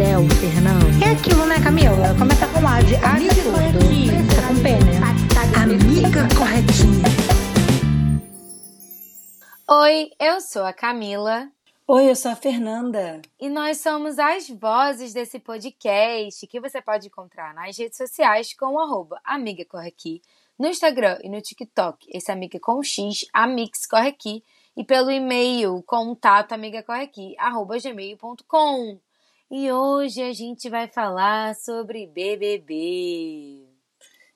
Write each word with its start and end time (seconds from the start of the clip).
céu, 0.00 0.22
Fernando. 0.40 1.04
É 1.04 1.10
aquilo, 1.10 1.44
né, 1.44 1.56
Camila? 1.62 2.14
Começa 2.18 2.46
com 2.48 2.66
A 2.66 2.80
de 2.80 2.94
amiga. 3.04 3.34
Fica 3.34 4.48
com 4.48 4.62
P, 4.62 4.70
né? 4.82 4.96
Amiga 5.62 6.26
corretinha. 6.38 7.04
Oi, 9.68 10.10
eu 10.18 10.40
sou 10.40 10.64
a 10.64 10.72
Camila 10.72 11.50
Oi, 11.86 12.10
eu 12.10 12.16
sou 12.16 12.30
a 12.30 12.34
Fernanda. 12.34 13.20
e 13.38 13.50
nós 13.50 13.82
somos 13.82 14.18
as 14.18 14.48
vozes 14.48 15.12
desse 15.12 15.38
podcast 15.38 16.46
que 16.46 16.58
você 16.58 16.80
pode 16.80 17.08
encontrar 17.08 17.52
nas 17.52 17.76
redes 17.76 17.98
sociais 17.98 18.54
com 18.54 18.76
o 18.76 18.80
arroba 18.80 19.20
Amiga 19.22 19.66
Corre 19.66 19.88
Aqui, 19.88 20.22
no 20.58 20.66
Instagram 20.66 21.18
e 21.22 21.28
no 21.28 21.42
TikTok, 21.42 22.06
esse 22.10 22.32
Amiga 22.32 22.58
com 22.58 22.82
X, 22.82 23.26
Amix 23.34 23.86
Corre 23.86 24.08
Aqui, 24.08 24.42
e 24.74 24.82
pelo 24.82 25.10
e-mail 25.10 25.82
contato 25.82 26.52
amigacorreaqui, 26.52 27.34
arroba 27.38 27.78
gmail.com. 27.78 28.98
E 29.52 29.72
hoje 29.72 30.22
a 30.22 30.32
gente 30.32 30.70
vai 30.70 30.86
falar 30.86 31.56
sobre 31.56 32.06
BBB. 32.06 33.66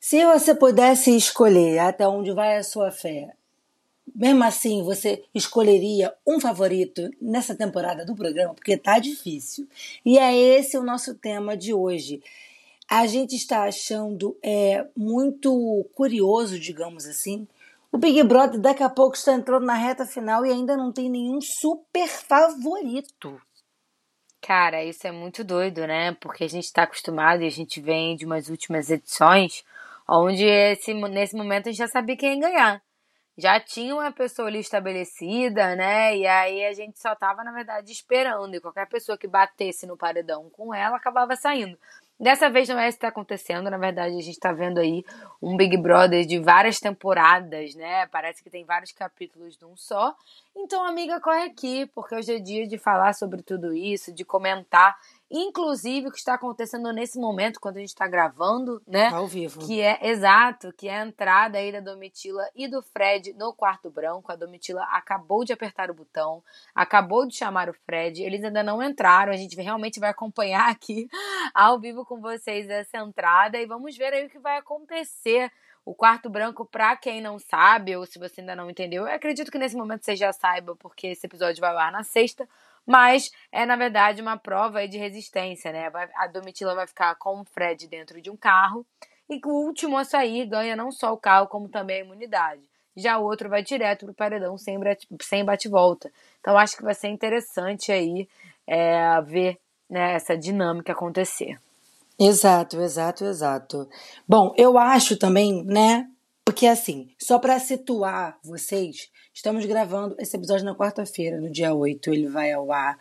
Se 0.01 0.25
você 0.25 0.53
pudesse 0.53 1.17
escolher 1.17 1.79
até 1.79 2.09
onde 2.09 2.33
vai 2.33 2.57
a 2.57 2.65
sua 2.65 2.91
fé, 2.91 3.33
mesmo 4.13 4.43
assim 4.43 4.83
você 4.83 5.23
escolheria 5.33 6.13
um 6.27 6.41
favorito 6.41 7.09
nessa 7.23 7.55
temporada 7.55 8.05
do 8.05 8.17
programa, 8.17 8.55
porque 8.55 8.77
tá 8.77 8.99
difícil. 8.99 9.69
E 10.05 10.19
é 10.19 10.37
esse 10.37 10.77
o 10.77 10.83
nosso 10.83 11.15
tema 11.15 11.57
de 11.57 11.73
hoje. 11.73 12.21
A 12.91 13.07
gente 13.07 13.37
está 13.37 13.63
achando 13.63 14.37
é, 14.43 14.85
muito 14.97 15.87
curioso, 15.95 16.59
digamos 16.59 17.07
assim. 17.07 17.47
O 17.93 17.99
Big 17.99 18.21
Brother 18.25 18.61
daqui 18.61 18.83
a 18.83 18.91
pouco 18.91 19.15
está 19.15 19.33
entrando 19.33 19.65
na 19.65 19.75
reta 19.75 20.05
final 20.05 20.45
e 20.45 20.51
ainda 20.51 20.77
não 20.77 20.91
tem 20.91 21.09
nenhum 21.09 21.41
super 21.41 22.09
favorito. 22.09 23.41
Cara, 24.47 24.85
isso 24.85 25.07
é 25.07 25.11
muito 25.11 25.43
doido, 25.43 25.87
né? 25.87 26.13
Porque 26.21 26.45
a 26.45 26.49
gente 26.49 26.71
tá 26.71 26.83
acostumado 26.83 27.43
e 27.43 27.47
a 27.47 27.51
gente 27.51 27.81
vem 27.81 28.15
de 28.15 28.27
umas 28.27 28.51
últimas 28.51 28.91
edições 28.91 29.65
onde 30.07 30.45
esse, 30.45 30.93
nesse 30.93 31.35
momento 31.35 31.69
a 31.69 31.73
gente 31.73 31.79
já 31.79 31.89
sabia 31.89 32.15
quem 32.15 32.35
ia 32.35 32.41
ganhar. 32.41 32.83
Já 33.39 33.59
tinha 33.59 33.95
uma 33.95 34.13
pessoa 34.13 34.49
ali 34.49 34.59
estabelecida, 34.59 35.75
né? 35.75 36.15
E 36.19 36.27
aí 36.27 36.63
a 36.67 36.75
gente 36.75 37.01
só 37.01 37.15
tava, 37.15 37.43
na 37.43 37.53
verdade, 37.53 37.91
esperando. 37.91 38.55
E 38.55 38.61
qualquer 38.61 38.87
pessoa 38.87 39.17
que 39.17 39.27
batesse 39.27 39.87
no 39.87 39.97
paredão 39.97 40.51
com 40.51 40.75
ela 40.75 40.99
acabava 40.99 41.35
saindo. 41.37 41.79
Dessa 42.19 42.49
vez 42.49 42.69
não 42.69 42.79
é 42.79 42.89
isso 42.89 42.97
que 42.97 43.03
tá 43.03 43.09
acontecendo. 43.09 43.69
Na 43.69 43.77
verdade, 43.77 44.17
a 44.17 44.21
gente 44.21 44.39
tá 44.39 44.53
vendo 44.53 44.79
aí 44.79 45.05
um 45.43 45.57
Big 45.57 45.77
Brother 45.77 46.25
de 46.25 46.39
várias 46.39 46.79
temporadas, 46.79 47.75
né? 47.75 48.07
Parece 48.07 48.43
que 48.43 48.49
tem 48.49 48.65
vários 48.65 48.93
capítulos 48.93 49.57
de 49.57 49.65
um 49.65 49.77
só. 49.77 50.15
Então, 50.57 50.85
amiga, 50.87 51.21
corre 51.21 51.43
aqui, 51.43 51.87
porque 51.87 52.15
hoje 52.15 52.37
é 52.37 52.39
dia 52.39 52.69
de 52.69 52.79
falar 52.79 53.13
sobre 53.15 53.43
tudo 53.43 53.75
isso, 53.75 54.13
de 54.13 54.25
comentar, 54.25 54.97
inclusive 55.37 56.07
o 56.07 56.13
que 56.13 56.19
está 56.19 56.35
acontecendo 56.35 56.93
nesse 56.93 57.19
momento, 57.19 57.59
quando 57.59 57.79
a 57.79 57.81
gente 57.81 57.89
está 57.89 58.07
gravando, 58.07 58.81
né? 58.87 59.09
Ao 59.09 59.27
vivo. 59.27 59.67
Que 59.67 59.81
é 59.81 59.99
exato, 60.09 60.73
que 60.73 60.89
é 60.89 61.01
a 61.01 61.05
entrada 61.05 61.59
aí 61.59 61.73
da 61.73 61.81
Domitila 61.81 62.49
e 62.55 62.69
do 62.69 62.81
Fred 62.81 63.33
no 63.35 63.53
quarto 63.53 63.91
branco. 63.91 64.31
A 64.31 64.37
Domitila 64.37 64.85
acabou 64.85 65.45
de 65.45 65.53
apertar 65.53 65.91
o 65.91 65.95
botão, 65.95 66.41
acabou 66.73 67.27
de 67.27 67.35
chamar 67.35 67.69
o 67.69 67.75
Fred. 67.75 68.23
Eles 68.23 68.45
ainda 68.45 68.63
não 68.63 68.81
entraram. 68.81 69.33
A 69.33 69.37
gente 69.37 69.61
realmente 69.61 69.99
vai 69.99 70.11
acompanhar 70.11 70.71
aqui 70.71 71.09
ao 71.53 71.81
vivo 71.81 72.05
com 72.05 72.21
vocês 72.21 72.69
essa 72.71 72.99
entrada 72.99 73.59
e 73.59 73.67
vamos 73.67 73.97
ver 73.97 74.13
aí 74.13 74.27
o 74.27 74.31
que 74.31 74.39
vai 74.39 74.59
acontecer. 74.59 75.51
O 75.85 75.95
quarto 75.95 76.31
branco, 76.31 76.65
pra 76.65 76.97
quem 76.97 77.21
não 77.21 77.39
sabe, 77.39 77.95
ou 77.95 78.07
se 78.07 78.19
você 78.19 78.41
ainda 78.41 78.57
não 78.57 78.71
entendeu, 78.71 79.07
eu 79.07 79.15
acredito 79.15 79.51
que 79.53 79.59
nesse 79.59 79.77
momento 79.77 80.03
você 80.03 80.17
já 80.17 80.33
saiba, 80.33 80.75
porque 80.77 81.09
esse 81.09 81.27
episódio 81.27 81.61
vai 81.61 81.71
ao 81.71 81.79
ar 81.79 81.93
na 81.93 82.03
sexta. 82.03 82.49
Mas 82.87 83.31
é, 83.51 83.65
na 83.65 83.77
verdade, 83.77 84.21
uma 84.21 84.37
prova 84.37 84.87
de 84.87 84.99
resistência, 84.99 85.73
né? 85.73 85.91
A 86.17 86.27
Domitila 86.27 86.75
vai 86.75 86.87
ficar 86.87 87.15
com 87.17 87.41
o 87.41 87.45
Fred 87.45 87.87
dentro 87.89 88.21
de 88.21 88.31
um 88.31 88.37
carro. 88.37 88.87
E 89.29 89.41
o 89.45 89.49
último 89.49 89.97
a 89.97 90.05
sair 90.05 90.47
ganha 90.47 90.77
não 90.77 90.91
só 90.91 91.13
o 91.13 91.19
carro, 91.19 91.47
como 91.47 91.69
também 91.69 92.03
a 92.03 92.05
imunidade. 92.05 92.63
Já 92.97 93.19
o 93.19 93.25
outro 93.25 93.49
vai 93.49 93.63
direto 93.63 94.05
pro 94.05 94.15
paredão 94.15 94.57
sem 94.57 94.79
sem 95.23 95.45
bate-volta. 95.45 96.13
Então 96.41 96.57
acho 96.57 96.77
que 96.77 96.83
vai 96.83 96.95
ser 96.95 97.09
interessante 97.09 97.91
aí 97.91 98.29
é, 98.67 99.21
ver 99.23 99.59
né, 99.89 100.13
essa 100.13 100.37
dinâmica 100.37 100.93
acontecer. 100.93 101.59
Exato, 102.19 102.81
exato, 102.81 103.25
exato. 103.25 103.89
Bom, 104.29 104.55
eu 104.57 104.79
acho 104.79 105.19
também, 105.19 105.65
né? 105.65 106.09
Porque 106.45 106.67
assim, 106.67 107.09
só 107.19 107.39
para 107.39 107.59
situar 107.59 108.39
vocês, 108.45 109.09
estamos 109.33 109.65
gravando 109.65 110.15
esse 110.19 110.37
episódio 110.37 110.65
na 110.67 110.75
quarta-feira, 110.75 111.41
no 111.41 111.51
dia 111.51 111.75
8, 111.75 112.13
ele 112.13 112.29
vai 112.29 112.53
ao 112.53 112.71
ar 112.71 112.99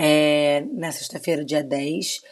é, 0.00 0.64
na 0.72 0.90
sexta-feira, 0.92 1.44
dia 1.44 1.62
10. 1.62 2.22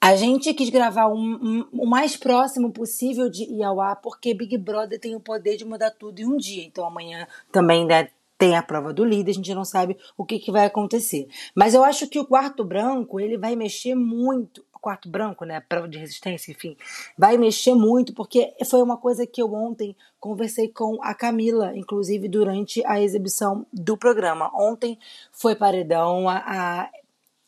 A 0.00 0.16
gente 0.16 0.52
quis 0.54 0.70
gravar 0.70 1.06
um- 1.08 1.38
um- 1.40 1.68
o 1.82 1.86
mais 1.86 2.16
próximo 2.16 2.72
possível 2.72 3.28
de 3.30 3.44
ir 3.44 3.62
ao 3.62 3.80
ar, 3.80 3.96
porque 4.00 4.34
Big 4.34 4.58
Brother 4.58 4.98
tem 4.98 5.14
o 5.14 5.20
poder 5.20 5.56
de 5.56 5.64
mudar 5.64 5.90
tudo 5.92 6.18
em 6.20 6.26
um 6.26 6.36
dia. 6.36 6.64
Então 6.64 6.84
amanhã 6.84 7.28
também 7.52 7.86
né, 7.86 8.08
tem 8.36 8.56
a 8.56 8.62
prova 8.62 8.92
do 8.92 9.04
líder, 9.04 9.30
a 9.30 9.34
gente 9.34 9.54
não 9.54 9.64
sabe 9.64 9.96
o 10.16 10.24
que, 10.24 10.40
que 10.40 10.50
vai 10.50 10.64
acontecer. 10.66 11.28
Mas 11.54 11.74
eu 11.74 11.84
acho 11.84 12.08
que 12.08 12.18
o 12.18 12.26
quarto 12.26 12.64
branco, 12.64 13.20
ele 13.20 13.38
vai 13.38 13.54
mexer 13.54 13.94
muito. 13.94 14.64
Quarto 14.82 15.08
branco, 15.08 15.44
né? 15.44 15.60
Prova 15.60 15.86
de 15.86 15.96
resistência, 15.96 16.50
enfim. 16.50 16.76
Vai 17.16 17.38
mexer 17.38 17.72
muito, 17.72 18.12
porque 18.12 18.52
foi 18.68 18.82
uma 18.82 18.96
coisa 18.96 19.24
que 19.24 19.40
eu 19.40 19.54
ontem 19.54 19.94
conversei 20.18 20.66
com 20.66 20.98
a 21.00 21.14
Camila, 21.14 21.70
inclusive 21.76 22.28
durante 22.28 22.84
a 22.84 23.00
exibição 23.00 23.64
do 23.72 23.96
programa. 23.96 24.50
Ontem 24.52 24.98
foi 25.30 25.54
paredão, 25.54 26.28
a, 26.28 26.42
a 26.44 26.90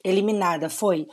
eliminada 0.05 0.71
foi 0.71 1.09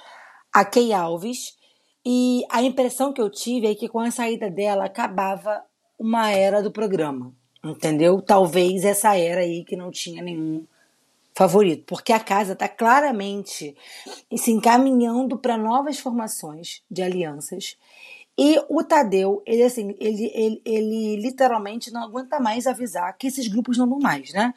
a 0.54 0.64
Kay 0.64 0.94
Alves. 0.94 1.58
E 2.06 2.46
a 2.52 2.62
impressão 2.62 3.12
que 3.12 3.22
eu 3.22 3.30
tive 3.30 3.66
é 3.66 3.74
que 3.74 3.90
com 3.90 4.00
a 4.00 4.12
saída 4.12 4.48
dela 4.48 4.86
acabava 4.86 5.64
uma 5.98 6.30
era 6.30 6.62
do 6.62 6.72
programa. 6.72 7.34
Entendeu? 7.64 8.22
Talvez 8.22 8.86
essa 8.86 9.18
era 9.18 9.42
aí 9.42 9.64
que 9.64 9.76
não 9.76 9.90
tinha 9.90 10.22
nenhum 10.22 10.68
favorito, 11.34 11.84
porque 11.86 12.12
a 12.14 12.19
casa 12.19 12.53
está 12.53 12.68
claramente 12.68 13.75
se 14.36 14.52
encaminhando 14.52 15.38
para 15.38 15.58
novas 15.58 16.00
formações 16.00 16.81
de 16.90 17.02
alianças. 17.02 17.78
E 18.38 18.58
o 18.69 18.84
Tadeu, 18.84 19.41
ele 19.46 19.64
assim, 19.64 19.96
ele, 20.00 20.31
ele, 20.34 20.62
ele 20.66 21.16
literalmente 21.18 21.91
não 21.91 22.03
aguenta 22.03 22.40
mais 22.40 22.66
avisar 22.66 23.16
que 23.18 23.28
esses 23.28 23.47
grupos 23.47 23.78
não 23.78 23.90
vão 23.90 24.00
mais, 24.00 24.34
né? 24.34 24.53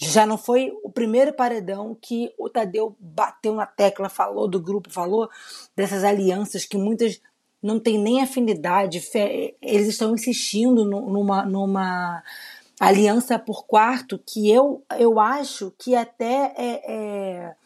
Já 0.00 0.24
não 0.24 0.38
foi 0.38 0.72
o 0.84 0.90
primeiro 0.90 1.32
paredão 1.32 1.96
que 2.00 2.32
o 2.38 2.48
Tadeu 2.48 2.96
bateu 3.00 3.54
na 3.54 3.66
tecla, 3.66 4.08
falou 4.08 4.46
do 4.46 4.60
grupo, 4.60 4.90
falou 4.90 5.28
dessas 5.76 6.04
alianças 6.04 6.64
que 6.64 6.78
muitas 6.78 7.20
não 7.60 7.80
têm 7.80 7.98
nem 7.98 8.22
afinidade, 8.22 9.02
eles 9.60 9.88
estão 9.88 10.14
insistindo 10.14 10.84
nu- 10.84 11.10
numa, 11.10 11.44
numa 11.44 12.22
aliança 12.78 13.38
por 13.38 13.66
quarto 13.66 14.18
que 14.18 14.50
eu, 14.50 14.84
eu 14.98 15.18
acho 15.18 15.72
que 15.78 15.94
até 15.94 16.54
é, 16.56 16.82
é, 16.86 17.56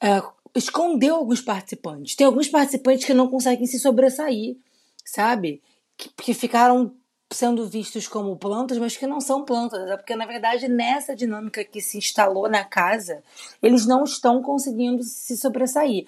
é, 0.00 0.22
escondeu 0.54 1.16
alguns 1.16 1.40
participantes. 1.40 2.14
Tem 2.14 2.26
alguns 2.26 2.48
participantes 2.48 3.04
que 3.04 3.14
não 3.14 3.28
conseguem 3.28 3.66
se 3.66 3.78
sobressair, 3.78 4.56
sabe? 5.04 5.60
Que, 5.96 6.10
que 6.10 6.34
ficaram 6.34 6.94
sendo 7.30 7.68
vistos 7.68 8.08
como 8.08 8.36
plantas, 8.36 8.78
mas 8.78 8.96
que 8.96 9.06
não 9.06 9.20
são 9.20 9.44
plantas. 9.44 9.88
É 9.90 9.96
porque, 9.96 10.16
na 10.16 10.26
verdade, 10.26 10.68
nessa 10.68 11.14
dinâmica 11.14 11.64
que 11.64 11.80
se 11.80 11.98
instalou 11.98 12.48
na 12.48 12.64
casa, 12.64 13.22
eles 13.62 13.84
não 13.84 14.04
estão 14.04 14.42
conseguindo 14.42 15.02
se 15.02 15.36
sobressair. 15.36 16.06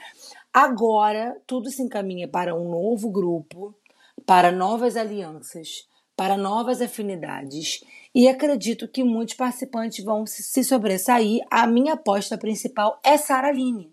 Agora, 0.53 1.37
tudo 1.47 1.71
se 1.71 1.83
encaminha 1.83 2.27
para 2.27 2.55
um 2.55 2.71
novo 2.71 3.11
grupo, 3.11 3.75
para 4.25 4.51
novas 4.51 4.97
alianças, 4.97 5.87
para 6.21 6.37
novas 6.37 6.83
afinidades. 6.83 7.83
E 8.15 8.29
acredito 8.29 8.87
que 8.87 9.03
muitos 9.03 9.35
participantes 9.37 10.05
vão 10.05 10.27
se 10.27 10.63
sobressair. 10.63 11.41
A 11.51 11.67
minha 11.67 11.95
aposta 11.95 12.37
principal 12.37 13.01
é 13.03 13.17
Sara 13.17 13.51
Line. 13.51 13.91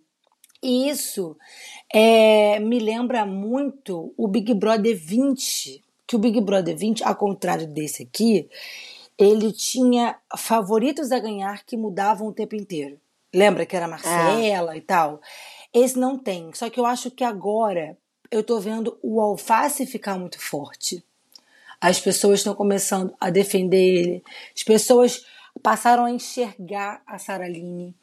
E 0.61 0.89
isso 0.89 1.37
é, 1.89 2.59
me 2.59 2.79
lembra 2.79 3.25
muito 3.25 4.13
o 4.17 4.27
Big 4.27 4.53
Brother 4.53 4.93
20, 4.93 5.81
que 6.05 6.17
o 6.17 6.19
Big 6.19 6.41
Brother 6.41 6.75
20, 6.75 7.01
ao 7.05 7.15
contrário 7.15 7.65
desse 7.65 8.03
aqui, 8.03 8.49
ele 9.17 9.53
tinha 9.53 10.19
favoritos 10.35 11.13
a 11.13 11.19
ganhar 11.19 11.63
que 11.63 11.77
mudavam 11.77 12.27
o 12.27 12.33
tempo 12.33 12.57
inteiro. 12.57 12.99
Lembra 13.33 13.65
que 13.65 13.73
era 13.73 13.87
Marcela 13.87 14.75
e 14.75 14.81
tal? 14.81 15.21
Esse 15.73 15.97
não 15.97 16.19
tem. 16.19 16.51
Só 16.53 16.69
que 16.69 16.77
eu 16.77 16.85
acho 16.85 17.09
que 17.09 17.23
agora 17.23 17.97
eu 18.29 18.43
tô 18.43 18.59
vendo 18.59 18.99
o 19.01 19.21
alface 19.21 19.85
ficar 19.85 20.19
muito 20.19 20.37
forte. 20.41 21.01
As 21.79 21.99
pessoas 21.99 22.39
estão 22.39 22.55
começando 22.55 23.13
a 23.19 23.29
defender 23.29 23.77
ele. 23.77 24.23
As 24.55 24.63
pessoas 24.63 25.25
passaram 25.61 26.05
a 26.05 26.11
enxergar 26.11 27.01
a 27.05 27.17
Saraline. 27.17 27.95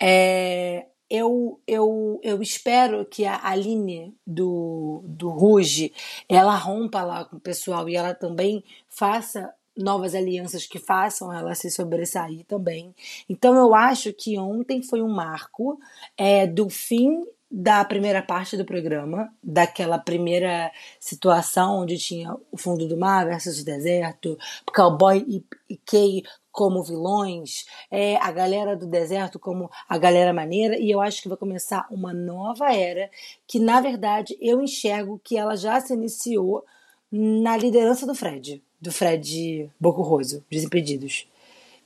É, 0.00 0.86
eu, 1.08 1.60
eu, 1.66 2.20
eu 2.22 2.42
espero 2.42 3.04
que 3.04 3.24
a 3.24 3.40
Aline 3.46 4.14
do, 4.26 5.02
do 5.04 5.28
Ruge 5.28 5.92
ela 6.28 6.56
rompa 6.56 7.02
lá 7.02 7.24
com 7.24 7.36
o 7.36 7.40
pessoal 7.40 7.88
e 7.88 7.96
ela 7.96 8.14
também 8.14 8.64
faça 8.88 9.52
novas 9.76 10.14
alianças 10.14 10.66
que 10.66 10.78
façam 10.78 11.32
ela 11.32 11.54
se 11.54 11.70
sobressair 11.70 12.44
também. 12.46 12.94
Então 13.28 13.54
eu 13.54 13.74
acho 13.74 14.12
que 14.12 14.38
ontem 14.38 14.82
foi 14.82 15.02
um 15.02 15.08
marco 15.08 15.78
é, 16.16 16.46
do 16.46 16.68
fim 16.68 17.24
da 17.58 17.82
primeira 17.86 18.20
parte 18.20 18.54
do 18.54 18.66
programa, 18.66 19.32
daquela 19.42 19.98
primeira 19.98 20.70
situação 21.00 21.80
onde 21.80 21.96
tinha 21.96 22.36
o 22.52 22.58
fundo 22.58 22.86
do 22.86 22.98
mar 22.98 23.24
versus 23.24 23.62
o 23.62 23.64
deserto, 23.64 24.36
cowboy 24.74 25.24
e, 25.26 25.42
e 25.70 25.78
Kay 25.78 26.22
como 26.52 26.82
vilões, 26.82 27.64
é, 27.90 28.16
a 28.16 28.30
galera 28.30 28.76
do 28.76 28.86
deserto 28.86 29.38
como 29.38 29.70
a 29.88 29.96
galera 29.96 30.34
maneira, 30.34 30.78
e 30.78 30.90
eu 30.90 31.00
acho 31.00 31.22
que 31.22 31.30
vai 31.30 31.38
começar 31.38 31.86
uma 31.90 32.12
nova 32.12 32.74
era 32.74 33.10
que, 33.46 33.58
na 33.58 33.80
verdade, 33.80 34.36
eu 34.38 34.60
enxergo 34.60 35.18
que 35.24 35.38
ela 35.38 35.56
já 35.56 35.80
se 35.80 35.94
iniciou 35.94 36.62
na 37.10 37.56
liderança 37.56 38.06
do 38.06 38.14
Fred, 38.14 38.62
do 38.78 38.92
Fred 38.92 39.70
Bocurroso, 39.80 40.44
Desimpedidos. 40.50 41.26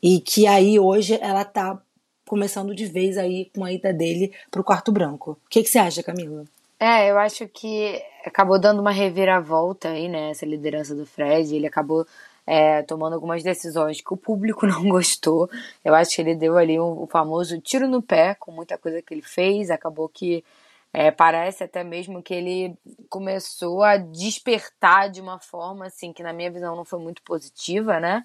E 0.02 0.18
que 0.18 0.48
aí 0.48 0.80
hoje 0.80 1.16
ela 1.20 1.44
tá 1.44 1.80
começando 2.30 2.72
de 2.76 2.86
vez 2.86 3.18
aí 3.18 3.50
com 3.52 3.64
a 3.64 3.72
ida 3.72 3.92
dele 3.92 4.32
pro 4.52 4.62
quarto 4.62 4.92
branco. 4.92 5.32
O 5.32 5.50
que, 5.50 5.64
que 5.64 5.68
você 5.68 5.80
acha, 5.80 6.00
Camila? 6.00 6.44
É, 6.78 7.10
eu 7.10 7.18
acho 7.18 7.48
que 7.48 8.00
acabou 8.24 8.56
dando 8.56 8.80
uma 8.80 8.92
reviravolta 8.92 9.88
aí, 9.88 10.08
né? 10.08 10.30
Essa 10.30 10.46
liderança 10.46 10.94
do 10.94 11.04
Fred. 11.04 11.52
Ele 11.52 11.66
acabou 11.66 12.06
é, 12.46 12.82
tomando 12.82 13.14
algumas 13.14 13.42
decisões 13.42 14.00
que 14.00 14.14
o 14.14 14.16
público 14.16 14.64
não 14.64 14.88
gostou. 14.88 15.50
Eu 15.84 15.92
acho 15.92 16.14
que 16.14 16.22
ele 16.22 16.36
deu 16.36 16.56
ali 16.56 16.78
o 16.78 16.84
um, 16.84 17.02
um 17.02 17.06
famoso 17.08 17.60
tiro 17.60 17.88
no 17.88 18.00
pé 18.00 18.36
com 18.38 18.52
muita 18.52 18.78
coisa 18.78 19.02
que 19.02 19.12
ele 19.12 19.22
fez. 19.22 19.68
Acabou 19.68 20.08
que 20.08 20.44
é, 20.92 21.10
parece 21.10 21.64
até 21.64 21.84
mesmo 21.84 22.22
que 22.22 22.34
ele 22.34 22.76
começou 23.08 23.82
a 23.82 23.96
despertar 23.96 25.08
de 25.08 25.20
uma 25.20 25.38
forma 25.38 25.86
assim 25.86 26.12
que 26.12 26.22
na 26.22 26.32
minha 26.32 26.50
visão 26.50 26.74
não 26.74 26.84
foi 26.84 26.98
muito 26.98 27.22
positiva, 27.22 28.00
né? 28.00 28.24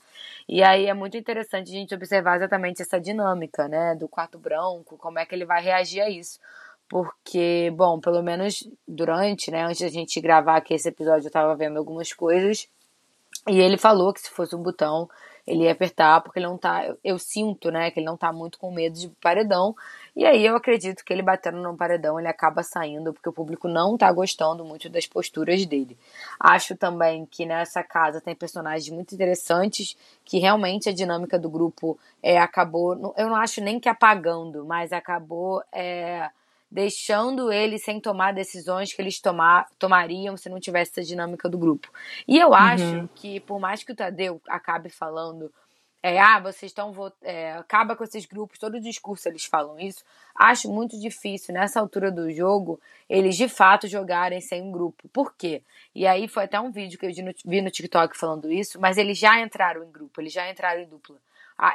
E 0.50 0.64
aí 0.64 0.88
é 0.88 0.94
muito 0.94 1.16
interessante 1.16 1.70
a 1.70 1.74
gente 1.74 1.94
observar 1.94 2.38
exatamente 2.38 2.82
essa 2.82 3.00
dinâmica, 3.00 3.68
né, 3.68 3.96
do 3.96 4.08
quarto 4.08 4.40
branco, 4.40 4.98
como 4.98 5.20
é 5.20 5.26
que 5.26 5.36
ele 5.36 5.46
vai 5.46 5.62
reagir 5.62 6.02
a 6.02 6.10
isso. 6.10 6.40
Porque, 6.90 7.72
bom, 7.76 8.00
pelo 8.00 8.22
menos 8.24 8.68
durante, 8.88 9.52
né, 9.52 9.64
antes 9.64 9.82
da 9.82 9.90
gente 9.90 10.20
gravar 10.22 10.58
aqui 10.58 10.74
esse 10.74 10.90
episódio, 10.90 11.28
eu 11.28 11.32
tava 11.32 11.56
vendo 11.56 11.78
algumas 11.78 12.14
coisas 12.14 12.68
e 13.48 13.60
ele 13.60 13.78
falou 13.78 14.14
que 14.14 14.22
se 14.22 14.32
fosse 14.32 14.56
um 14.56 14.62
botão, 14.62 15.08
ele 15.46 15.66
ia 15.66 15.72
apertar, 15.72 16.22
porque 16.22 16.40
ele 16.40 16.48
não 16.48 16.58
tá. 16.58 16.96
Eu 17.04 17.20
sinto, 17.20 17.70
né, 17.70 17.92
que 17.92 18.00
ele 18.00 18.08
não 18.08 18.18
tá 18.18 18.34
muito 18.34 18.58
com 18.58 18.72
medo 18.72 18.98
de 18.98 19.10
paredão. 19.22 19.76
E 20.16 20.26
aí 20.26 20.46
eu 20.46 20.56
acredito 20.56 21.04
que 21.04 21.12
ele 21.12 21.22
batendo 21.22 21.62
no 21.62 21.76
paredão, 21.76 22.18
ele 22.18 22.28
acaba 22.28 22.64
saindo, 22.64 23.12
porque 23.14 23.28
o 23.28 23.34
público 23.34 23.68
não 23.68 23.98
tá 23.98 24.10
gostando 24.12 24.64
muito 24.64 24.88
das 24.88 25.06
posturas 25.06 25.66
dele. 25.66 25.98
Acho 26.40 26.76
também 26.76 27.26
que 27.26 27.46
nessa 27.46 27.84
casa 27.84 28.22
tem 28.22 28.34
personagens 28.34 28.90
muito 28.90 29.14
interessantes, 29.14 29.98
que 30.24 30.40
realmente 30.40 30.88
a 30.88 30.94
dinâmica 30.94 31.38
do 31.38 31.50
grupo 31.50 32.00
é, 32.24 32.38
acabou. 32.38 33.14
Eu 33.18 33.28
não 33.28 33.36
acho 33.36 33.60
nem 33.62 33.80
que 33.80 33.90
apagando, 33.90 34.64
mas 34.64 34.94
acabou. 34.94 35.62
É, 35.74 36.30
deixando 36.76 37.54
eles 37.54 37.84
sem 37.84 38.02
tomar 38.02 38.34
decisões 38.34 38.92
que 38.92 39.02
eles 39.02 39.20
tomar, 39.22 39.68
tomariam 39.80 40.36
se 40.36 40.50
não 40.50 40.60
tivesse 40.60 40.92
essa 40.92 41.08
dinâmica 41.08 41.48
do 41.48 41.58
grupo. 41.58 41.90
E 42.28 42.38
eu 42.38 42.54
acho 42.54 42.84
uhum. 42.84 43.10
que, 43.16 43.40
por 43.40 43.60
mais 43.60 43.84
que 43.84 43.94
o 43.94 43.96
Tadeu 43.96 44.42
acabe 44.48 44.90
falando, 44.90 45.52
é, 46.08 46.20
ah, 46.20 46.40
vocês 46.40 46.70
estão. 46.70 46.94
É, 47.24 47.54
acaba 47.54 47.96
com 47.96 48.04
esses 48.04 48.28
grupos, 48.28 48.60
todo 48.60 48.80
discurso 48.80 49.28
eles 49.28 49.46
falam 49.46 49.80
isso. 49.80 50.04
Acho 50.36 50.70
muito 50.72 51.00
difícil, 51.00 51.52
nessa 51.52 51.80
altura 51.80 52.12
do 52.12 52.32
jogo, 52.32 52.80
eles 53.10 53.36
de 53.36 53.50
fato 53.50 53.88
jogarem 53.88 54.40
sem 54.40 54.62
um 54.62 54.72
grupo. 54.72 55.08
Por 55.10 55.34
quê? 55.34 55.64
E 55.96 56.06
aí 56.06 56.28
foi 56.28 56.44
até 56.44 56.60
um 56.60 56.70
vídeo 56.70 57.00
que 57.00 57.08
eu 57.08 57.12
vi 57.44 57.60
no 57.60 57.72
TikTok 57.72 58.16
falando 58.16 58.52
isso, 58.52 58.80
mas 58.80 59.00
eles 59.00 59.18
já 59.18 59.42
entraram 59.42 59.84
em 59.84 59.92
grupo, 59.92 60.22
eles 60.22 60.32
já 60.32 60.48
entraram 60.48 60.82
em 60.82 60.88
dupla 60.88 61.18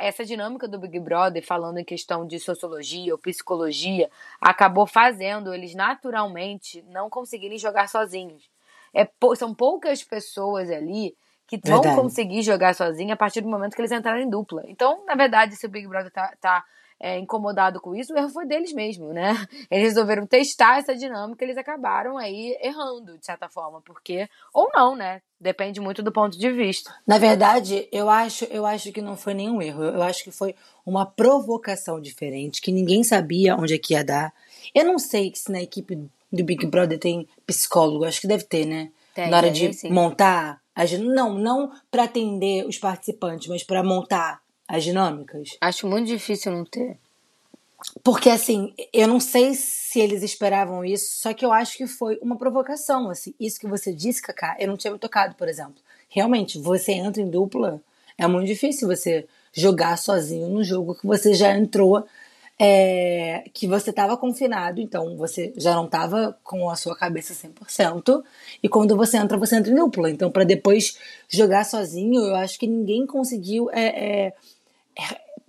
essa 0.01 0.25
dinâmica 0.25 0.69
do 0.69 0.79
Big 0.79 1.01
Brother, 1.01 1.45
falando 1.45 1.79
em 1.79 1.85
questão 1.85 2.27
de 2.27 2.39
sociologia 2.39 3.15
ou 3.15 3.19
psicologia, 3.19 4.11
acabou 4.41 4.87
fazendo 4.87 5.55
eles 5.55 5.75
naturalmente 5.75 6.85
não 6.89 7.09
conseguirem 7.09 7.59
jogar 7.59 7.89
sozinhos. 7.89 8.49
É, 8.93 9.09
são 9.37 9.55
poucas 9.55 10.05
pessoas 10.05 10.71
ali 10.71 11.17
que 11.51 11.59
Verdade. 11.59 11.89
vão 11.89 12.05
conseguir 12.05 12.43
jogar 12.43 12.77
sozinhos 12.77 13.11
a 13.11 13.17
partir 13.17 13.41
do 13.41 13.49
momento 13.49 13.75
que 13.75 13.81
eles 13.81 13.91
entraram 13.91 14.21
em 14.21 14.31
dupla. 14.31 14.63
Então, 14.69 15.05
na 15.05 15.17
verdade, 15.17 15.57
se 15.57 15.67
o 15.67 15.69
Big 15.69 15.89
Brother 15.89 16.13
tá, 16.13 16.33
tá 16.41 16.65
é, 17.01 17.19
incomodado 17.19 17.81
com 17.81 17.93
isso, 17.93 18.15
o 18.15 18.17
erro 18.17 18.29
foi 18.29 18.47
deles 18.47 18.73
mesmo, 18.73 19.13
né? 19.13 19.35
Eles 19.69 19.89
resolveram 19.89 20.27
testar 20.27 20.79
essa 20.79 20.95
dinâmica, 20.95 21.43
eles 21.43 21.57
acabaram 21.57 22.19
aí 22.19 22.57
errando, 22.61 23.19
de 23.19 23.25
certa 23.25 23.49
forma, 23.49 23.81
porque 23.81 24.29
ou 24.53 24.69
não, 24.73 24.95
né? 24.95 25.23
Depende 25.41 25.81
muito 25.81 26.03
do 26.03 26.13
ponto 26.13 26.39
de 26.39 26.53
vista. 26.53 26.95
Na 27.07 27.17
verdade, 27.17 27.89
eu 27.91 28.11
acho, 28.11 28.45
eu 28.45 28.67
acho 28.67 28.93
que 28.93 29.01
não 29.01 29.17
foi 29.17 29.33
nenhum 29.33 29.63
erro. 29.63 29.83
Eu 29.83 30.03
acho 30.03 30.23
que 30.23 30.31
foi 30.31 30.55
uma 30.85 31.07
provocação 31.07 31.99
diferente, 31.99 32.61
que 32.61 32.71
ninguém 32.71 33.03
sabia 33.03 33.57
onde 33.57 33.75
é 33.75 33.79
que 33.79 33.95
ia 33.95 34.05
dar. 34.05 34.33
Eu 34.75 34.85
não 34.85 34.99
sei 34.99 35.33
se 35.35 35.51
na 35.51 35.63
equipe 35.63 35.97
do 36.31 36.45
Big 36.45 36.67
Brother 36.67 36.99
tem 36.99 37.27
psicólogo, 37.47 38.05
acho 38.05 38.21
que 38.21 38.29
deve 38.29 38.45
ter, 38.45 38.67
né? 38.67 38.91
Tem, 39.15 39.31
na 39.31 39.39
hora 39.39 39.51
de 39.51 39.73
sim. 39.73 39.91
montar, 39.91 40.61
não, 40.99 41.35
não 41.35 41.73
para 41.91 42.05
atender 42.05 42.67
os 42.67 42.79
participantes, 42.79 43.49
mas 43.49 43.63
para 43.63 43.83
montar 43.83 44.41
as 44.67 44.85
dinâmicas? 44.85 45.57
Acho 45.61 45.87
muito 45.87 46.07
difícil 46.07 46.53
não 46.53 46.65
ter. 46.65 46.97
Porque, 48.05 48.29
assim, 48.29 48.75
eu 48.93 49.09
não 49.09 49.19
sei 49.19 49.55
se 49.55 49.99
eles 50.01 50.23
esperavam 50.23 50.85
isso, 50.85 51.21
só 51.21 51.33
que 51.33 51.45
eu 51.45 51.53
acho 51.53 51.77
que 51.77 51.87
foi 51.87 52.19
uma 52.23 52.37
provocação, 52.37 53.09
assim. 53.11 53.35
Isso 53.41 53.59
que 53.59 53.67
você 53.67 53.93
disse, 53.93 54.23
Kaká, 54.23 54.57
eu 54.59 54.69
não 54.69 54.77
tinha 54.77 54.93
me 54.93 54.99
tocado, 54.99 55.35
por 55.35 55.49
exemplo. 55.49 55.77
Realmente, 56.09 56.59
você 56.59 56.93
entra 56.93 57.23
em 57.23 57.31
dupla, 57.31 57.81
é 58.19 58.27
muito 58.27 58.47
difícil 58.47 58.87
você 58.87 59.27
jogar 59.53 59.97
sozinho 59.97 60.49
no 60.49 60.63
jogo 60.63 60.95
que 60.95 61.07
você 61.07 61.35
já 61.35 61.57
entrou, 61.57 62.05
é, 62.63 63.43
que 63.55 63.67
você 63.67 63.89
estava 63.89 64.19
confinado, 64.19 64.83
então 64.83 65.17
você 65.17 65.51
já 65.57 65.75
não 65.75 65.87
estava 65.87 66.39
com 66.45 66.69
a 66.69 66.77
sua 66.77 66.95
cabeça 66.95 67.33
100%, 67.33 68.23
e 68.63 68.69
quando 68.69 68.95
você 68.95 69.17
entra, 69.17 69.39
você 69.39 69.57
entra 69.57 69.73
em 69.73 69.75
dupla. 69.75 70.11
Então, 70.11 70.31
para 70.31 70.45
depois 70.45 70.99
jogar 71.27 71.65
sozinho, 71.65 72.21
eu 72.21 72.35
acho 72.37 72.59
que 72.59 72.67
ninguém 72.67 73.07
conseguiu... 73.07 73.71
É, 73.73 73.87
é, 74.27 74.33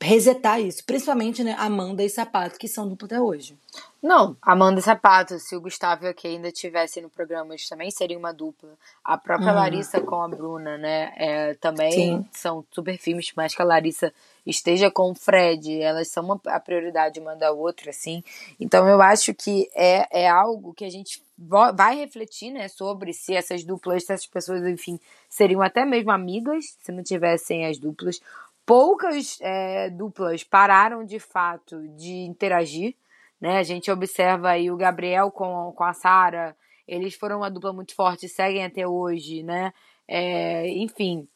resetar 0.04 0.60
isso, 0.60 0.84
principalmente 0.84 1.44
né, 1.44 1.56
Amanda 1.60 2.04
e 2.04 2.10
Sapato, 2.10 2.58
que 2.58 2.68
são 2.68 2.90
dupla 2.90 3.06
até 3.06 3.22
hoje. 3.22 3.56
Não, 4.02 4.36
Amanda 4.42 4.80
e 4.80 4.84
Sapato, 4.84 5.38
se 5.38 5.56
o 5.56 5.62
Gustavo 5.62 6.08
aqui 6.08 6.28
ainda 6.28 6.52
tivesse 6.52 7.00
no 7.00 7.10
programa, 7.10 7.54
eles 7.54 7.70
também 7.70 7.92
seriam 7.92 8.18
uma 8.18 8.34
dupla. 8.34 8.72
A 9.06 9.16
própria 9.16 9.50
uhum. 9.50 9.56
Larissa 9.56 10.02
com 10.02 10.24
a 10.24 10.28
Bruna, 10.28 10.76
né? 10.76 11.14
É, 11.16 11.54
também 11.54 11.92
Sim. 11.92 12.26
são 12.32 12.66
super 12.72 12.98
firmes, 12.98 13.32
mas 13.36 13.54
que 13.54 13.62
a 13.62 13.66
Larissa 13.66 14.12
esteja 14.44 14.90
com 14.90 15.12
o 15.12 15.16
Fred, 15.16 15.80
elas 15.80 16.08
são 16.08 16.24
uma, 16.24 16.42
a 16.48 16.60
prioridade 16.60 17.20
uma 17.20 17.36
da 17.36 17.52
outra, 17.52 17.92
assim. 17.92 18.24
Então 18.60 18.90
eu 18.90 19.04
acho 19.04 19.36
que 19.36 19.70
é, 19.76 20.24
é 20.24 20.28
algo 20.28 20.74
que 20.74 20.84
a 20.84 20.90
gente 20.90 21.22
vai 21.38 21.96
refletir, 21.98 22.52
né, 22.52 22.68
sobre 22.68 23.14
se 23.14 23.36
essas 23.36 23.64
duplas, 23.64 24.04
se 24.04 24.14
essas 24.14 24.28
pessoas, 24.28 24.64
enfim, 24.68 25.00
seriam 25.30 25.62
até 25.62 25.86
mesmo 25.86 26.12
amigas, 26.12 26.76
se 26.82 26.92
não 26.92 27.04
tivessem 27.04 27.68
as 27.68 27.78
duplas, 27.78 28.20
poucas 28.66 29.38
é, 29.42 29.90
duplas 29.90 30.44
pararam 30.44 31.04
de 31.04 31.20
fato 31.20 31.88
de 31.90 32.22
interagir. 32.24 32.96
Né? 33.42 33.58
A 33.58 33.64
gente 33.64 33.90
observa 33.92 34.52
aí 34.52 34.70
o 34.70 34.78
Gabriel 34.78 35.32
com, 35.32 35.74
com 35.76 35.84
a 35.84 35.94
Sara, 35.94 36.56
eles 36.88 37.16
foram 37.16 37.38
uma 37.38 37.50
dupla 37.50 37.74
muito 37.74 37.96
forte, 37.96 38.30
seguem 38.30 38.64
até 38.64 38.88
hoje, 38.88 39.44
né? 39.44 39.74
É, 40.08 40.68
enfim, 40.70 41.28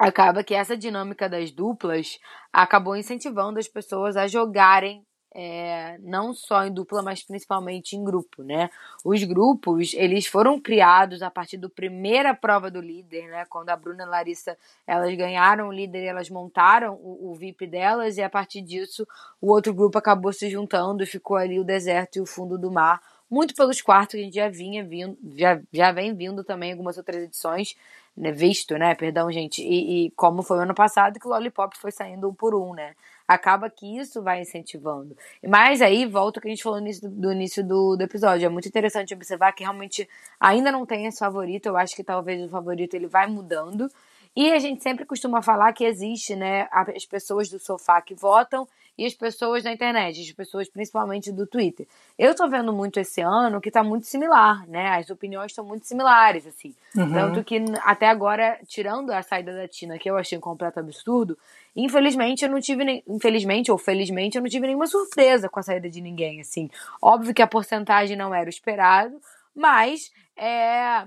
acaba 0.00 0.42
que 0.42 0.54
essa 0.54 0.76
dinâmica 0.76 1.28
das 1.28 1.52
duplas 1.52 2.18
acabou 2.52 2.96
incentivando 2.96 3.58
as 3.58 3.68
pessoas 3.68 4.16
a 4.16 4.26
jogarem 4.26 5.05
é, 5.38 5.98
não 5.98 6.32
só 6.32 6.64
em 6.64 6.72
dupla, 6.72 7.02
mas 7.02 7.22
principalmente 7.22 7.94
em 7.94 8.02
grupo, 8.02 8.42
né? 8.42 8.70
Os 9.04 9.22
grupos, 9.22 9.92
eles 9.92 10.26
foram 10.26 10.58
criados 10.58 11.20
a 11.20 11.30
partir 11.30 11.58
da 11.58 11.68
primeira 11.68 12.34
prova 12.34 12.70
do 12.70 12.80
líder, 12.80 13.28
né? 13.28 13.44
Quando 13.44 13.68
a 13.68 13.76
Bruna 13.76 14.04
e 14.04 14.06
a 14.06 14.08
Larissa, 14.08 14.56
elas 14.86 15.14
ganharam 15.14 15.68
o 15.68 15.72
líder 15.72 16.04
e 16.04 16.06
elas 16.06 16.30
montaram 16.30 16.94
o, 16.94 17.30
o 17.30 17.34
VIP 17.34 17.66
delas 17.66 18.16
e 18.16 18.22
a 18.22 18.30
partir 18.30 18.62
disso 18.62 19.06
o 19.38 19.52
outro 19.52 19.74
grupo 19.74 19.98
acabou 19.98 20.32
se 20.32 20.48
juntando 20.48 21.02
e 21.02 21.06
ficou 21.06 21.36
ali 21.36 21.60
o 21.60 21.64
deserto 21.64 22.16
e 22.16 22.20
o 22.22 22.26
fundo 22.26 22.56
do 22.56 22.72
mar 22.72 22.98
muito 23.28 23.54
pelos 23.54 23.82
quartos 23.82 24.14
que 24.14 24.20
a 24.20 24.24
gente 24.24 24.36
já 24.36 24.48
vinha 24.48 24.84
vindo, 24.84 25.18
já, 25.34 25.60
já 25.72 25.92
vem 25.92 26.14
vindo 26.14 26.44
também 26.44 26.72
algumas 26.72 26.96
outras 26.96 27.24
edições, 27.24 27.74
né, 28.16 28.30
visto, 28.32 28.78
né, 28.78 28.94
perdão, 28.94 29.30
gente, 29.30 29.60
e, 29.60 30.06
e 30.06 30.10
como 30.12 30.42
foi 30.42 30.58
o 30.58 30.60
ano 30.62 30.74
passado 30.74 31.18
que 31.18 31.26
o 31.26 31.30
Lollipop 31.30 31.76
foi 31.76 31.90
saindo 31.90 32.28
um 32.28 32.34
por 32.34 32.54
um, 32.54 32.72
né, 32.72 32.94
acaba 33.26 33.68
que 33.68 33.98
isso 33.98 34.22
vai 34.22 34.40
incentivando. 34.40 35.16
Mas 35.46 35.82
aí 35.82 36.06
volta 36.06 36.38
o 36.38 36.42
que 36.42 36.48
a 36.48 36.50
gente 36.50 36.62
falou 36.62 36.80
no 36.80 36.86
início, 36.86 37.08
do, 37.08 37.32
início 37.32 37.64
do, 37.66 37.96
do, 37.96 38.02
episódio. 38.02 38.46
É 38.46 38.48
muito 38.48 38.68
interessante 38.68 39.14
observar 39.14 39.52
que 39.52 39.64
realmente 39.64 40.08
ainda 40.38 40.70
não 40.70 40.86
tem 40.86 41.06
esse 41.06 41.18
favorito. 41.18 41.66
Eu 41.66 41.76
acho 41.76 41.96
que 41.96 42.04
talvez 42.04 42.42
o 42.42 42.48
favorito 42.48 42.94
ele 42.94 43.06
vai 43.06 43.26
mudando. 43.26 43.90
E 44.34 44.52
a 44.52 44.58
gente 44.58 44.82
sempre 44.82 45.06
costuma 45.06 45.40
falar 45.40 45.72
que 45.72 45.84
existe, 45.84 46.36
né, 46.36 46.68
as 46.70 47.06
pessoas 47.06 47.48
do 47.48 47.58
sofá 47.58 48.02
que 48.02 48.14
votam 48.14 48.68
e 48.98 49.04
as 49.04 49.14
pessoas 49.14 49.62
da 49.62 49.72
internet, 49.72 50.20
as 50.20 50.32
pessoas 50.32 50.68
principalmente 50.68 51.30
do 51.30 51.46
Twitter. 51.46 51.86
Eu 52.18 52.34
tô 52.34 52.48
vendo 52.48 52.72
muito 52.72 52.98
esse 52.98 53.20
ano 53.20 53.60
que 53.60 53.70
tá 53.70 53.82
muito 53.82 54.06
similar, 54.06 54.66
né? 54.66 54.96
As 54.96 55.10
opiniões 55.10 55.52
estão 55.52 55.64
muito 55.64 55.86
similares, 55.86 56.46
assim. 56.46 56.74
Uhum. 56.96 57.12
Tanto 57.12 57.44
que 57.44 57.62
até 57.82 58.08
agora, 58.08 58.58
tirando 58.66 59.10
a 59.10 59.22
saída 59.22 59.54
da 59.54 59.68
Tina, 59.68 59.98
que 59.98 60.10
eu 60.10 60.16
achei 60.16 60.38
um 60.38 60.40
completo 60.40 60.80
absurdo, 60.80 61.36
infelizmente 61.74 62.44
eu 62.44 62.50
não 62.50 62.60
tive, 62.60 62.84
nem, 62.84 63.02
infelizmente 63.06 63.70
ou 63.70 63.76
felizmente, 63.76 64.36
eu 64.36 64.42
não 64.42 64.48
tive 64.48 64.66
nenhuma 64.66 64.86
surpresa 64.86 65.48
com 65.48 65.60
a 65.60 65.62
saída 65.62 65.90
de 65.90 66.00
ninguém, 66.00 66.40
assim. 66.40 66.70
Óbvio 67.02 67.34
que 67.34 67.42
a 67.42 67.46
porcentagem 67.46 68.16
não 68.16 68.34
era 68.34 68.46
o 68.46 68.50
esperado, 68.50 69.20
mas 69.54 70.10
é, 70.36 71.06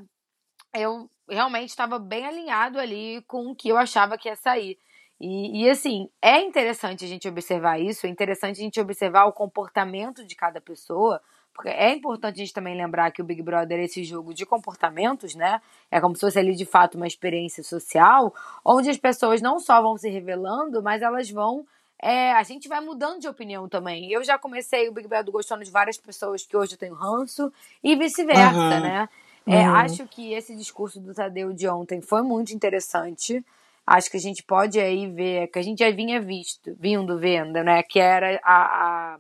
eu 0.74 1.10
realmente 1.28 1.70
estava 1.70 1.98
bem 1.98 2.26
alinhado 2.26 2.80
ali 2.80 3.24
com 3.28 3.48
o 3.48 3.56
que 3.56 3.70
eu 3.70 3.78
achava 3.78 4.18
que 4.18 4.30
ia 4.30 4.36
sair. 4.36 4.78
E, 5.20 5.64
e, 5.64 5.70
assim, 5.70 6.10
é 6.22 6.40
interessante 6.42 7.04
a 7.04 7.08
gente 7.08 7.28
observar 7.28 7.80
isso, 7.80 8.06
é 8.06 8.10
interessante 8.10 8.60
a 8.60 8.64
gente 8.64 8.80
observar 8.80 9.26
o 9.26 9.34
comportamento 9.34 10.26
de 10.26 10.34
cada 10.34 10.62
pessoa, 10.62 11.22
porque 11.54 11.70
é 11.70 11.94
importante 11.94 12.36
a 12.36 12.46
gente 12.46 12.54
também 12.54 12.78
lembrar 12.78 13.12
que 13.12 13.22
o 13.22 13.26
Big 13.26 13.42
Brother 13.42 13.80
é 13.80 13.84
esse 13.84 14.02
jogo 14.06 14.34
de 14.34 14.46
comportamentos, 14.46 15.36
né? 15.36 15.62
É 15.92 16.00
como 16.00 16.16
se 16.16 16.22
fosse 16.22 16.40
ali 16.40 16.56
de 16.56 16.66
fato 16.66 16.96
uma 16.96 17.06
experiência 17.06 17.62
social, 17.64 18.34
onde 18.64 18.90
as 18.90 18.98
pessoas 18.98 19.42
não 19.42 19.60
só 19.60 19.82
vão 19.82 19.98
se 19.98 20.10
revelando, 20.10 20.82
mas 20.82 21.02
elas 21.02 21.30
vão. 21.30 21.66
É, 22.02 22.32
a 22.32 22.44
gente 22.44 22.70
vai 22.70 22.80
mudando 22.80 23.20
de 23.20 23.28
opinião 23.28 23.68
também. 23.68 24.10
Eu 24.10 24.24
já 24.24 24.38
comecei 24.38 24.88
o 24.88 24.94
Big 24.94 25.06
Brother 25.06 25.34
gostando 25.34 25.66
de 25.66 25.70
várias 25.70 25.98
pessoas 25.98 26.46
que 26.46 26.56
hoje 26.56 26.76
eu 26.76 26.78
tenho 26.78 26.94
ranço, 26.94 27.52
e 27.84 27.94
vice-versa, 27.94 28.58
uhum. 28.58 28.80
né? 28.80 29.10
É, 29.46 29.68
uhum. 29.68 29.76
Acho 29.76 30.08
que 30.08 30.32
esse 30.32 30.56
discurso 30.56 30.98
do 31.02 31.14
Tadeu 31.14 31.52
de 31.52 31.68
ontem 31.68 32.00
foi 32.00 32.22
muito 32.22 32.54
interessante 32.54 33.44
acho 33.90 34.12
que 34.12 34.18
a 34.18 34.20
gente 34.20 34.44
pode 34.44 34.80
aí 34.80 35.08
ver, 35.08 35.48
que 35.48 35.58
a 35.58 35.64
gente 35.64 35.80
já 35.80 35.90
vinha 35.90 36.22
visto, 36.22 36.76
vindo 36.80 37.18
vendo, 37.18 37.64
né? 37.64 37.82
Que 37.82 38.00
era 38.00 38.40
a, 38.44 39.16
a 39.16 39.20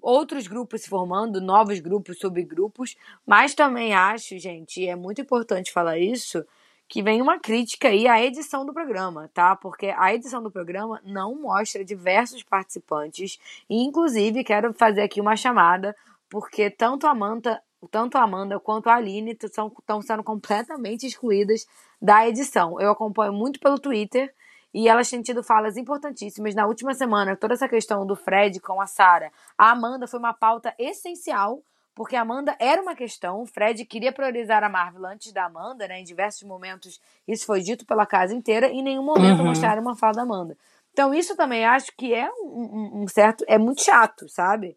outros 0.00 0.46
grupos 0.46 0.82
se 0.82 0.88
formando, 0.88 1.40
novos 1.40 1.80
grupos, 1.80 2.20
subgrupos, 2.20 2.96
mas 3.26 3.54
também 3.56 3.92
acho, 3.92 4.38
gente, 4.38 4.82
e 4.82 4.86
é 4.86 4.94
muito 4.94 5.20
importante 5.20 5.72
falar 5.72 5.98
isso, 5.98 6.46
que 6.86 7.02
vem 7.02 7.20
uma 7.20 7.40
crítica 7.40 7.88
aí 7.88 8.06
à 8.06 8.22
edição 8.22 8.64
do 8.64 8.72
programa, 8.72 9.28
tá? 9.34 9.56
Porque 9.56 9.92
a 9.96 10.14
edição 10.14 10.40
do 10.40 10.50
programa 10.50 11.00
não 11.04 11.34
mostra 11.34 11.84
diversos 11.84 12.44
participantes, 12.44 13.40
e 13.68 13.82
inclusive 13.82 14.44
quero 14.44 14.72
fazer 14.74 15.02
aqui 15.02 15.20
uma 15.20 15.34
chamada, 15.34 15.96
porque 16.28 16.70
tanto 16.70 17.08
a 17.08 17.10
Amanda, 17.10 17.60
tanto 17.90 18.16
a 18.16 18.22
Amanda 18.22 18.58
quanto 18.60 18.88
a 18.88 18.94
Aline 18.94 19.36
estão 19.40 20.02
sendo 20.02 20.22
completamente 20.22 21.06
excluídas 21.06 21.66
da 22.00 22.28
edição. 22.28 22.80
Eu 22.80 22.90
acompanho 22.90 23.32
muito 23.32 23.60
pelo 23.60 23.78
Twitter 23.78 24.34
e 24.72 24.88
elas 24.88 25.08
têm 25.08 25.22
tido 25.22 25.42
falas 25.42 25.76
importantíssimas. 25.76 26.54
Na 26.54 26.66
última 26.66 26.94
semana, 26.94 27.36
toda 27.36 27.54
essa 27.54 27.68
questão 27.68 28.04
do 28.04 28.16
Fred 28.16 28.60
com 28.60 28.80
a 28.80 28.86
Sara, 28.86 29.30
a 29.56 29.70
Amanda 29.70 30.06
foi 30.06 30.18
uma 30.18 30.34
pauta 30.34 30.74
essencial, 30.78 31.62
porque 31.94 32.16
a 32.16 32.22
Amanda 32.22 32.56
era 32.58 32.82
uma 32.82 32.96
questão. 32.96 33.42
O 33.42 33.46
Fred 33.46 33.84
queria 33.84 34.12
priorizar 34.12 34.64
a 34.64 34.68
Marvel 34.68 35.06
antes 35.06 35.32
da 35.32 35.44
Amanda, 35.44 35.86
né? 35.86 36.00
Em 36.00 36.04
diversos 36.04 36.42
momentos 36.42 37.00
isso 37.26 37.46
foi 37.46 37.60
dito 37.60 37.86
pela 37.86 38.04
casa 38.04 38.34
inteira, 38.34 38.66
e 38.68 38.78
em 38.78 38.82
nenhum 38.82 39.04
momento 39.04 39.38
uhum. 39.38 39.46
mostraram 39.46 39.80
uma 39.80 39.94
fala 39.94 40.14
da 40.14 40.22
Amanda. 40.22 40.58
Então, 40.92 41.12
isso 41.12 41.36
também 41.36 41.64
acho 41.64 41.92
que 41.96 42.14
é 42.14 42.30
um, 42.30 43.02
um 43.02 43.08
certo. 43.08 43.44
É 43.48 43.58
muito 43.58 43.82
chato, 43.82 44.28
sabe? 44.28 44.76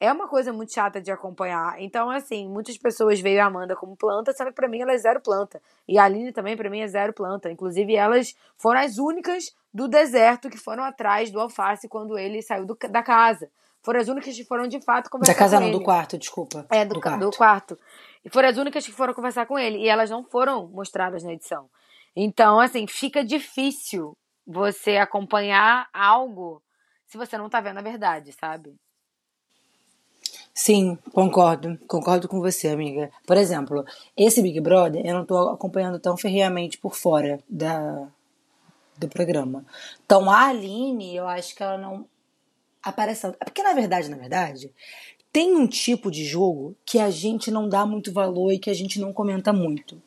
É 0.00 0.12
uma 0.12 0.28
coisa 0.28 0.52
muito 0.52 0.72
chata 0.72 1.00
de 1.00 1.10
acompanhar. 1.10 1.80
Então, 1.80 2.08
assim, 2.08 2.48
muitas 2.48 2.78
pessoas 2.78 3.20
veem 3.20 3.40
a 3.40 3.46
Amanda 3.46 3.74
como 3.74 3.96
planta, 3.96 4.32
sendo 4.32 4.48
que 4.48 4.54
pra 4.54 4.68
mim 4.68 4.80
ela 4.80 4.92
é 4.92 4.98
zero 4.98 5.20
planta. 5.20 5.60
E 5.88 5.98
a 5.98 6.04
Aline 6.04 6.32
também, 6.32 6.56
pra 6.56 6.70
mim, 6.70 6.80
é 6.80 6.86
zero 6.86 7.12
planta. 7.12 7.50
Inclusive, 7.50 7.96
elas 7.96 8.34
foram 8.56 8.80
as 8.80 8.98
únicas 8.98 9.52
do 9.74 9.88
deserto 9.88 10.48
que 10.48 10.56
foram 10.56 10.84
atrás 10.84 11.30
do 11.30 11.40
alface 11.40 11.88
quando 11.88 12.16
ele 12.16 12.40
saiu 12.42 12.64
do, 12.64 12.76
da 12.88 13.02
casa. 13.02 13.50
Foram 13.82 14.00
as 14.00 14.08
únicas 14.08 14.36
que 14.36 14.44
foram 14.44 14.68
de 14.68 14.80
fato 14.80 15.10
conversar 15.10 15.32
da 15.32 15.38
casa 15.38 15.56
com 15.56 15.60
não, 15.62 15.68
ele. 15.68 15.78
do 15.78 15.84
quarto, 15.84 16.18
desculpa. 16.18 16.66
É, 16.70 16.84
do, 16.84 16.94
do, 16.94 17.00
quarto. 17.00 17.20
do 17.20 17.30
quarto. 17.36 17.78
E 18.24 18.30
foram 18.30 18.48
as 18.48 18.56
únicas 18.56 18.84
que 18.84 18.92
foram 18.92 19.14
conversar 19.14 19.46
com 19.46 19.58
ele. 19.58 19.78
E 19.78 19.88
elas 19.88 20.10
não 20.10 20.22
foram 20.24 20.68
mostradas 20.68 21.24
na 21.24 21.32
edição. 21.32 21.68
Então, 22.14 22.60
assim, 22.60 22.86
fica 22.86 23.24
difícil 23.24 24.16
você 24.46 24.96
acompanhar 24.96 25.88
algo 25.92 26.62
se 27.06 27.16
você 27.16 27.36
não 27.36 27.48
tá 27.48 27.60
vendo 27.60 27.78
a 27.78 27.82
verdade, 27.82 28.32
sabe? 28.32 28.74
Sim, 30.60 30.98
concordo. 31.12 31.78
Concordo 31.86 32.26
com 32.26 32.40
você, 32.40 32.66
amiga. 32.66 33.12
Por 33.24 33.36
exemplo, 33.36 33.84
esse 34.16 34.42
Big 34.42 34.60
Brother 34.60 35.06
eu 35.06 35.14
não 35.14 35.22
estou 35.22 35.50
acompanhando 35.50 36.00
tão 36.00 36.16
ferreamente 36.16 36.76
por 36.78 36.96
fora 36.96 37.38
da, 37.48 38.08
do 38.96 39.08
programa. 39.08 39.64
Então, 40.04 40.28
a 40.28 40.48
Aline, 40.48 41.14
eu 41.14 41.28
acho 41.28 41.54
que 41.54 41.62
ela 41.62 41.78
não 41.78 42.04
aparece. 42.82 43.28
É 43.28 43.44
porque, 43.44 43.62
na 43.62 43.72
verdade, 43.72 44.10
na 44.10 44.16
verdade, 44.16 44.74
tem 45.32 45.54
um 45.54 45.64
tipo 45.64 46.10
de 46.10 46.24
jogo 46.24 46.74
que 46.84 46.98
a 46.98 47.08
gente 47.08 47.52
não 47.52 47.68
dá 47.68 47.86
muito 47.86 48.12
valor 48.12 48.52
e 48.52 48.58
que 48.58 48.68
a 48.68 48.74
gente 48.74 48.98
não 48.98 49.12
comenta 49.12 49.52
muito. 49.52 50.02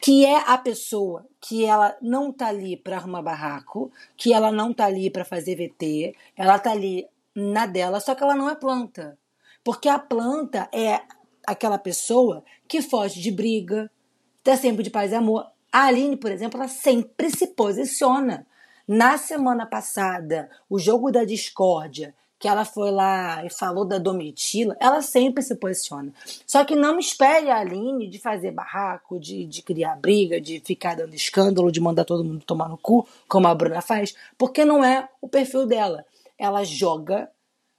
Que 0.00 0.24
é 0.24 0.48
a 0.48 0.56
pessoa 0.56 1.26
que 1.40 1.64
ela 1.64 1.96
não 2.00 2.32
tá 2.32 2.46
ali 2.46 2.76
para 2.76 2.98
arrumar 2.98 3.22
barraco, 3.22 3.90
que 4.16 4.32
ela 4.32 4.52
não 4.52 4.72
tá 4.72 4.84
ali 4.84 5.10
para 5.10 5.24
fazer 5.24 5.56
VT, 5.56 6.14
ela 6.36 6.56
tá 6.60 6.70
ali 6.70 7.04
na 7.34 7.66
dela, 7.66 7.98
só 7.98 8.14
que 8.14 8.22
ela 8.22 8.36
não 8.36 8.48
é 8.48 8.54
planta. 8.54 9.18
Porque 9.64 9.88
a 9.88 9.98
planta 9.98 10.68
é 10.72 11.00
aquela 11.46 11.78
pessoa 11.78 12.44
que 12.66 12.82
foge 12.82 13.20
de 13.20 13.30
briga, 13.30 13.90
está 14.38 14.56
sempre 14.56 14.82
de 14.82 14.90
paz 14.90 15.12
e 15.12 15.14
amor. 15.14 15.46
A 15.70 15.84
Aline, 15.84 16.16
por 16.16 16.30
exemplo, 16.30 16.60
ela 16.60 16.68
sempre 16.68 17.30
se 17.30 17.48
posiciona. 17.48 18.46
Na 18.86 19.16
semana 19.16 19.64
passada, 19.64 20.50
o 20.68 20.78
jogo 20.78 21.10
da 21.10 21.24
discórdia, 21.24 22.14
que 22.38 22.48
ela 22.48 22.64
foi 22.64 22.90
lá 22.90 23.44
e 23.46 23.50
falou 23.50 23.84
da 23.84 23.98
Domitila, 23.98 24.76
ela 24.80 25.00
sempre 25.00 25.44
se 25.44 25.54
posiciona. 25.54 26.12
Só 26.44 26.64
que 26.64 26.74
não 26.74 26.98
espere 26.98 27.48
a 27.48 27.60
Aline 27.60 28.08
de 28.08 28.18
fazer 28.18 28.50
barraco, 28.50 29.20
de, 29.20 29.46
de 29.46 29.62
criar 29.62 29.94
briga, 29.94 30.40
de 30.40 30.60
ficar 30.60 30.96
dando 30.96 31.14
escândalo, 31.14 31.70
de 31.70 31.80
mandar 31.80 32.04
todo 32.04 32.24
mundo 32.24 32.44
tomar 32.44 32.68
no 32.68 32.76
cu, 32.76 33.06
como 33.28 33.46
a 33.46 33.54
Bruna 33.54 33.80
faz, 33.80 34.14
porque 34.36 34.64
não 34.64 34.84
é 34.84 35.08
o 35.20 35.28
perfil 35.28 35.66
dela. 35.66 36.04
Ela 36.36 36.64
joga, 36.64 37.30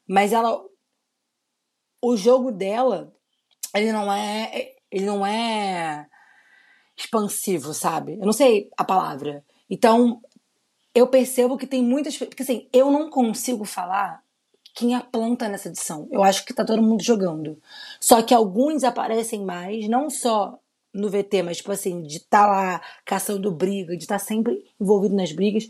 mas 0.08 0.32
ela 0.32 0.64
o 2.04 2.18
jogo 2.18 2.52
dela, 2.52 3.14
ele 3.74 3.94
não 3.94 4.12
é. 4.12 4.74
Ele 4.92 5.06
não 5.06 5.26
é 5.26 6.06
expansivo, 6.96 7.74
sabe? 7.74 8.20
Eu 8.20 8.26
não 8.26 8.34
sei 8.34 8.70
a 8.78 8.84
palavra. 8.84 9.44
Então, 9.68 10.22
eu 10.94 11.08
percebo 11.08 11.58
que 11.58 11.66
tem 11.66 11.82
muitas. 11.82 12.18
Porque 12.18 12.44
assim, 12.44 12.68
eu 12.72 12.92
não 12.92 13.10
consigo 13.10 13.64
falar 13.64 14.22
quem 14.76 14.96
é 14.96 15.00
planta 15.00 15.48
nessa 15.48 15.70
edição. 15.70 16.08
Eu 16.12 16.22
acho 16.24 16.46
que 16.46 16.54
tá 16.54 16.66
todo 16.66 16.84
mundo 16.84 17.02
jogando. 17.02 17.58
Só 18.00 18.22
que 18.22 18.34
alguns 18.34 18.84
aparecem 18.84 19.44
mais, 19.44 19.88
não 19.88 20.10
só 20.10 20.60
no 20.94 21.10
VT, 21.10 21.42
mas 21.42 21.58
tipo 21.58 21.72
assim, 21.72 22.04
de 22.04 22.18
estar 22.18 22.46
tá 22.46 22.48
lá 22.48 22.82
caçando 23.04 23.52
briga, 23.52 23.98
de 23.98 24.04
estar 24.04 24.20
tá 24.20 24.26
sempre 24.26 24.64
envolvido 24.80 25.16
nas 25.16 25.32
brigas, 25.32 25.68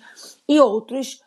e 0.49 0.59
outros 0.59 1.21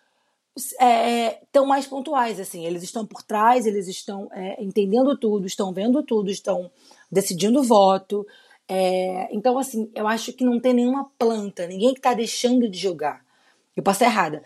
estão 0.56 1.64
é, 1.64 1.66
mais 1.66 1.86
pontuais, 1.86 2.40
assim, 2.40 2.64
eles 2.64 2.82
estão 2.82 3.06
por 3.06 3.22
trás, 3.22 3.66
eles 3.66 3.86
estão 3.88 4.28
é, 4.32 4.62
entendendo 4.62 5.16
tudo, 5.18 5.46
estão 5.46 5.72
vendo 5.72 6.02
tudo, 6.02 6.30
estão 6.30 6.70
decidindo 7.10 7.62
voto. 7.62 8.26
É, 8.68 9.28
então, 9.34 9.58
assim, 9.58 9.90
eu 9.94 10.08
acho 10.08 10.32
que 10.32 10.44
não 10.44 10.58
tem 10.58 10.72
nenhuma 10.72 11.10
planta, 11.18 11.66
ninguém 11.66 11.92
que 11.92 11.98
está 11.98 12.14
deixando 12.14 12.68
de 12.68 12.78
jogar. 12.78 13.25
Eu 13.76 13.82
posso 13.82 14.02
estar 14.02 14.06
errada. 14.06 14.42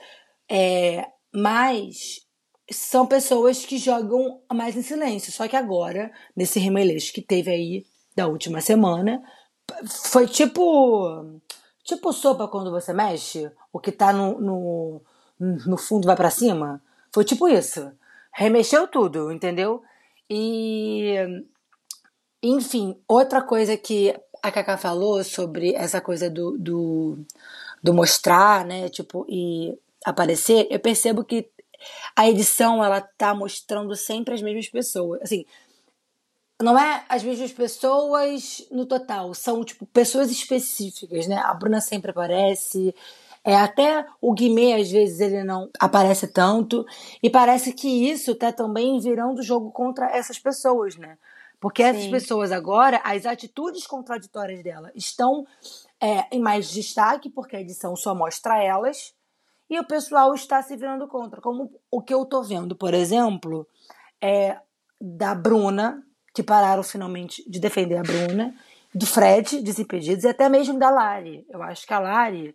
É, 0.48 1.06
mas 1.32 2.26
são 2.70 3.06
pessoas 3.06 3.64
que 3.64 3.78
jogam 3.78 4.40
mais 4.52 4.76
em 4.76 4.82
silêncio. 4.82 5.32
Só 5.32 5.46
que 5.46 5.56
agora, 5.56 6.12
nesse 6.36 6.58
remeleixo 6.58 7.12
que 7.12 7.22
teve 7.22 7.50
aí 7.50 7.86
da 8.16 8.26
última 8.26 8.60
semana, 8.60 9.22
foi 9.86 10.26
tipo. 10.26 11.40
Tipo 11.82 12.12
sopa 12.12 12.46
quando 12.46 12.70
você 12.70 12.92
mexe, 12.92 13.50
o 13.72 13.80
que 13.80 13.90
tá 13.90 14.12
no, 14.12 14.40
no 14.40 15.02
no 15.40 15.78
fundo 15.78 16.06
vai 16.06 16.14
para 16.14 16.30
cima. 16.30 16.82
Foi 17.12 17.24
tipo 17.24 17.48
isso. 17.48 17.90
Remexeu 18.32 18.86
tudo, 18.86 19.32
entendeu? 19.32 19.82
E. 20.28 21.16
Enfim, 22.42 22.96
outra 23.08 23.42
coisa 23.42 23.76
que 23.76 24.14
a 24.42 24.50
Cacá 24.50 24.76
falou 24.78 25.22
sobre 25.24 25.74
essa 25.74 26.00
coisa 26.00 26.30
do, 26.30 26.56
do, 26.56 27.18
do 27.82 27.92
mostrar, 27.92 28.64
né? 28.64 28.88
Tipo, 28.88 29.26
e 29.28 29.78
aparecer, 30.04 30.66
eu 30.70 30.80
percebo 30.80 31.24
que 31.24 31.50
a 32.16 32.28
edição 32.28 32.82
ela 32.84 33.00
tá 33.00 33.34
mostrando 33.34 33.94
sempre 33.96 34.34
as 34.34 34.42
mesmas 34.42 34.68
pessoas. 34.68 35.20
Assim, 35.22 35.44
não 36.62 36.78
é 36.78 37.04
as 37.08 37.22
mesmas 37.22 37.52
pessoas 37.52 38.66
no 38.70 38.86
total, 38.86 39.32
são 39.34 39.64
tipo 39.64 39.86
pessoas 39.86 40.30
específicas, 40.30 41.26
né? 41.26 41.36
A 41.36 41.54
Bruna 41.54 41.80
sempre 41.80 42.10
aparece, 42.10 42.94
é 43.44 43.56
até 43.56 44.06
o 44.20 44.32
Guimê 44.32 44.74
às 44.74 44.90
vezes 44.90 45.20
ele 45.20 45.42
não 45.42 45.70
aparece 45.78 46.28
tanto 46.28 46.84
e 47.22 47.30
parece 47.30 47.72
que 47.72 48.10
isso 48.10 48.34
tá 48.34 48.52
também 48.52 48.98
virando 49.00 49.42
jogo 49.42 49.70
contra 49.70 50.14
essas 50.14 50.38
pessoas, 50.38 50.96
né? 50.96 51.16
Porque 51.58 51.82
essas 51.82 52.04
Sim. 52.04 52.10
pessoas 52.10 52.52
agora, 52.52 53.00
as 53.04 53.26
atitudes 53.26 53.86
contraditórias 53.86 54.62
dela 54.62 54.90
estão 54.94 55.46
é, 56.00 56.24
em 56.34 56.40
mais 56.40 56.70
destaque 56.70 57.28
porque 57.28 57.56
a 57.56 57.60
edição 57.60 57.94
só 57.94 58.14
mostra 58.14 58.62
elas 58.62 59.14
e 59.68 59.78
o 59.78 59.84
pessoal 59.84 60.34
está 60.34 60.62
se 60.62 60.76
virando 60.76 61.06
contra. 61.06 61.40
Como 61.40 61.70
o 61.90 62.02
que 62.02 62.12
eu 62.12 62.24
tô 62.24 62.42
vendo, 62.42 62.74
por 62.74 62.94
exemplo, 62.94 63.66
é 64.20 64.56
da 65.00 65.34
Bruna, 65.34 66.02
que 66.34 66.42
pararam 66.42 66.82
finalmente 66.82 67.48
de 67.48 67.60
defender 67.60 67.96
a 67.96 68.02
Bruna, 68.02 68.54
do 68.94 69.06
Fred, 69.06 69.60
Desimpedidos, 69.62 70.24
e 70.24 70.28
até 70.28 70.48
mesmo 70.48 70.78
da 70.78 70.90
Lari. 70.90 71.46
Eu 71.48 71.62
acho 71.62 71.86
que 71.86 71.94
a 71.94 72.00
Lari, 72.00 72.54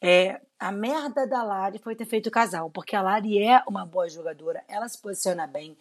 é, 0.00 0.40
a 0.58 0.72
merda 0.72 1.26
da 1.26 1.42
Lari 1.42 1.78
foi 1.78 1.94
ter 1.94 2.04
feito 2.04 2.30
casal, 2.30 2.70
porque 2.70 2.96
a 2.96 3.02
Lari 3.02 3.42
é 3.42 3.62
uma 3.68 3.84
boa 3.84 4.08
jogadora, 4.08 4.62
ela 4.68 4.88
se 4.88 5.00
posiciona 5.00 5.46
bem, 5.46 5.76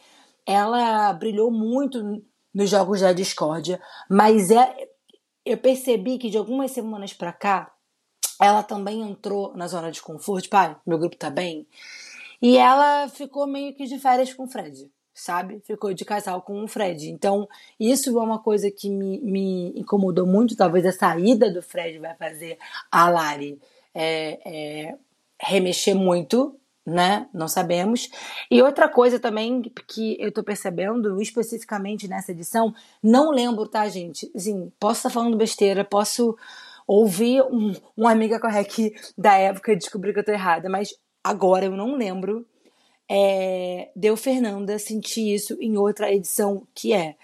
ela 0.46 1.12
brilhou 1.14 1.52
muito 1.52 2.24
nos 2.54 2.70
jogos 2.70 3.02
da 3.02 3.14
discórdia, 3.14 3.82
mas 4.10 4.52
é, 4.52 4.90
eu 5.46 5.58
percebi 5.58 6.18
que 6.18 6.30
de 6.30 6.38
algumas 6.38 6.72
semanas 6.72 7.14
pra 7.14 7.34
cá, 7.34 7.72
ela 8.40 8.64
também 8.64 9.02
entrou 9.02 9.56
na 9.56 9.68
zona 9.68 9.92
de 9.92 10.02
conforto, 10.02 10.50
pai, 10.50 10.76
meu 10.86 10.98
grupo 10.98 11.16
tá 11.16 11.30
bem, 11.30 11.68
e 12.42 12.58
ela 12.58 13.08
ficou 13.10 13.48
meio 13.48 13.76
que 13.76 13.86
de 13.86 14.00
férias 14.00 14.34
com 14.34 14.44
o 14.44 14.48
Fred 14.48 14.90
sabe? 15.18 15.60
Ficou 15.66 15.94
de 15.94 16.06
casal 16.06 16.44
com 16.44 16.64
o 16.64 16.68
Fred. 16.68 17.10
Então, 17.10 17.50
isso 17.80 18.18
é 18.20 18.24
uma 18.24 18.38
coisa 18.38 18.70
que 18.70 18.88
me, 18.88 19.20
me 19.20 19.74
incomodou 19.76 20.28
muito. 20.28 20.56
Talvez 20.56 20.86
a 20.86 20.92
saída 20.92 21.52
do 21.52 21.62
Fred 21.62 21.98
vai 21.98 22.16
fazer 22.16 22.60
a 22.92 23.10
Lari 23.10 23.60
é, 23.98 24.40
é, 24.46 24.96
remexer 25.42 25.96
muito, 25.96 26.56
né? 26.86 27.28
Não 27.34 27.48
sabemos. 27.48 28.10
E 28.50 28.62
outra 28.62 28.88
coisa 28.88 29.20
também 29.20 29.62
que 29.88 30.16
eu 30.20 30.32
tô 30.32 30.44
percebendo, 30.44 31.22
especificamente 31.22 32.08
nessa 32.08 32.32
edição, 32.32 32.74
não 33.02 33.32
lembro, 33.32 33.68
tá, 33.68 33.88
gente? 33.90 34.32
Assim, 34.36 34.72
posso 34.80 35.00
estar 35.00 35.10
falando 35.10 35.36
besteira, 35.36 35.84
posso 35.84 36.38
ouvir 36.86 37.42
um, 37.44 37.74
uma 37.96 38.12
amiga 38.12 38.40
correct 38.40 38.94
da 39.18 39.36
época 39.38 39.74
e 39.74 39.78
descobrir 39.78 40.14
que 40.14 40.20
eu 40.20 40.26
tô 40.26 40.32
errada, 40.32 40.70
mas 40.70 40.94
agora 41.24 41.66
eu 41.66 41.72
não 41.72 41.96
lembro 41.96 42.46
é, 43.10 43.90
deu 43.96 44.18
Fernanda 44.18 44.78
sentir 44.78 45.34
isso 45.34 45.58
em 45.62 45.78
outra 45.78 46.12
edição, 46.12 46.68
que 46.76 46.94
é 46.94 47.16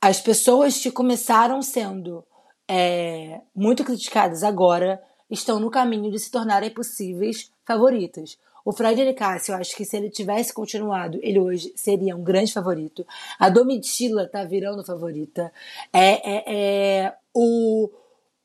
as 0.00 0.20
pessoas 0.20 0.78
que 0.78 0.90
começaram 0.90 1.62
sendo 1.62 2.24
é, 2.68 3.40
muito 3.54 3.84
criticadas 3.84 4.42
agora 4.42 5.00
estão 5.30 5.60
no 5.60 5.70
caminho 5.70 6.10
de 6.10 6.18
se 6.18 6.30
tornarem 6.30 6.70
possíveis 6.70 7.50
favoritas. 7.64 8.36
O 8.64 8.72
Fred 8.72 9.02
Nicásio, 9.04 9.52
eu 9.52 9.56
acho 9.56 9.74
que 9.74 9.84
se 9.84 9.96
ele 9.96 10.10
tivesse 10.10 10.52
continuado, 10.52 11.18
ele 11.22 11.38
hoje 11.38 11.72
seria 11.74 12.14
um 12.14 12.22
grande 12.22 12.52
favorito. 12.52 13.06
A 13.38 13.48
Domitila 13.48 14.28
tá 14.28 14.44
virando 14.44 14.84
favorita. 14.84 15.52
É, 15.92 16.30
é, 16.30 16.44
é, 16.46 17.14
o, 17.32 17.90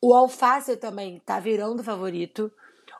o 0.02 0.14
Alface 0.14 0.78
também 0.78 1.22
tá 1.26 1.40
virando 1.40 1.84
favorito. 1.84 2.52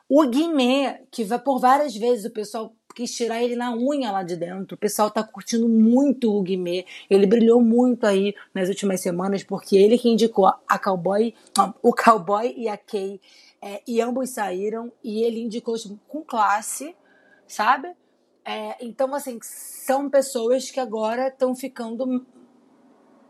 O 0.08 0.26
Guimê, 0.28 1.00
que 1.10 1.24
vai 1.24 1.38
por 1.38 1.58
várias 1.58 1.96
vezes 1.96 2.26
o 2.26 2.30
pessoal 2.30 2.72
quis 2.94 3.14
tirar 3.14 3.42
ele 3.42 3.56
na 3.56 3.76
unha 3.76 4.10
lá 4.10 4.22
de 4.22 4.36
dentro. 4.36 4.74
O 4.74 4.78
pessoal 4.78 5.10
tá 5.10 5.22
curtindo 5.22 5.68
muito 5.68 6.32
o 6.32 6.42
Guimê. 6.42 6.86
Ele 7.10 7.26
brilhou 7.26 7.60
muito 7.60 8.06
aí 8.06 8.34
nas 8.54 8.68
últimas 8.68 9.00
semanas, 9.00 9.44
porque 9.44 9.76
ele 9.76 9.98
que 9.98 10.08
indicou 10.08 10.46
a 10.46 10.78
Cowboy, 10.78 11.34
o 11.82 11.92
Cowboy 11.92 12.54
e 12.56 12.68
a 12.68 12.76
Kay. 12.76 13.20
É, 13.66 13.82
e 13.84 14.00
ambos 14.00 14.30
saíram, 14.30 14.92
e 15.02 15.24
ele 15.24 15.40
indicou 15.40 15.74
com 16.06 16.22
classe, 16.22 16.94
sabe? 17.48 17.92
É, 18.44 18.76
então, 18.84 19.12
assim, 19.12 19.40
são 19.42 20.08
pessoas 20.08 20.70
que 20.70 20.78
agora 20.78 21.28
estão 21.28 21.52
ficando 21.52 22.24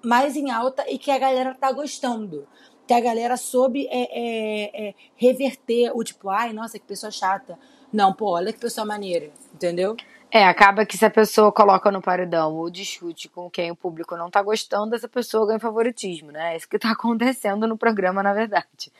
mais 0.04 0.36
em 0.36 0.50
alta 0.50 0.84
e 0.90 0.98
que 0.98 1.10
a 1.10 1.18
galera 1.18 1.54
tá 1.54 1.72
gostando 1.72 2.46
que 2.86 2.94
a 2.94 3.00
galera 3.00 3.36
soube 3.36 3.88
é, 3.90 4.02
é, 4.12 4.88
é, 4.88 4.94
reverter 5.16 5.90
o 5.92 6.04
tipo, 6.04 6.30
ai, 6.30 6.52
nossa, 6.52 6.78
que 6.78 6.86
pessoa 6.86 7.10
chata. 7.10 7.58
Não, 7.92 8.12
pô, 8.12 8.30
olha 8.30 8.52
que 8.52 8.60
pessoa 8.60 8.86
maneira, 8.86 9.30
entendeu? 9.52 9.96
É, 10.36 10.44
acaba 10.44 10.84
que 10.84 10.98
se 10.98 11.06
a 11.06 11.10
pessoa 11.10 11.50
coloca 11.50 11.90
no 11.90 12.02
paredão 12.02 12.54
ou 12.56 12.68
discute 12.68 13.26
com 13.26 13.48
quem 13.48 13.70
o 13.70 13.74
público 13.74 14.18
não 14.18 14.30
tá 14.30 14.42
gostando, 14.42 14.94
essa 14.94 15.08
pessoa 15.08 15.46
ganha 15.46 15.58
favoritismo, 15.58 16.30
né? 16.30 16.52
É 16.52 16.56
isso 16.58 16.68
que 16.68 16.78
tá 16.78 16.90
acontecendo 16.92 17.66
no 17.66 17.78
programa, 17.78 18.22
na 18.22 18.34
verdade. 18.34 18.92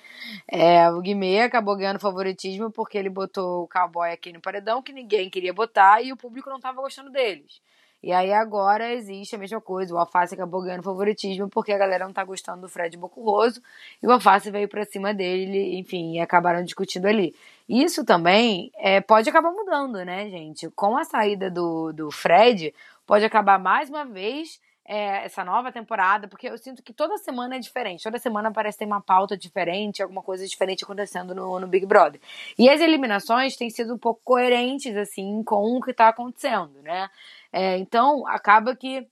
É, 0.49 0.91
o 0.91 0.99
Guimê 1.03 1.43
acabou 1.43 1.77
ganhando 1.77 2.01
favoritismo 2.01 2.71
porque 2.71 2.97
ele 2.97 3.11
botou 3.11 3.65
o 3.65 3.69
cowboy 3.69 4.11
aqui 4.11 4.33
no 4.33 4.41
paredão 4.41 4.81
que 4.81 4.95
ninguém 4.95 5.29
queria 5.29 5.53
botar 5.53 6.01
e 6.01 6.11
o 6.11 6.17
público 6.17 6.49
não 6.49 6.59
tava 6.59 6.81
gostando 6.81 7.11
deles. 7.11 7.61
E 8.07 8.13
aí 8.13 8.33
agora 8.33 8.95
existe 8.95 9.35
a 9.35 9.39
mesma 9.39 9.61
coisa. 9.61 9.93
O 9.93 9.99
Alface 9.99 10.33
acabou 10.33 10.63
ganhando 10.63 10.85
favoritismo 10.85 11.49
porque 11.49 11.73
a 11.73 11.77
galera 11.77 12.05
não 12.05 12.13
tá 12.13 12.23
gostando 12.23 12.61
do 12.61 12.69
Fred 12.69 12.97
Bocurroso. 12.97 13.61
E 14.01 14.07
o 14.07 14.13
Alface 14.13 14.49
veio 14.49 14.69
pra 14.69 14.85
cima 14.85 15.13
dele, 15.13 15.77
enfim, 15.77 16.13
e 16.13 16.21
acabaram 16.21 16.63
discutindo 16.63 17.07
ali. 17.07 17.35
Isso 17.69 18.05
também 18.05 18.71
é, 18.77 19.01
pode 19.01 19.29
acabar 19.29 19.51
mudando, 19.51 20.05
né, 20.05 20.31
gente? 20.31 20.71
Com 20.71 20.97
a 20.97 21.03
saída 21.03 21.51
do, 21.51 21.93
do 21.93 22.09
Fred, 22.13 22.73
pode 23.05 23.25
acabar 23.25 23.59
mais 23.59 23.91
uma 23.91 24.05
vez 24.05 24.61
é, 24.89 25.25
essa 25.25 25.45
nova 25.45 25.73
temporada, 25.73 26.29
porque 26.29 26.49
eu 26.49 26.57
sinto 26.57 26.83
que 26.83 26.93
toda 26.93 27.19
semana 27.19 27.57
é 27.57 27.59
diferente. 27.59 28.05
Toda 28.05 28.19
semana 28.19 28.53
parece 28.53 28.79
ter 28.79 28.85
uma 28.85 29.01
pauta 29.01 29.37
diferente, 29.37 30.01
alguma 30.01 30.23
coisa 30.23 30.47
diferente 30.47 30.85
acontecendo 30.85 31.35
no, 31.35 31.59
no 31.59 31.67
Big 31.67 31.85
Brother. 31.85 32.21
E 32.57 32.69
as 32.71 32.81
eliminações 32.81 33.57
têm 33.57 33.69
sido 33.69 33.95
um 33.95 33.99
pouco 33.99 34.21
coerentes, 34.25 34.97
assim, 34.97 35.43
com 35.43 35.77
o 35.77 35.83
que 35.83 35.93
tá 35.93 36.09
acontecendo, 36.09 36.81
né? 36.83 37.11
É, 37.59 37.79
então, 37.79 38.27
acaba 38.29 38.77
que 38.77 39.09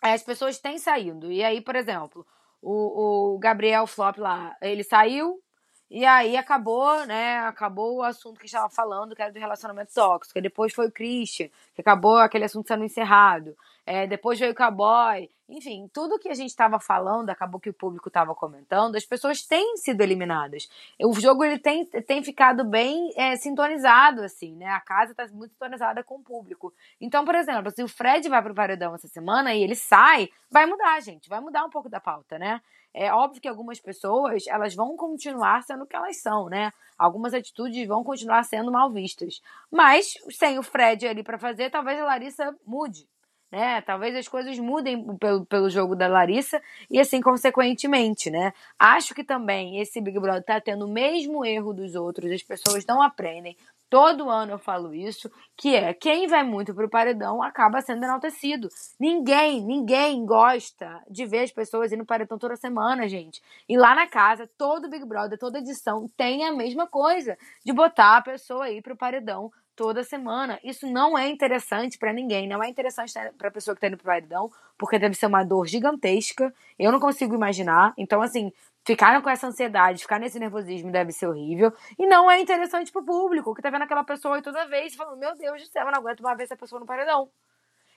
as 0.00 0.22
pessoas 0.22 0.60
têm 0.60 0.78
saído. 0.78 1.32
E 1.32 1.42
aí, 1.42 1.60
por 1.60 1.74
exemplo, 1.74 2.24
o, 2.62 3.34
o 3.34 3.38
Gabriel 3.40 3.84
Flop 3.84 4.16
lá, 4.16 4.56
ele 4.62 4.84
saiu, 4.84 5.42
e 5.90 6.04
aí 6.06 6.36
acabou, 6.36 7.04
né? 7.04 7.38
Acabou 7.40 7.96
o 7.96 8.02
assunto 8.04 8.38
que 8.38 8.46
estava 8.46 8.70
falando, 8.70 9.16
que 9.16 9.20
era 9.20 9.32
do 9.32 9.40
relacionamento 9.40 9.92
tóxico. 9.92 10.38
E 10.38 10.42
depois 10.42 10.72
foi 10.72 10.86
o 10.86 10.92
Christian, 10.92 11.48
que 11.74 11.80
acabou 11.80 12.18
aquele 12.18 12.44
assunto 12.44 12.68
sendo 12.68 12.84
encerrado. 12.84 13.56
É, 13.92 14.06
depois 14.06 14.38
veio 14.38 14.52
o 14.52 14.54
Cowboy. 14.54 15.28
Enfim, 15.48 15.90
tudo 15.92 16.16
que 16.16 16.28
a 16.28 16.34
gente 16.34 16.50
estava 16.50 16.78
falando, 16.78 17.28
acabou 17.28 17.58
que 17.58 17.70
o 17.70 17.74
público 17.74 18.06
estava 18.06 18.32
comentando, 18.36 18.94
as 18.94 19.04
pessoas 19.04 19.42
têm 19.42 19.76
sido 19.78 20.00
eliminadas. 20.00 20.68
O 21.02 21.12
jogo 21.14 21.42
ele 21.42 21.58
tem, 21.58 21.84
tem 21.84 22.22
ficado 22.22 22.64
bem 22.64 23.12
é, 23.16 23.34
sintonizado, 23.34 24.22
assim, 24.22 24.54
né? 24.54 24.66
A 24.66 24.78
casa 24.78 25.10
está 25.10 25.26
muito 25.32 25.50
sintonizada 25.50 26.04
com 26.04 26.18
o 26.18 26.22
público. 26.22 26.72
Então, 27.00 27.24
por 27.24 27.34
exemplo, 27.34 27.68
se 27.72 27.82
o 27.82 27.88
Fred 27.88 28.28
vai 28.28 28.40
pro 28.40 28.54
paredão 28.54 28.94
essa 28.94 29.08
semana 29.08 29.52
e 29.52 29.60
ele 29.60 29.74
sai, 29.74 30.28
vai 30.48 30.66
mudar, 30.66 31.00
gente. 31.00 31.28
Vai 31.28 31.40
mudar 31.40 31.64
um 31.64 31.70
pouco 31.70 31.88
da 31.88 31.98
pauta, 31.98 32.38
né? 32.38 32.60
É 32.94 33.12
óbvio 33.12 33.42
que 33.42 33.48
algumas 33.48 33.80
pessoas, 33.80 34.46
elas 34.46 34.72
vão 34.72 34.96
continuar 34.96 35.64
sendo 35.64 35.82
o 35.82 35.86
que 35.86 35.96
elas 35.96 36.16
são, 36.22 36.48
né? 36.48 36.72
Algumas 36.96 37.34
atitudes 37.34 37.88
vão 37.88 38.04
continuar 38.04 38.44
sendo 38.44 38.70
mal 38.70 38.88
vistas. 38.92 39.42
Mas, 39.68 40.14
sem 40.30 40.60
o 40.60 40.62
Fred 40.62 41.08
ali 41.08 41.24
para 41.24 41.38
fazer, 41.38 41.70
talvez 41.70 41.98
a 41.98 42.04
Larissa 42.04 42.56
mude, 42.64 43.08
né? 43.50 43.80
Talvez 43.82 44.14
as 44.14 44.28
coisas 44.28 44.58
mudem 44.58 45.16
pelo, 45.16 45.44
pelo 45.44 45.68
jogo 45.68 45.96
da 45.96 46.06
Larissa 46.06 46.62
e 46.90 47.00
assim 47.00 47.20
consequentemente, 47.20 48.30
né? 48.30 48.52
Acho 48.78 49.14
que 49.14 49.24
também 49.24 49.80
esse 49.80 50.00
Big 50.00 50.18
Brother 50.18 50.44
tá 50.44 50.60
tendo 50.60 50.86
o 50.86 50.92
mesmo 50.92 51.44
erro 51.44 51.72
dos 51.72 51.94
outros, 51.94 52.30
as 52.30 52.42
pessoas 52.42 52.84
não 52.86 53.02
aprendem. 53.02 53.56
Todo 53.90 54.30
ano 54.30 54.52
eu 54.52 54.58
falo 54.58 54.94
isso, 54.94 55.28
que 55.56 55.74
é 55.74 55.92
quem 55.92 56.28
vai 56.28 56.44
muito 56.44 56.72
pro 56.72 56.88
paredão 56.88 57.42
acaba 57.42 57.80
sendo 57.80 58.04
enaltecido. 58.04 58.68
Ninguém, 59.00 59.64
ninguém 59.64 60.24
gosta 60.24 61.02
de 61.10 61.26
ver 61.26 61.40
as 61.40 61.50
pessoas 61.50 61.90
indo 61.90 62.06
paredão 62.06 62.38
toda 62.38 62.54
semana, 62.54 63.08
gente. 63.08 63.42
E 63.68 63.76
lá 63.76 63.92
na 63.96 64.06
casa, 64.06 64.48
todo 64.56 64.88
Big 64.88 65.04
Brother, 65.04 65.36
toda 65.36 65.58
edição 65.58 66.08
tem 66.16 66.44
a 66.44 66.52
mesma 66.52 66.86
coisa 66.86 67.36
de 67.64 67.72
botar 67.72 68.18
a 68.18 68.22
pessoa 68.22 68.66
aí 68.66 68.80
pro 68.80 68.96
paredão 68.96 69.50
toda 69.80 70.04
semana. 70.04 70.60
Isso 70.62 70.86
não 70.86 71.16
é 71.16 71.26
interessante 71.26 71.96
para 71.96 72.12
ninguém, 72.12 72.46
não 72.46 72.62
é 72.62 72.68
interessante 72.68 73.14
para 73.38 73.48
a 73.48 73.50
pessoa 73.50 73.74
que 73.74 73.80
tá 73.80 73.86
indo 73.86 73.96
pro 73.96 74.04
paredão, 74.04 74.50
porque 74.76 74.98
deve 74.98 75.14
ser 75.14 75.24
uma 75.24 75.42
dor 75.42 75.66
gigantesca. 75.66 76.52
Eu 76.78 76.92
não 76.92 77.00
consigo 77.00 77.34
imaginar. 77.34 77.94
Então, 77.96 78.20
assim, 78.20 78.52
ficaram 78.84 79.22
com 79.22 79.30
essa 79.30 79.46
ansiedade, 79.46 80.02
ficar 80.02 80.18
nesse 80.18 80.38
nervosismo 80.38 80.92
deve 80.92 81.12
ser 81.12 81.28
horrível. 81.28 81.72
E 81.98 82.06
não 82.06 82.30
é 82.30 82.38
interessante 82.38 82.92
pro 82.92 83.02
público, 83.02 83.54
que 83.54 83.62
tá 83.62 83.70
vendo 83.70 83.84
aquela 83.84 84.04
pessoa 84.04 84.36
aí 84.36 84.42
toda 84.42 84.68
vez 84.68 84.94
falando: 84.94 85.18
Meu 85.18 85.34
Deus 85.34 85.62
do 85.62 85.68
céu, 85.68 85.86
eu 85.86 85.92
não 85.92 86.00
aguento 86.00 86.20
uma 86.20 86.34
vez 86.34 86.50
essa 86.50 86.60
pessoa 86.60 86.78
no 86.78 86.84
paredão. 86.84 87.30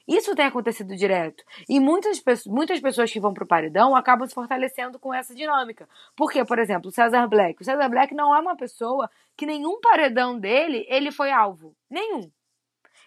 Isso 0.08 0.36
tem 0.36 0.46
acontecido 0.46 0.96
direto. 0.96 1.44
E 1.70 1.80
muitas, 1.80 2.22
muitas 2.46 2.80
pessoas 2.80 3.12
que 3.12 3.20
vão 3.20 3.34
pro 3.34 3.48
paredão 3.48 3.96
acabam 3.96 4.28
se 4.28 4.34
fortalecendo 4.34 5.00
com 5.00 5.14
essa 5.14 5.34
dinâmica. 5.34 5.88
Porque, 6.16 6.44
por 6.44 6.60
exemplo, 6.60 6.90
o 6.90 6.92
César 6.92 7.28
Black. 7.28 7.62
O 7.62 7.66
César 7.66 7.88
Black 7.90 8.14
não 8.14 8.36
é 8.36 8.40
uma 8.40 8.56
pessoa 8.58 9.10
que 9.38 9.46
nenhum 9.46 9.80
paredão 9.80 10.38
dele, 10.38 10.86
ele 10.90 11.12
foi 11.12 11.32
alvo. 11.32 11.76
Nenhum. 11.90 12.30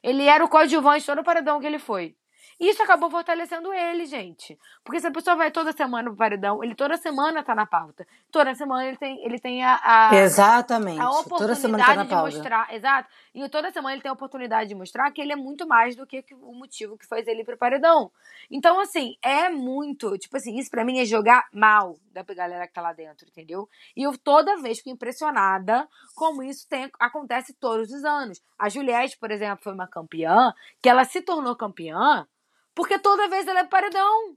Ele 0.02 0.24
era 0.24 0.44
o 0.44 0.48
coadjuvante 0.48 1.04
todo 1.04 1.20
o 1.20 1.24
paredão 1.24 1.60
que 1.60 1.66
ele 1.66 1.78
foi. 1.78 2.16
Isso 2.58 2.82
acabou 2.82 3.10
fortalecendo 3.10 3.72
ele, 3.72 4.06
gente. 4.06 4.58
Porque 4.82 4.98
se 5.00 5.06
a 5.06 5.10
pessoa 5.10 5.36
vai 5.36 5.50
toda 5.50 5.72
semana 5.72 6.08
pro 6.08 6.16
paredão, 6.16 6.64
ele 6.64 6.74
toda 6.74 6.96
semana 6.96 7.42
tá 7.42 7.54
na 7.54 7.66
pauta. 7.66 8.06
Toda 8.30 8.54
semana 8.54 8.86
ele 8.86 8.96
tem, 8.96 9.22
ele 9.24 9.38
tem 9.38 9.62
a, 9.62 9.78
a, 9.84 10.16
Exatamente. 10.16 10.98
a 11.00 11.10
Toda 11.28 11.54
semana 11.54 11.84
tá 11.84 11.92
oportunidade 11.92 11.96
na 11.96 12.02
de 12.04 12.08
pauta. 12.10 12.36
mostrar. 12.36 12.74
Exato. 12.74 13.08
E 13.34 13.48
toda 13.50 13.70
semana 13.70 13.94
ele 13.94 14.02
tem 14.02 14.08
a 14.10 14.14
oportunidade 14.14 14.68
de 14.70 14.74
mostrar 14.74 15.10
que 15.10 15.20
ele 15.20 15.32
é 15.32 15.36
muito 15.36 15.66
mais 15.68 15.94
do 15.94 16.06
que 16.06 16.24
o 16.40 16.54
motivo 16.54 16.96
que 16.96 17.06
fez 17.06 17.26
ele 17.26 17.42
ir 17.42 17.44
pro 17.44 17.58
paredão. 17.58 18.10
Então, 18.50 18.80
assim, 18.80 19.16
é 19.22 19.50
muito. 19.50 20.16
Tipo 20.16 20.38
assim, 20.38 20.56
isso 20.58 20.70
pra 20.70 20.84
mim 20.84 20.98
é 20.98 21.04
jogar 21.04 21.46
mal 21.52 21.98
da 22.10 22.22
galera 22.22 22.66
que 22.66 22.72
tá 22.72 22.80
lá 22.80 22.94
dentro, 22.94 23.26
entendeu? 23.28 23.68
E 23.94 24.02
eu 24.04 24.16
toda 24.16 24.56
vez 24.62 24.78
fico 24.78 24.88
impressionada 24.90 25.86
como 26.14 26.42
isso 26.42 26.66
tem, 26.68 26.90
acontece 26.98 27.52
todos 27.52 27.90
os 27.90 28.02
anos. 28.04 28.40
A 28.58 28.70
Juliette, 28.70 29.18
por 29.18 29.30
exemplo, 29.30 29.62
foi 29.62 29.74
uma 29.74 29.86
campeã, 29.86 30.54
que 30.80 30.88
ela 30.88 31.04
se 31.04 31.20
tornou 31.20 31.54
campeã 31.54 32.26
porque 32.76 32.98
toda 32.98 33.26
vez 33.28 33.48
ela 33.48 33.60
é 33.60 33.64
paredão. 33.64 34.36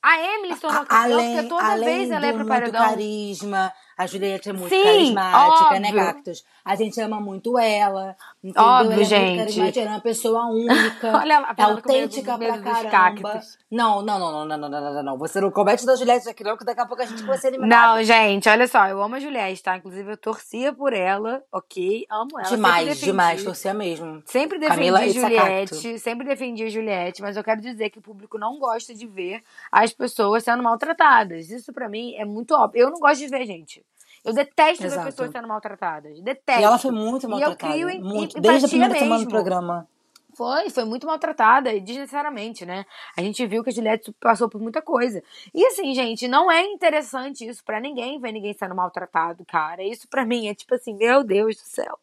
A 0.00 0.16
Emily 0.18 0.54
se 0.54 0.60
tornou 0.60 0.86
campeã 0.86 1.26
porque 1.34 1.48
toda 1.48 1.72
além 1.72 1.98
vez 1.98 2.10
ela 2.10 2.26
é 2.26 2.28
pro 2.30 2.38
muito 2.38 2.48
paredão. 2.48 2.88
carisma, 2.88 3.72
a 4.00 4.06
Juliette 4.06 4.48
é 4.48 4.52
muito 4.54 4.74
Sim, 4.74 4.82
carismática, 4.82 5.78
né, 5.78 5.78
óbvio. 5.78 5.80
né, 5.80 5.92
Cactus? 5.92 6.44
A 6.64 6.74
gente 6.74 6.98
ama 7.02 7.20
muito 7.20 7.58
ela. 7.58 8.16
Entendeu? 8.42 8.62
Óbvio, 8.62 8.92
ela 8.92 9.02
é 9.02 9.04
gente. 9.04 9.78
ela 9.78 9.90
é 9.90 9.92
uma 9.92 10.00
pessoa 10.00 10.46
única. 10.48 11.18
Olha, 11.18 11.54
é 11.54 11.62
autêntica 11.62 12.38
medo, 12.38 12.52
medo 12.54 12.62
pra 12.62 12.74
medo 12.76 12.90
caramba. 12.90 13.40
Não, 13.70 14.00
não, 14.00 14.18
não, 14.18 14.32
não, 14.32 14.56
não, 14.56 14.68
não, 14.70 14.80
não, 14.80 15.02
não, 15.02 15.18
Você 15.18 15.38
não 15.38 15.50
comete 15.50 15.84
da 15.84 15.96
Juliette 15.96 16.30
aqui, 16.30 16.42
não, 16.42 16.56
que 16.56 16.64
daqui 16.64 16.80
a 16.80 16.86
pouco 16.86 17.02
a 17.02 17.04
gente 17.04 17.22
vai 17.24 17.36
ser 17.36 17.48
eliminado. 17.48 17.96
Não, 17.98 18.02
gente, 18.02 18.48
olha 18.48 18.66
só, 18.66 18.86
eu 18.88 19.02
amo 19.02 19.16
a 19.16 19.20
Juliette, 19.20 19.62
tá? 19.62 19.76
Inclusive, 19.76 20.12
eu 20.12 20.16
torcia 20.16 20.72
por 20.72 20.94
ela, 20.94 21.44
ok? 21.52 22.06
Amo 22.10 22.38
ela. 22.38 22.48
Demais, 22.48 23.00
demais, 23.00 23.44
torcia 23.44 23.74
mesmo. 23.74 24.22
Sempre 24.24 24.58
defendi 24.58 24.88
a 24.88 25.08
Juliette, 25.08 25.98
sempre 25.98 26.26
defendi 26.26 26.64
a 26.64 26.70
Juliette, 26.70 27.20
mas 27.20 27.36
eu 27.36 27.44
quero 27.44 27.60
dizer 27.60 27.90
que 27.90 27.98
o 27.98 28.02
público 28.02 28.38
não 28.38 28.58
gosta 28.58 28.94
de 28.94 29.06
ver 29.06 29.42
as 29.70 29.92
pessoas 29.92 30.42
sendo 30.42 30.62
maltratadas. 30.62 31.50
Isso 31.50 31.70
para 31.70 31.86
mim 31.86 32.14
é 32.14 32.24
muito 32.24 32.54
óbvio. 32.54 32.80
Eu 32.80 32.90
não 32.90 32.98
gosto 32.98 33.18
de 33.18 33.28
ver, 33.28 33.44
gente. 33.44 33.84
Eu 34.24 34.34
detesto 34.34 34.84
Exato. 34.84 35.02
ver 35.02 35.10
pessoas 35.10 35.30
sendo 35.30 35.48
maltratadas. 35.48 36.20
Detesto. 36.20 36.60
E 36.60 36.64
ela 36.64 36.78
foi 36.78 36.90
muito 36.90 37.24
E 37.24 37.26
eu 37.26 37.30
maltratada, 37.30 37.72
crio 37.72 37.88
em- 37.88 38.00
muito, 38.00 38.38
empatia 38.38 38.40
desde 38.40 38.66
a 38.66 38.68
primeira 38.68 38.94
semana 38.94 39.14
do 39.14 39.18
mesmo. 39.20 39.30
programa. 39.30 39.88
Foi, 40.36 40.70
foi 40.70 40.84
muito 40.84 41.06
maltratada, 41.06 41.72
e 41.74 41.80
desnecessariamente, 41.80 42.64
né? 42.64 42.86
A 43.16 43.20
gente 43.20 43.44
viu 43.46 43.62
que 43.64 43.70
a 43.70 43.72
Juliette 43.72 44.12
passou 44.20 44.48
por 44.48 44.60
muita 44.60 44.80
coisa. 44.80 45.22
E 45.52 45.66
assim, 45.66 45.92
gente, 45.92 46.28
não 46.28 46.50
é 46.50 46.62
interessante 46.62 47.46
isso 47.46 47.62
pra 47.64 47.80
ninguém 47.80 48.18
ver 48.20 48.32
ninguém 48.32 48.54
sendo 48.54 48.74
maltratado, 48.74 49.44
cara. 49.44 49.82
Isso 49.82 50.06
pra 50.08 50.24
mim 50.24 50.48
é 50.48 50.54
tipo 50.54 50.74
assim, 50.74 50.94
meu 50.94 51.24
Deus 51.24 51.56
do 51.56 51.62
céu. 51.62 51.98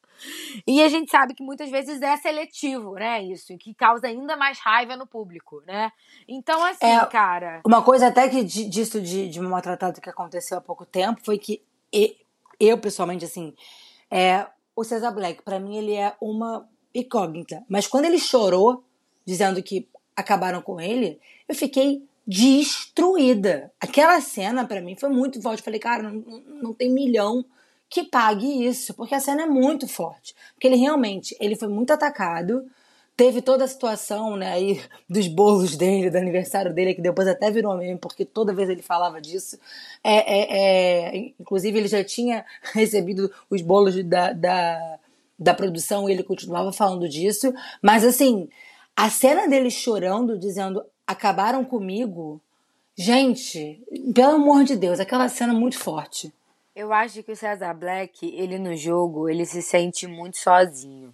E 0.68 0.84
a 0.84 0.90
gente 0.90 1.10
sabe 1.10 1.34
que 1.36 1.42
muitas 1.44 1.70
vezes 1.70 2.02
é 2.02 2.16
seletivo, 2.18 2.96
né? 2.96 3.24
Isso, 3.24 3.54
e 3.54 3.58
que 3.58 3.74
causa 3.74 4.08
ainda 4.08 4.36
mais 4.36 4.60
raiva 4.60 4.96
no 4.98 5.08
público, 5.08 5.64
né? 5.66 5.92
Então, 6.28 6.64
assim, 6.66 6.86
É, 6.86 7.06
cara. 7.06 7.62
Uma 7.66 7.82
coisa 7.82 8.08
até 8.08 8.28
que 8.28 8.44
di- 8.44 8.68
disso 8.68 9.00
de, 9.00 9.30
de 9.30 9.40
um 9.40 9.50
maltratado 9.50 10.02
que 10.02 10.10
aconteceu 10.10 10.58
há 10.58 10.62
pouco 10.62 10.86
tempo 10.86 11.22
foi 11.24 11.38
que 11.38 11.62
eu, 12.60 12.78
pessoalmente, 12.78 13.26
assim, 13.26 13.54
é, 14.10 14.48
o 14.76 14.84
Cesar 14.84 15.14
Black, 15.14 15.42
pra 15.44 15.60
mim, 15.60 15.78
ele 15.78 15.94
é 15.94 16.16
uma 16.22 16.68
incógnita. 16.94 17.64
Mas 17.70 17.88
quando 17.88 18.06
ele 18.06 18.20
chorou, 18.20 18.84
dizendo 19.26 19.62
que 19.62 19.88
acabaram 20.16 20.62
com 20.62 20.80
ele, 20.80 21.20
eu 21.48 21.56
fiquei 21.56 22.04
destruída. 22.26 23.72
Aquela 23.80 24.20
cena, 24.22 24.66
pra 24.66 24.82
mim, 24.82 24.96
foi 24.96 25.10
muito 25.10 25.42
forte. 25.42 25.64
Falei, 25.64 25.80
cara, 25.80 26.04
não- 26.04 26.42
não 26.62 26.74
tem 26.74 26.90
milhão 26.92 27.46
que 27.90 28.04
pague 28.04 28.66
isso, 28.66 28.94
porque 28.94 29.16
a 29.16 29.20
cena 29.20 29.44
é 29.44 29.46
muito 29.46 29.88
forte. 29.88 30.36
Porque 30.54 30.68
ele 30.68 30.76
realmente, 30.76 31.36
ele 31.40 31.56
foi 31.56 31.68
muito 31.70 31.92
atacado, 31.92 32.66
teve 33.18 33.42
toda 33.42 33.64
a 33.66 33.68
situação, 33.68 34.38
né, 34.38 34.54
aí 34.54 34.80
dos 35.10 35.28
bolos 35.28 35.76
dele, 35.76 36.12
do 36.12 36.18
aniversário 36.18 36.72
dele, 36.72 36.94
que 36.94 37.02
depois 37.02 37.28
até 37.28 37.50
virou 37.50 37.76
meme, 37.76 37.98
porque 37.98 38.24
toda 38.24 38.54
vez 38.54 38.70
ele 38.70 38.84
falava 38.84 39.20
disso. 39.20 39.60
É, 40.04 40.16
é, 40.16 41.16
é, 41.16 41.34
inclusive, 41.40 41.80
ele 41.80 41.88
já 41.88 42.04
tinha 42.04 42.46
recebido 42.74 43.34
os 43.50 43.64
bolos 43.64 44.02
da, 44.04 44.32
da, 44.34 45.00
da 45.38 45.54
produção 45.56 46.08
e 46.08 46.14
ele 46.14 46.22
continuava 46.22 46.72
falando 46.72 47.10
disso. 47.10 47.52
Mas, 47.82 48.06
assim, 48.06 48.48
a 48.96 49.10
cena 49.10 49.48
dele 49.48 49.72
chorando, 49.72 50.38
dizendo, 50.38 50.86
acabaram 51.08 51.66
comigo, 51.66 52.40
gente, 52.96 53.84
pelo 54.14 54.36
amor 54.36 54.64
de 54.64 54.76
Deus, 54.76 55.00
aquela 55.00 55.28
cena 55.28 55.54
muito 55.54 55.80
forte. 55.80 56.32
Eu 56.76 56.94
acho 56.94 57.24
que 57.24 57.32
o 57.32 57.36
Cesar 57.36 57.76
Black, 57.76 58.32
ele 58.36 58.60
no 58.60 58.76
jogo, 58.76 59.28
ele 59.28 59.44
se 59.48 59.64
sente 59.64 60.06
muito 60.06 60.38
sozinho. 60.38 61.12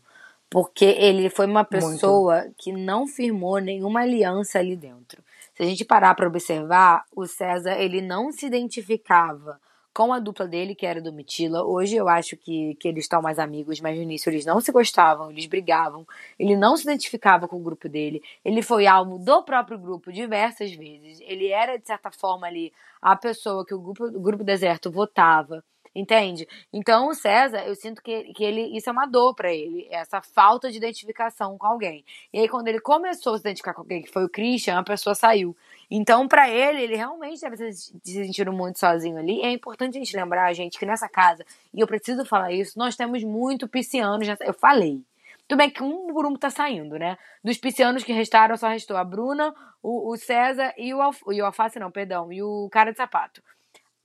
Porque 0.53 0.85
ele 0.85 1.31
foi 1.31 1.47
uma 1.47 1.63
pessoa 1.63 2.47
que 2.59 2.71
não 2.71 3.07
firmou 3.07 3.57
nenhuma 3.57 4.01
aliança 4.01 4.59
ali 4.59 4.75
dentro. 4.75 5.23
Se 5.55 5.63
a 5.63 5.65
gente 5.65 5.83
parar 5.83 6.13
para 6.13 6.27
observar, 6.27 7.05
o 7.15 7.25
César, 7.25 7.73
ele 7.79 8.01
não 8.01 8.31
se 8.31 8.45
identificava 8.45 9.59
com 9.91 10.13
a 10.13 10.19
dupla 10.19 10.47
dele, 10.47 10.75
que 10.75 10.85
era 10.85 11.01
do 11.01 11.11
Mitila. 11.11 11.63
Hoje 11.63 11.95
eu 11.95 12.07
acho 12.07 12.37
que, 12.37 12.75
que 12.75 12.87
eles 12.87 13.05
estão 13.05 13.19
mais 13.19 13.39
amigos, 13.39 13.81
mas 13.81 13.95
no 13.97 14.03
início 14.03 14.29
eles 14.29 14.45
não 14.45 14.61
se 14.61 14.71
gostavam, 14.71 15.31
eles 15.31 15.47
brigavam. 15.47 16.05
Ele 16.37 16.55
não 16.55 16.77
se 16.77 16.83
identificava 16.83 17.47
com 17.47 17.57
o 17.57 17.63
grupo 17.63 17.89
dele. 17.89 18.21
Ele 18.45 18.61
foi 18.61 18.85
alvo 18.85 19.17
do 19.17 19.41
próprio 19.41 19.79
grupo 19.79 20.11
diversas 20.11 20.71
vezes. 20.71 21.19
Ele 21.21 21.47
era, 21.47 21.79
de 21.79 21.87
certa 21.87 22.11
forma, 22.11 22.45
ali 22.45 22.71
a 23.01 23.15
pessoa 23.15 23.65
que 23.65 23.73
o 23.73 23.79
grupo, 23.79 24.05
o 24.05 24.19
grupo 24.19 24.43
deserto 24.43 24.91
votava. 24.91 25.63
Entende? 25.95 26.47
Então 26.71 27.07
o 27.09 27.13
César, 27.13 27.59
eu 27.67 27.75
sinto 27.75 28.01
que, 28.01 28.33
que 28.33 28.43
ele 28.43 28.75
isso 28.75 28.89
é 28.89 28.91
uma 28.91 29.05
dor 29.05 29.35
pra 29.35 29.53
ele, 29.53 29.87
essa 29.91 30.21
falta 30.23 30.71
de 30.71 30.77
identificação 30.77 31.55
com 31.55 31.67
alguém. 31.67 32.03
E 32.33 32.39
aí 32.39 32.49
quando 32.49 32.67
ele 32.67 32.79
começou 32.79 33.35
a 33.35 33.37
se 33.37 33.41
identificar 33.43 33.75
com 33.75 33.81
alguém, 33.81 34.01
que 34.01 34.11
foi 34.11 34.25
o 34.25 34.29
Christian, 34.29 34.79
a 34.79 34.83
pessoa 34.83 35.13
saiu. 35.13 35.55
Então 35.91 36.27
pra 36.27 36.49
ele, 36.49 36.81
ele 36.81 36.95
realmente 36.95 37.41
deve 37.41 37.71
se 37.71 37.93
sentido 38.03 38.51
muito 38.51 38.79
sozinho 38.79 39.17
ali. 39.19 39.37
E 39.39 39.41
é 39.45 39.51
importante 39.51 39.95
a 39.97 39.99
gente 39.99 40.15
lembrar, 40.17 40.51
gente, 40.53 40.79
que 40.79 40.85
nessa 40.85 41.07
casa, 41.07 41.45
e 41.71 41.79
eu 41.79 41.85
preciso 41.87 42.25
falar 42.25 42.51
isso, 42.51 42.77
nós 42.79 42.95
temos 42.95 43.23
muito 43.23 43.67
piscianos, 43.67 44.27
nessa- 44.27 44.43
eu 44.43 44.53
falei. 44.53 44.99
Tudo 45.47 45.59
bem 45.59 45.69
que 45.69 45.83
um 45.83 46.03
um 46.17 46.35
tá 46.37 46.49
saindo, 46.49 46.97
né? 46.97 47.17
Dos 47.43 47.57
piscianos 47.57 48.03
que 48.03 48.13
restaram, 48.13 48.55
só 48.57 48.67
restou 48.69 48.95
a 48.97 49.03
Bruna, 49.03 49.53
o, 49.81 50.11
o 50.11 50.17
César 50.17 50.73
e 50.77 50.93
o, 50.93 50.99
e 51.31 51.41
o 51.41 51.45
Alface, 51.45 51.77
não, 51.79 51.91
perdão, 51.91 52.31
e 52.31 52.41
o 52.41 52.69
cara 52.71 52.91
de 52.91 52.97
sapato. 52.97 53.43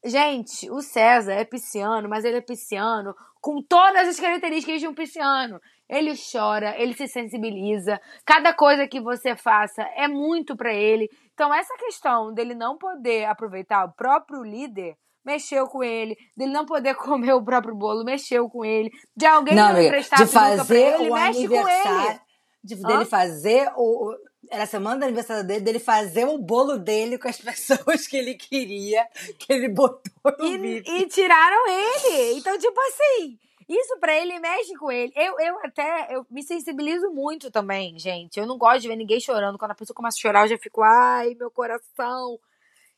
Gente, 0.04 0.70
o 0.70 0.80
César 0.80 1.32
é 1.32 1.44
pisciano, 1.44 2.08
mas 2.08 2.24
ele 2.24 2.36
é 2.38 2.40
pisciano 2.40 3.14
com 3.40 3.60
todas 3.62 4.08
as 4.08 4.20
características 4.20 4.80
de 4.80 4.86
um 4.86 4.94
pisciano. 4.94 5.60
Ele 5.88 6.14
chora, 6.30 6.74
ele 6.80 6.94
se 6.94 7.08
sensibiliza. 7.08 8.00
Cada 8.24 8.52
coisa 8.52 8.86
que 8.86 9.00
você 9.00 9.34
faça 9.34 9.82
é 9.96 10.06
muito 10.06 10.56
pra 10.56 10.72
ele. 10.72 11.08
Então, 11.34 11.52
essa 11.52 11.74
questão 11.78 12.32
dele 12.32 12.54
não 12.54 12.76
poder 12.76 13.24
aproveitar 13.24 13.84
o 13.84 13.92
próprio 13.92 14.42
líder 14.42 14.96
mexeu 15.24 15.66
com 15.66 15.84
ele, 15.84 16.16
dele 16.36 16.52
não 16.52 16.64
poder 16.64 16.94
comer 16.96 17.34
o 17.34 17.44
próprio 17.44 17.74
bolo, 17.74 18.02
mexeu 18.04 18.48
com 18.48 18.64
ele, 18.64 18.90
de 19.16 19.26
alguém 19.26 19.54
Não, 19.54 19.72
não, 19.74 19.82
emprestar 19.82 20.24
de 20.24 20.32
fazer 20.32 20.94
ele, 21.00 21.10
o 21.10 21.14
mexe 21.14 21.46
com 21.46 21.54
ele. 21.54 21.58
aniversário, 21.58 22.20
de, 22.64 22.74
Hã? 22.74 22.82
dele 22.86 23.04
fazer 23.04 23.70
o- 23.76 24.14
era 24.50 24.64
a 24.64 24.66
semana 24.66 24.96
do 24.98 25.04
aniversário 25.04 25.46
dele, 25.46 25.60
dele 25.60 25.78
fazer 25.78 26.24
o 26.26 26.38
bolo 26.38 26.78
dele 26.78 27.18
com 27.18 27.28
as 27.28 27.38
pessoas 27.40 28.06
que 28.06 28.16
ele 28.16 28.34
queria, 28.34 29.06
que 29.38 29.52
ele 29.52 29.68
botou 29.68 30.10
no 30.38 30.44
E, 30.46 30.58
vídeo. 30.58 30.92
e 30.94 31.06
tiraram 31.06 31.66
ele. 31.68 32.38
Então, 32.38 32.58
tipo 32.58 32.80
assim, 32.80 33.38
isso 33.68 33.98
pra 34.00 34.16
ele 34.16 34.38
mexe 34.38 34.74
com 34.76 34.90
ele. 34.90 35.12
Eu, 35.14 35.38
eu 35.40 35.58
até 35.64 36.08
eu 36.10 36.24
me 36.30 36.42
sensibilizo 36.42 37.10
muito 37.10 37.50
também, 37.50 37.98
gente. 37.98 38.38
Eu 38.38 38.46
não 38.46 38.56
gosto 38.58 38.80
de 38.82 38.88
ver 38.88 38.96
ninguém 38.96 39.20
chorando. 39.20 39.58
Quando 39.58 39.72
a 39.72 39.74
pessoa 39.74 39.94
começa 39.94 40.16
a 40.16 40.20
chorar, 40.20 40.44
eu 40.44 40.48
já 40.48 40.58
fico, 40.58 40.82
ai, 40.82 41.34
meu 41.34 41.50
coração. 41.50 42.38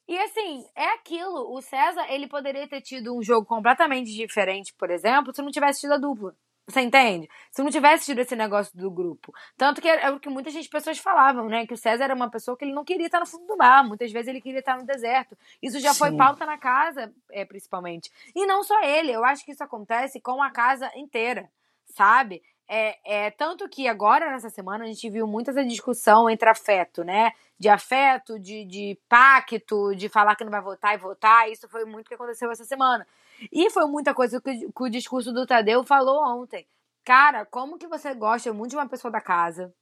E 0.08 0.18
assim, 0.18 0.64
é 0.76 0.94
aquilo. 0.94 1.52
O 1.54 1.60
César, 1.60 2.04
ele 2.08 2.26
poderia 2.26 2.68
ter 2.68 2.80
tido 2.80 3.16
um 3.16 3.22
jogo 3.22 3.46
completamente 3.46 4.12
diferente, 4.12 4.74
por 4.78 4.90
exemplo, 4.90 5.34
se 5.34 5.42
não 5.42 5.50
tivesse 5.50 5.80
tido 5.82 5.92
a 5.94 5.98
dupla. 5.98 6.34
Você 6.70 6.80
entende? 6.80 7.28
Se 7.50 7.62
não 7.62 7.70
tivesse 7.70 8.04
tido 8.06 8.20
esse 8.20 8.36
negócio 8.36 8.76
do 8.76 8.90
grupo. 8.90 9.32
Tanto 9.56 9.80
que 9.80 9.88
é 9.88 10.10
o 10.10 10.20
que 10.20 10.28
muitas 10.28 10.52
gente- 10.52 10.68
pessoas 10.68 10.98
falavam, 10.98 11.48
né? 11.48 11.66
Que 11.66 11.74
o 11.74 11.76
César 11.76 12.04
era 12.04 12.14
uma 12.14 12.30
pessoa 12.30 12.56
que 12.56 12.64
ele 12.64 12.72
não 12.72 12.84
queria 12.84 13.06
estar 13.06 13.20
no 13.20 13.26
fundo 13.26 13.46
do 13.46 13.56
mar. 13.56 13.82
Muitas 13.86 14.12
vezes 14.12 14.28
ele 14.28 14.40
queria 14.40 14.60
estar 14.60 14.76
no 14.76 14.86
deserto. 14.86 15.36
Isso 15.60 15.80
já 15.80 15.92
foi 15.92 16.10
Sim. 16.10 16.16
pauta 16.16 16.46
na 16.46 16.56
casa, 16.56 17.12
é, 17.30 17.44
principalmente. 17.44 18.10
E 18.34 18.46
não 18.46 18.62
só 18.62 18.80
ele. 18.82 19.10
Eu 19.10 19.24
acho 19.24 19.44
que 19.44 19.52
isso 19.52 19.64
acontece 19.64 20.20
com 20.20 20.42
a 20.42 20.50
casa 20.50 20.90
inteira, 20.96 21.50
sabe? 21.86 22.42
É, 22.72 22.98
é, 23.26 23.30
tanto 23.32 23.68
que 23.68 23.88
agora, 23.88 24.30
nessa 24.30 24.48
semana, 24.48 24.84
a 24.84 24.86
gente 24.86 25.10
viu 25.10 25.26
muita 25.26 25.50
essa 25.50 25.64
discussão 25.64 26.30
entre 26.30 26.48
afeto, 26.48 27.02
né? 27.02 27.32
De 27.58 27.68
afeto, 27.68 28.38
de, 28.38 28.64
de 28.64 28.96
pacto, 29.08 29.92
de 29.96 30.08
falar 30.08 30.36
que 30.36 30.44
não 30.44 30.52
vai 30.52 30.60
votar 30.60 30.94
e 30.94 30.98
votar. 30.98 31.50
Isso 31.50 31.68
foi 31.68 31.84
muito 31.84 32.06
o 32.06 32.08
que 32.08 32.14
aconteceu 32.14 32.48
essa 32.50 32.64
semana. 32.64 33.04
E 33.52 33.70
foi 33.70 33.86
muita 33.86 34.14
coisa 34.14 34.40
que, 34.40 34.50
o- 34.66 34.72
que 34.72 34.82
o 34.84 34.88
discurso 34.90 35.32
do 35.32 35.46
Tadeu 35.46 35.84
falou 35.84 36.22
ontem. 36.40 36.66
Cara, 37.04 37.44
como 37.46 37.78
que 37.78 37.86
você 37.86 38.14
gosta 38.14 38.52
muito 38.52 38.70
de 38.70 38.76
uma 38.76 38.88
pessoa 38.88 39.10
da 39.10 39.20
casa? 39.20 39.72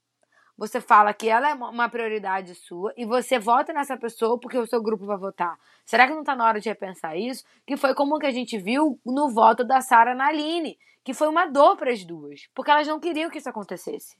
Você 0.57 0.81
fala 0.81 1.13
que 1.13 1.29
ela 1.29 1.49
é 1.49 1.53
uma- 1.53 1.69
uma 1.69 1.89
prioridade 1.89 2.53
sua 2.55 2.93
e 2.97 3.05
você 3.05 3.39
vota 3.39 3.71
nessa 3.71 3.95
pessoa 3.97 4.37
porque 4.39 4.57
o 4.57 4.67
seu 4.67 4.81
grupo 4.81 5.05
vai 5.05 5.17
votar. 5.17 5.57
Será 5.85 6.05
que 6.07 6.13
não 6.13 6.23
tá 6.23 6.35
na 6.35 6.45
hora 6.45 6.59
de 6.59 6.67
repensar 6.67 7.15
isso? 7.17 7.43
Que 7.65 7.77
foi 7.77 7.95
como 7.95 8.19
que 8.19 8.25
a 8.25 8.31
gente 8.31 8.57
viu 8.57 8.99
no 9.05 9.29
voto 9.29 9.63
da 9.63 9.79
Sara 9.81 10.13
na 10.13 10.27
Aline, 10.27 10.77
que 11.03 11.13
foi 11.13 11.27
uma 11.29 11.45
dor 11.45 11.77
para 11.77 11.91
as 11.91 12.03
duas, 12.03 12.41
porque 12.53 12.69
elas 12.71 12.87
não 12.87 12.99
queriam 12.99 13.29
que 13.29 13.37
isso 13.37 13.49
acontecesse. 13.49 14.17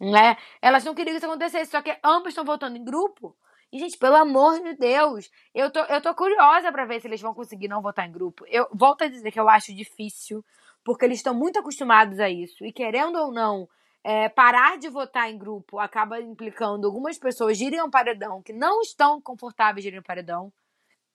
Né? 0.00 0.36
Elas 0.62 0.84
não 0.84 0.94
queriam 0.94 1.12
que 1.14 1.18
isso 1.18 1.26
acontecesse, 1.26 1.70
só 1.70 1.82
que 1.82 1.98
ambas 2.02 2.28
estão 2.28 2.44
votando 2.44 2.76
em 2.76 2.84
grupo. 2.84 3.36
E, 3.72 3.78
gente, 3.78 3.96
pelo 3.96 4.16
amor 4.16 4.60
de 4.60 4.74
Deus, 4.74 5.30
eu 5.54 5.70
tô, 5.70 5.80
eu 5.80 6.00
tô 6.00 6.14
curiosa 6.14 6.72
para 6.72 6.84
ver 6.84 7.00
se 7.00 7.06
eles 7.06 7.20
vão 7.20 7.32
conseguir 7.32 7.68
não 7.68 7.80
votar 7.80 8.08
em 8.08 8.12
grupo. 8.12 8.44
Eu 8.48 8.66
volto 8.72 9.02
a 9.02 9.08
dizer 9.08 9.30
que 9.30 9.38
eu 9.38 9.48
acho 9.48 9.74
difícil, 9.74 10.44
porque 10.84 11.04
eles 11.04 11.18
estão 11.18 11.34
muito 11.34 11.58
acostumados 11.58 12.18
a 12.18 12.28
isso. 12.28 12.64
E 12.64 12.72
querendo 12.72 13.16
ou 13.16 13.32
não, 13.32 13.68
é, 14.02 14.28
parar 14.28 14.76
de 14.78 14.88
votar 14.88 15.30
em 15.30 15.38
grupo 15.38 15.78
acaba 15.78 16.20
implicando 16.20 16.86
algumas 16.86 17.18
pessoas 17.18 17.60
irem 17.60 17.78
ao 17.78 17.90
paredão 17.90 18.42
que 18.42 18.52
não 18.52 18.80
estão 18.80 19.20
confortáveis 19.20 19.82
de 19.82 19.88
irem 19.88 19.98
ao 19.98 20.04
paredão, 20.04 20.52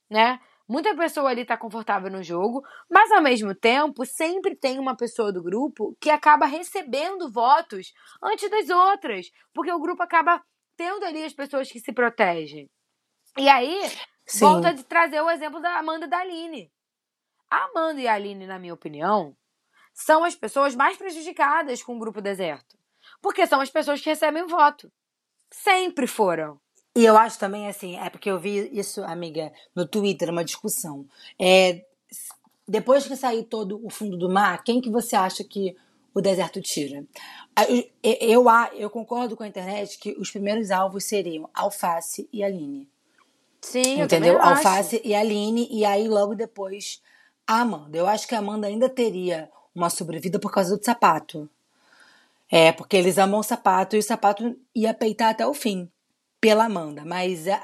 né? 0.09 0.39
Muita 0.67 0.95
pessoa 0.95 1.29
ali 1.29 1.45
tá 1.45 1.55
confortável 1.55 2.09
no 2.09 2.23
jogo, 2.23 2.63
mas 2.89 3.11
ao 3.11 3.21
mesmo 3.21 3.53
tempo, 3.53 4.03
sempre 4.03 4.55
tem 4.55 4.79
uma 4.79 4.95
pessoa 4.95 5.31
do 5.31 5.43
grupo 5.43 5.95
que 5.99 6.09
acaba 6.09 6.47
recebendo 6.47 7.31
votos 7.31 7.93
antes 8.23 8.49
das 8.49 8.69
outras, 8.69 9.29
porque 9.53 9.71
o 9.71 9.79
grupo 9.79 10.01
acaba 10.01 10.41
tendo 10.75 11.05
ali 11.05 11.23
as 11.23 11.33
pessoas 11.33 11.71
que 11.71 11.79
se 11.79 11.93
protegem. 11.93 12.69
E 13.37 13.49
aí, 13.49 13.89
Sim. 14.25 14.39
volta 14.39 14.69
a 14.69 14.83
trazer 14.83 15.21
o 15.21 15.29
exemplo 15.29 15.61
da 15.61 15.77
Amanda 15.77 16.05
e 16.05 16.09
da 16.09 16.19
Aline. 16.19 16.71
A 17.49 17.65
Amanda 17.65 18.01
e 18.01 18.07
a 18.07 18.13
Aline, 18.13 18.47
na 18.47 18.59
minha 18.59 18.73
opinião, 18.73 19.35
são 19.93 20.23
as 20.23 20.35
pessoas 20.35 20.75
mais 20.75 20.97
prejudicadas 20.97 21.81
com 21.81 21.95
o 21.95 21.99
grupo 21.99 22.21
deserto. 22.21 22.77
Porque 23.21 23.47
são 23.47 23.61
as 23.61 23.69
pessoas 23.69 24.01
que 24.01 24.09
recebem 24.09 24.45
voto. 24.45 24.91
Sempre 25.51 26.07
foram. 26.07 26.59
E 26.95 27.03
eu 27.03 27.17
acho 27.17 27.37
também, 27.37 27.67
assim, 27.67 27.97
é 27.97 28.09
porque 28.09 28.29
eu 28.29 28.39
vi 28.39 28.69
isso, 28.77 29.03
amiga, 29.03 29.51
no 29.75 29.87
Twitter, 29.87 30.29
uma 30.29 30.45
discussão. 30.45 31.05
É, 31.39 31.85
depois 32.67 33.05
que 33.05 33.15
sair 33.15 33.43
todo 33.43 33.85
o 33.85 33.89
fundo 33.89 34.17
do 34.17 34.29
mar, 34.29 34.63
quem 34.63 34.81
que 34.81 34.89
você 34.89 35.15
acha 35.15 35.43
que 35.43 35.75
o 36.15 36.21
deserto 36.21 36.61
tira? 36.61 37.05
Eu, 37.67 37.83
eu, 38.01 38.45
eu 38.73 38.89
concordo 38.89 39.35
com 39.35 39.43
a 39.43 39.47
internet 39.47 39.99
que 39.99 40.15
os 40.17 40.31
primeiros 40.31 40.71
alvos 40.71 41.03
seriam 41.03 41.49
Alface 41.53 42.27
e 42.31 42.41
Aline. 42.41 42.89
Sim, 43.61 44.01
Entendeu? 44.01 44.35
Eu 44.35 44.41
Alface 44.41 45.01
e 45.03 45.13
Aline, 45.13 45.67
e 45.69 45.83
aí 45.83 46.07
logo 46.07 46.33
depois 46.33 47.01
a 47.45 47.61
Amanda. 47.61 47.97
Eu 47.97 48.07
acho 48.07 48.27
que 48.27 48.33
a 48.33 48.39
Amanda 48.39 48.67
ainda 48.67 48.87
teria 48.87 49.49
uma 49.73 49.89
sobrevida 49.89 50.39
por 50.39 50.51
causa 50.51 50.77
do 50.77 50.83
sapato. 50.83 51.49
É, 52.49 52.71
porque 52.71 52.95
eles 52.95 53.17
amam 53.17 53.39
o 53.39 53.43
sapato 53.43 53.95
e 53.95 53.99
o 53.99 54.03
sapato 54.03 54.55
ia 54.73 54.93
peitar 54.93 55.29
até 55.29 55.45
o 55.45 55.53
fim 55.53 55.91
pela 56.39 56.65
Amanda, 56.65 57.03
mas 57.03 57.47
a, 57.47 57.59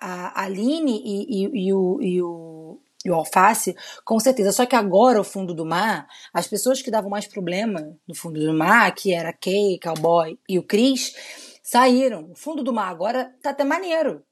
a, 0.00 0.40
a 0.40 0.44
Aline 0.44 1.02
e, 1.04 1.44
e, 1.44 1.66
e, 1.66 1.72
o, 1.74 2.00
e, 2.00 2.22
o, 2.22 2.80
e 3.04 3.10
o 3.10 3.14
Alface, 3.14 3.76
com 4.04 4.18
certeza. 4.18 4.52
Só 4.52 4.66
que 4.66 4.76
agora, 4.76 5.20
o 5.20 5.24
fundo 5.24 5.54
do 5.54 5.64
mar, 5.64 6.06
as 6.32 6.46
pessoas 6.46 6.82
que 6.82 6.90
davam 6.90 7.10
mais 7.10 7.26
problema 7.26 7.96
no 8.06 8.14
fundo 8.14 8.40
do 8.40 8.54
mar, 8.54 8.94
que 8.94 9.12
era 9.12 9.32
Kay, 9.32 9.78
Cowboy 9.82 10.38
e 10.48 10.58
o 10.58 10.62
Chris, 10.62 11.14
saíram. 11.62 12.30
O 12.30 12.34
fundo 12.34 12.62
do 12.62 12.72
mar 12.72 12.90
agora 12.90 13.34
tá 13.42 13.50
até 13.50 13.64
maneiro. 13.64 14.22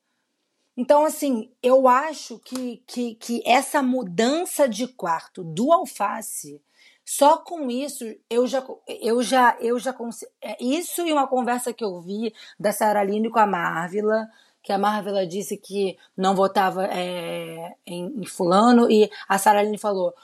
Então, 0.76 1.04
assim, 1.04 1.50
eu 1.62 1.88
acho 1.88 2.38
que, 2.38 2.82
que, 2.86 3.14
que 3.16 3.42
essa 3.44 3.82
mudança 3.82 4.68
de 4.68 4.86
quarto 4.86 5.42
do 5.44 5.72
Alface 5.72 6.62
só 7.04 7.38
com 7.38 7.68
isso, 7.68 8.04
eu 8.30 8.46
já, 8.46 8.64
eu 8.86 9.20
já, 9.20 9.56
eu 9.60 9.80
já 9.80 9.92
é, 10.40 10.62
isso 10.62 11.04
e 11.04 11.12
uma 11.12 11.26
conversa 11.26 11.72
que 11.72 11.82
eu 11.82 12.00
vi 12.00 12.32
da 12.56 12.70
Sarah 12.70 13.02
Lini 13.02 13.28
com 13.28 13.40
a 13.40 13.46
Marvila, 13.46 14.28
que 14.62 14.72
a 14.72 14.78
Marvila 14.78 15.26
disse 15.26 15.56
que 15.56 15.96
não 16.16 16.34
votava 16.34 16.84
é, 16.86 17.74
em, 17.86 18.06
em, 18.20 18.26
fulano 18.26 18.90
e 18.90 19.10
a 19.28 19.38
Sarah 19.38 19.62
Lini 19.62 19.78
falou 19.78 20.14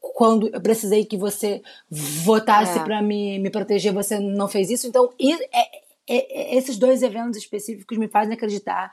quando 0.00 0.48
eu 0.48 0.60
precisei 0.60 1.04
que 1.04 1.16
você 1.16 1.62
votasse 1.90 2.78
é. 2.78 2.82
para 2.82 3.00
me, 3.00 3.38
me 3.38 3.50
proteger, 3.50 3.92
você 3.92 4.18
não 4.18 4.48
fez 4.48 4.70
isso. 4.70 4.86
Então, 4.86 5.12
e, 5.18 5.32
é, 5.32 5.68
é, 6.08 6.56
esses 6.56 6.76
dois 6.76 7.02
eventos 7.02 7.38
específicos 7.38 7.96
me 7.98 8.08
fazem 8.08 8.34
acreditar 8.34 8.90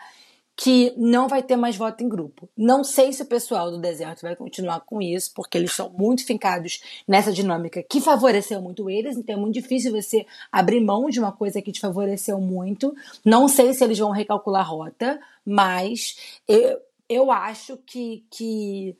que 0.55 0.93
não 0.95 1.27
vai 1.27 1.43
ter 1.43 1.57
mais 1.57 1.75
voto 1.75 2.01
em 2.03 2.07
grupo. 2.07 2.49
Não 2.55 2.83
sei 2.83 3.11
se 3.11 3.21
o 3.21 3.25
pessoal 3.25 3.69
do 3.69 3.77
deserto 3.77 4.21
vai 4.21 4.35
continuar 4.35 4.79
com 4.81 5.01
isso, 5.01 5.31
porque 5.35 5.57
eles 5.57 5.73
são 5.73 5.89
muito 5.89 6.25
fincados 6.25 6.81
nessa 7.05 7.31
dinâmica 7.31 7.83
que 7.83 7.99
favoreceu 7.99 8.61
muito 8.61 8.89
eles, 8.89 9.17
então 9.17 9.35
é 9.35 9.37
muito 9.37 9.53
difícil 9.53 9.91
você 9.91 10.25
abrir 10.51 10.79
mão 10.79 11.09
de 11.09 11.19
uma 11.19 11.31
coisa 11.31 11.61
que 11.61 11.73
te 11.73 11.81
favoreceu 11.81 12.39
muito. 12.39 12.95
Não 13.23 13.47
sei 13.47 13.73
se 13.73 13.83
eles 13.83 13.99
vão 13.99 14.11
recalcular 14.11 14.61
a 14.61 14.69
rota, 14.69 15.19
mas 15.45 16.39
eu, 16.47 16.79
eu 17.09 17.31
acho 17.31 17.77
que, 17.85 18.25
que, 18.31 18.97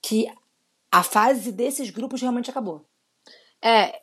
que 0.00 0.32
a 0.90 1.02
fase 1.02 1.50
desses 1.50 1.90
grupos 1.90 2.20
realmente 2.20 2.50
acabou. 2.50 2.86
É, 3.60 4.02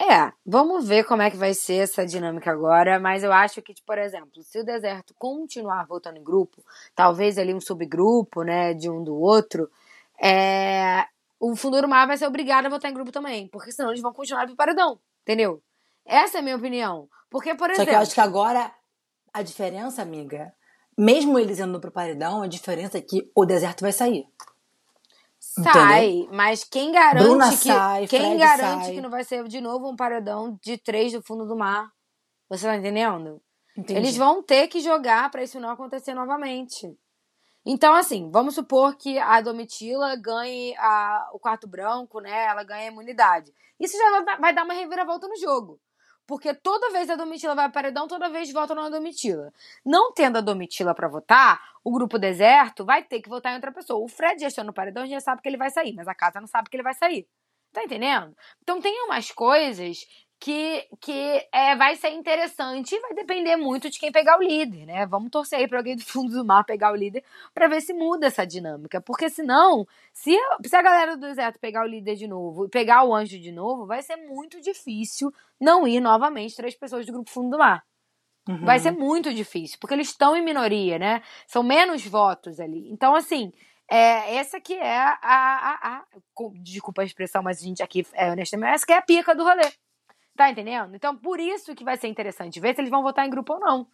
é, 0.00 0.32
vamos 0.44 0.88
ver 0.88 1.04
como 1.04 1.22
é 1.22 1.30
que 1.30 1.36
vai 1.36 1.54
ser 1.54 1.84
essa 1.84 2.06
dinâmica 2.06 2.50
agora, 2.50 2.98
mas 2.98 3.22
eu 3.22 3.32
acho 3.32 3.62
que, 3.62 3.74
tipo, 3.74 3.86
por 3.86 3.98
exemplo, 3.98 4.42
se 4.42 4.58
o 4.58 4.64
deserto 4.64 5.14
continuar 5.18 5.86
voltando 5.86 6.18
em 6.18 6.24
grupo, 6.24 6.62
talvez 6.94 7.38
ali 7.38 7.54
um 7.54 7.60
subgrupo, 7.60 8.42
né, 8.42 8.74
de 8.74 8.90
um 8.90 9.02
do 9.02 9.14
outro, 9.14 9.70
é, 10.20 11.04
o 11.38 11.56
Fundo 11.56 11.80
do 11.80 11.88
Mar 11.88 12.06
vai 12.06 12.16
ser 12.16 12.26
obrigado 12.26 12.66
a 12.66 12.68
votar 12.68 12.90
em 12.90 12.94
grupo 12.94 13.10
também, 13.10 13.48
porque 13.48 13.72
senão 13.72 13.90
eles 13.90 14.02
vão 14.02 14.12
continuar 14.12 14.46
pro 14.46 14.56
paredão, 14.56 14.98
entendeu? 15.22 15.62
Essa 16.04 16.38
é 16.38 16.40
a 16.40 16.42
minha 16.42 16.56
opinião. 16.56 17.08
Porque, 17.30 17.54
por 17.54 17.70
exemplo. 17.70 17.84
Só 17.84 17.90
que 17.90 17.96
eu 17.96 18.00
acho 18.00 18.14
que 18.14 18.20
agora 18.20 18.72
a 19.32 19.42
diferença, 19.42 20.02
amiga, 20.02 20.52
mesmo 20.96 21.38
eles 21.38 21.58
indo 21.58 21.80
pro 21.80 21.90
paredão, 21.90 22.42
a 22.42 22.46
diferença 22.46 22.98
é 22.98 23.00
que 23.00 23.30
o 23.34 23.46
deserto 23.46 23.80
vai 23.80 23.92
sair. 23.92 24.26
Sai, 25.54 26.08
Entendeu? 26.08 26.34
mas 26.34 26.64
quem 26.64 26.90
garante 26.90 27.24
Bruna 27.24 27.50
que 27.50 27.56
sai, 27.56 28.06
quem 28.06 28.20
Fred 28.20 28.38
garante 28.38 28.84
sai. 28.86 28.94
que 28.94 29.00
não 29.02 29.10
vai 29.10 29.22
ser 29.22 29.46
de 29.46 29.60
novo 29.60 29.90
um 29.90 29.96
paredão 29.96 30.58
de 30.62 30.78
três 30.78 31.12
do 31.12 31.22
fundo 31.22 31.46
do 31.46 31.54
mar? 31.54 31.90
Você 32.48 32.66
tá 32.66 32.76
entendendo? 32.76 33.40
Entendi. 33.76 33.98
Eles 33.98 34.16
vão 34.16 34.42
ter 34.42 34.68
que 34.68 34.80
jogar 34.80 35.30
para 35.30 35.42
isso 35.42 35.60
não 35.60 35.70
acontecer 35.70 36.14
novamente. 36.14 36.96
Então, 37.64 37.94
assim, 37.94 38.30
vamos 38.30 38.54
supor 38.54 38.96
que 38.96 39.18
a 39.18 39.40
Domitila 39.40 40.16
ganhe 40.16 40.74
a, 40.78 41.28
o 41.32 41.38
quarto 41.38 41.68
branco, 41.68 42.20
né? 42.20 42.46
Ela 42.46 42.64
ganha 42.64 42.88
a 42.88 42.92
imunidade. 42.92 43.52
Isso 43.78 43.96
já 43.96 44.36
vai 44.38 44.54
dar 44.54 44.64
uma 44.64 44.74
reviravolta 44.74 45.28
no 45.28 45.36
jogo. 45.36 45.78
Porque 46.32 46.54
toda 46.54 46.90
vez 46.92 47.10
a 47.10 47.14
Domitila 47.14 47.54
vai 47.54 47.66
para 47.66 47.82
paredão, 47.82 48.08
toda 48.08 48.30
vez 48.30 48.50
vota 48.50 48.74
na 48.74 48.88
Domitila. 48.88 49.52
Não 49.84 50.14
tendo 50.14 50.38
a 50.38 50.40
Domitila 50.40 50.94
para 50.94 51.06
votar, 51.06 51.60
o 51.84 51.92
grupo 51.92 52.18
deserto 52.18 52.86
vai 52.86 53.04
ter 53.04 53.20
que 53.20 53.28
votar 53.28 53.52
em 53.52 53.56
outra 53.56 53.70
pessoa. 53.70 54.02
O 54.02 54.08
Fred 54.08 54.40
já 54.40 54.48
está 54.48 54.64
no 54.64 54.72
paredão, 54.72 55.06
já 55.06 55.20
sabe 55.20 55.42
que 55.42 55.48
ele 55.50 55.58
vai 55.58 55.68
sair, 55.68 55.92
mas 55.92 56.08
a 56.08 56.14
casa 56.14 56.40
não 56.40 56.46
sabe 56.46 56.70
que 56.70 56.76
ele 56.76 56.82
vai 56.82 56.94
sair. 56.94 57.28
Tá 57.70 57.84
entendendo? 57.84 58.34
Então 58.62 58.80
tem 58.80 59.04
umas 59.04 59.30
coisas 59.30 60.06
que, 60.42 60.88
que 61.00 61.46
é, 61.52 61.76
vai 61.76 61.94
ser 61.94 62.08
interessante 62.08 62.96
e 62.96 63.00
vai 63.00 63.14
depender 63.14 63.54
muito 63.54 63.88
de 63.88 63.96
quem 63.96 64.10
pegar 64.10 64.36
o 64.36 64.42
líder, 64.42 64.86
né? 64.86 65.06
Vamos 65.06 65.30
torcer 65.30 65.60
aí 65.60 65.68
para 65.68 65.78
alguém 65.78 65.94
do 65.94 66.02
fundo 66.02 66.32
do 66.32 66.44
mar 66.44 66.64
pegar 66.64 66.90
o 66.90 66.96
líder 66.96 67.22
para 67.54 67.68
ver 67.68 67.80
se 67.80 67.94
muda 67.94 68.26
essa 68.26 68.44
dinâmica. 68.44 69.00
Porque 69.00 69.30
senão, 69.30 69.86
se, 70.12 70.36
se 70.66 70.74
a 70.74 70.82
galera 70.82 71.16
do 71.16 71.28
deserto 71.28 71.60
pegar 71.60 71.84
o 71.84 71.88
líder 71.88 72.16
de 72.16 72.26
novo 72.26 72.64
e 72.64 72.68
pegar 72.68 73.04
o 73.04 73.14
anjo 73.14 73.38
de 73.38 73.52
novo, 73.52 73.86
vai 73.86 74.02
ser 74.02 74.16
muito 74.16 74.60
difícil 74.60 75.32
não 75.60 75.86
ir 75.86 76.00
novamente 76.00 76.56
três 76.56 76.74
pessoas 76.74 77.06
do 77.06 77.12
grupo 77.12 77.30
fundo 77.30 77.50
do 77.50 77.58
mar. 77.58 77.84
Uhum. 78.48 78.64
Vai 78.64 78.80
ser 78.80 78.90
muito 78.90 79.32
difícil, 79.32 79.78
porque 79.80 79.94
eles 79.94 80.08
estão 80.08 80.34
em 80.34 80.44
minoria, 80.44 80.98
né? 80.98 81.22
São 81.46 81.62
menos 81.62 82.04
votos 82.04 82.58
ali. 82.58 82.90
Então, 82.90 83.14
assim, 83.14 83.52
é, 83.88 84.34
essa 84.34 84.60
que 84.60 84.74
é 84.74 84.98
a, 84.98 85.18
a, 85.22 85.68
a, 85.70 85.98
a, 85.98 86.04
Desculpa 86.64 87.02
a 87.02 87.04
expressão, 87.04 87.44
mas 87.44 87.60
a 87.60 87.62
gente 87.62 87.80
aqui 87.80 88.04
é 88.14 88.32
honestamente, 88.32 88.74
essa 88.74 88.84
que 88.84 88.92
é 88.92 88.98
a 88.98 89.02
pica 89.02 89.36
do 89.36 89.44
rolê. 89.44 89.70
Tá 90.42 90.50
entendendo? 90.50 90.96
Então, 90.96 91.16
por 91.16 91.38
isso 91.38 91.72
que 91.72 91.84
vai 91.84 91.96
ser 91.96 92.08
interessante 92.08 92.58
ver 92.58 92.74
se 92.74 92.80
eles 92.80 92.90
vão 92.90 93.00
votar 93.00 93.24
em 93.24 93.30
grupo 93.30 93.52
ou 93.52 93.60
não. 93.60 93.86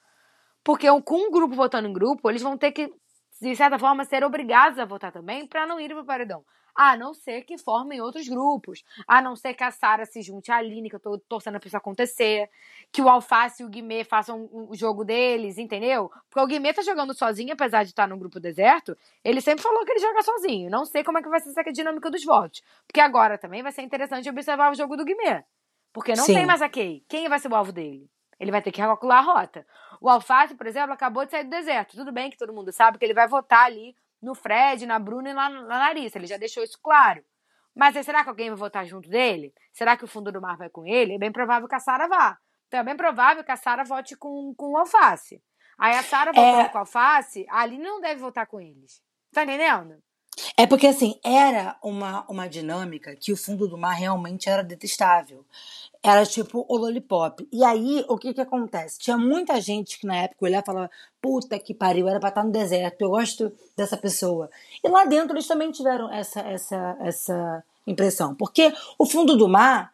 Porque 0.64 0.86
com 1.02 1.26
um 1.26 1.30
grupo 1.30 1.54
votando 1.54 1.86
em 1.86 1.92
grupo, 1.92 2.30
eles 2.30 2.40
vão 2.40 2.56
ter 2.56 2.72
que, 2.72 2.90
de 3.42 3.54
certa 3.54 3.78
forma, 3.78 4.02
ser 4.06 4.24
obrigados 4.24 4.78
a 4.78 4.86
votar 4.86 5.12
também 5.12 5.46
para 5.46 5.66
não 5.66 5.78
ir 5.78 5.90
pro 5.90 6.06
paredão. 6.06 6.42
A 6.74 6.96
não 6.96 7.12
ser 7.12 7.42
que 7.42 7.58
formem 7.58 8.00
outros 8.00 8.26
grupos. 8.26 8.82
A 9.06 9.20
não 9.20 9.36
ser 9.36 9.52
que 9.52 9.62
a 9.62 9.70
Sara 9.70 10.06
se 10.06 10.22
junte 10.22 10.50
à 10.50 10.56
Aline, 10.56 10.88
que 10.88 10.96
eu 10.96 11.00
tô 11.00 11.18
torcendo 11.28 11.60
pra 11.60 11.66
isso 11.66 11.76
acontecer. 11.76 12.48
Que 12.90 13.02
o 13.02 13.10
Alface 13.10 13.62
e 13.62 13.66
o 13.66 13.68
Guimê 13.68 14.02
façam 14.02 14.48
o 14.50 14.74
jogo 14.74 15.04
deles, 15.04 15.58
entendeu? 15.58 16.10
Porque 16.30 16.40
o 16.40 16.46
Guimê 16.46 16.72
tá 16.72 16.80
jogando 16.80 17.12
sozinho, 17.12 17.52
apesar 17.52 17.82
de 17.82 17.90
estar 17.90 18.08
no 18.08 18.18
grupo 18.18 18.40
deserto. 18.40 18.96
Ele 19.22 19.42
sempre 19.42 19.62
falou 19.62 19.84
que 19.84 19.92
ele 19.92 20.00
joga 20.00 20.22
sozinho. 20.22 20.70
Não 20.70 20.86
sei 20.86 21.04
como 21.04 21.18
é 21.18 21.22
que 21.22 21.28
vai 21.28 21.40
ser 21.40 21.50
essa 21.50 21.70
dinâmica 21.70 22.10
dos 22.10 22.24
votos. 22.24 22.62
Porque 22.86 23.02
agora 23.02 23.36
também 23.36 23.62
vai 23.62 23.70
ser 23.70 23.82
interessante 23.82 24.30
observar 24.30 24.72
o 24.72 24.74
jogo 24.74 24.96
do 24.96 25.04
Guimê. 25.04 25.44
Porque 25.98 26.14
não 26.14 26.24
Sim. 26.24 26.34
tem 26.34 26.46
mais 26.46 26.62
a 26.62 26.68
Kay. 26.68 27.04
Quem 27.08 27.28
vai 27.28 27.40
ser 27.40 27.50
o 27.50 27.56
alvo 27.56 27.72
dele? 27.72 28.08
Ele 28.38 28.52
vai 28.52 28.62
ter 28.62 28.70
que 28.70 28.80
calcular 28.80 29.18
a 29.18 29.20
rota. 29.20 29.66
O 30.00 30.08
Alface, 30.08 30.54
por 30.54 30.64
exemplo, 30.64 30.92
acabou 30.92 31.24
de 31.24 31.32
sair 31.32 31.42
do 31.42 31.50
deserto. 31.50 31.96
Tudo 31.96 32.12
bem 32.12 32.30
que 32.30 32.38
todo 32.38 32.52
mundo 32.52 32.70
sabe 32.70 32.98
que 32.98 33.04
ele 33.04 33.14
vai 33.14 33.26
votar 33.26 33.64
ali 33.64 33.96
no 34.22 34.32
Fred, 34.32 34.86
na 34.86 34.96
Bruna 34.96 35.30
e 35.30 35.34
na, 35.34 35.50
na 35.50 35.76
Larissa. 35.76 36.16
Ele 36.16 36.28
já 36.28 36.36
deixou 36.36 36.62
isso 36.62 36.78
claro. 36.80 37.20
Mas 37.74 37.96
aí, 37.96 38.04
será 38.04 38.22
que 38.22 38.28
alguém 38.28 38.48
vai 38.48 38.56
votar 38.56 38.86
junto 38.86 39.10
dele? 39.10 39.52
Será 39.72 39.96
que 39.96 40.04
o 40.04 40.06
fundo 40.06 40.30
do 40.30 40.40
mar 40.40 40.56
vai 40.56 40.70
com 40.70 40.86
ele? 40.86 41.14
É 41.14 41.18
bem 41.18 41.32
provável 41.32 41.66
que 41.66 41.74
a 41.74 41.80
Sara 41.80 42.06
vá. 42.06 42.38
Então 42.68 42.78
é 42.78 42.84
bem 42.84 42.96
provável 42.96 43.42
que 43.42 43.50
a 43.50 43.56
Sara 43.56 43.82
vote 43.82 44.16
com, 44.16 44.54
com 44.56 44.74
o 44.74 44.78
Alface. 44.78 45.42
Aí 45.76 45.96
a 45.96 46.02
Sara 46.04 46.30
votando 46.30 46.60
é... 46.60 46.68
com 46.68 46.78
o 46.78 46.80
Alface, 46.80 47.44
a 47.48 47.62
Aline 47.62 47.82
não 47.82 48.00
deve 48.00 48.20
votar 48.20 48.46
com 48.46 48.60
eles. 48.60 49.02
Tá 49.32 49.42
entendendo? 49.42 50.00
É 50.56 50.66
porque, 50.66 50.86
assim, 50.86 51.18
era 51.24 51.76
uma, 51.82 52.24
uma 52.28 52.48
dinâmica 52.48 53.14
que 53.16 53.32
o 53.32 53.36
fundo 53.36 53.68
do 53.68 53.78
mar 53.78 53.94
realmente 53.94 54.48
era 54.48 54.62
detestável. 54.62 55.44
Era 56.02 56.24
tipo 56.24 56.64
o 56.68 56.76
lollipop. 56.76 57.46
E 57.52 57.64
aí, 57.64 58.04
o 58.08 58.16
que 58.16 58.32
que 58.32 58.40
acontece? 58.40 58.98
Tinha 58.98 59.18
muita 59.18 59.60
gente 59.60 59.98
que 59.98 60.06
na 60.06 60.16
época 60.16 60.44
olhava 60.44 60.62
e 60.62 60.66
falava: 60.66 60.90
puta 61.20 61.58
que 61.58 61.74
pariu, 61.74 62.08
era 62.08 62.20
pra 62.20 62.28
estar 62.28 62.44
no 62.44 62.52
deserto, 62.52 63.02
eu 63.02 63.10
gosto 63.10 63.52
dessa 63.76 63.96
pessoa. 63.96 64.48
E 64.82 64.88
lá 64.88 65.04
dentro 65.04 65.34
eles 65.34 65.46
também 65.46 65.70
tiveram 65.70 66.12
essa, 66.12 66.40
essa, 66.40 66.96
essa 67.00 67.64
impressão. 67.86 68.34
Porque 68.34 68.72
o 68.98 69.06
fundo 69.06 69.36
do 69.36 69.48
mar, 69.48 69.92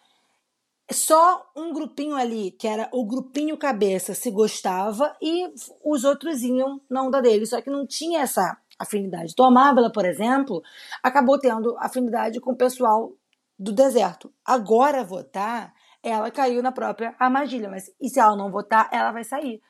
só 0.91 1.51
um 1.57 1.73
grupinho 1.73 2.17
ali, 2.17 2.51
que 2.51 2.69
era 2.69 2.89
o 2.93 3.05
grupinho 3.05 3.57
cabeça, 3.57 4.15
se 4.15 4.31
gostava 4.31 5.17
e 5.23 5.51
os 5.83 6.05
outros 6.05 6.43
iam 6.43 6.81
na 6.89 7.03
onda 7.03 7.23
dele. 7.23 7.47
Só 7.47 7.61
que 7.63 7.71
não 7.71 7.87
tinha 7.87 8.21
essa 8.21 8.59
afinidade. 8.85 9.33
Então 9.33 9.47
a 9.47 9.51
Marvel, 9.51 9.90
por 9.90 10.05
exemplo, 10.05 10.62
acabou 11.03 11.38
tendo 11.38 11.77
afinidade 11.79 12.40
com 12.40 12.53
o 12.53 12.57
pessoal 12.57 13.12
do 13.59 13.73
deserto. 13.73 14.33
Agora 14.44 15.05
votar 15.05 15.73
ela 16.05 16.31
caiu 16.31 16.62
na 16.62 16.70
própria 16.70 17.16
armadilha. 17.18 17.70
Mas 17.70 17.90
e 17.99 18.11
se 18.11 18.20
ela 18.20 18.37
não 18.37 18.51
votar, 18.51 18.88
ela 18.92 19.11
vai 19.11 19.25
sair. 19.25 19.61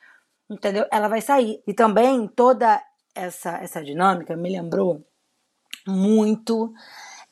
Entendeu? 0.49 0.85
Ela 0.91 1.07
vai 1.07 1.21
sair. 1.21 1.63
E 1.65 1.73
também 1.73 2.27
toda 2.27 2.83
essa, 3.15 3.57
essa 3.57 3.81
dinâmica 3.81 4.35
me 4.35 4.49
lembrou 4.49 5.03
muito 5.87 6.73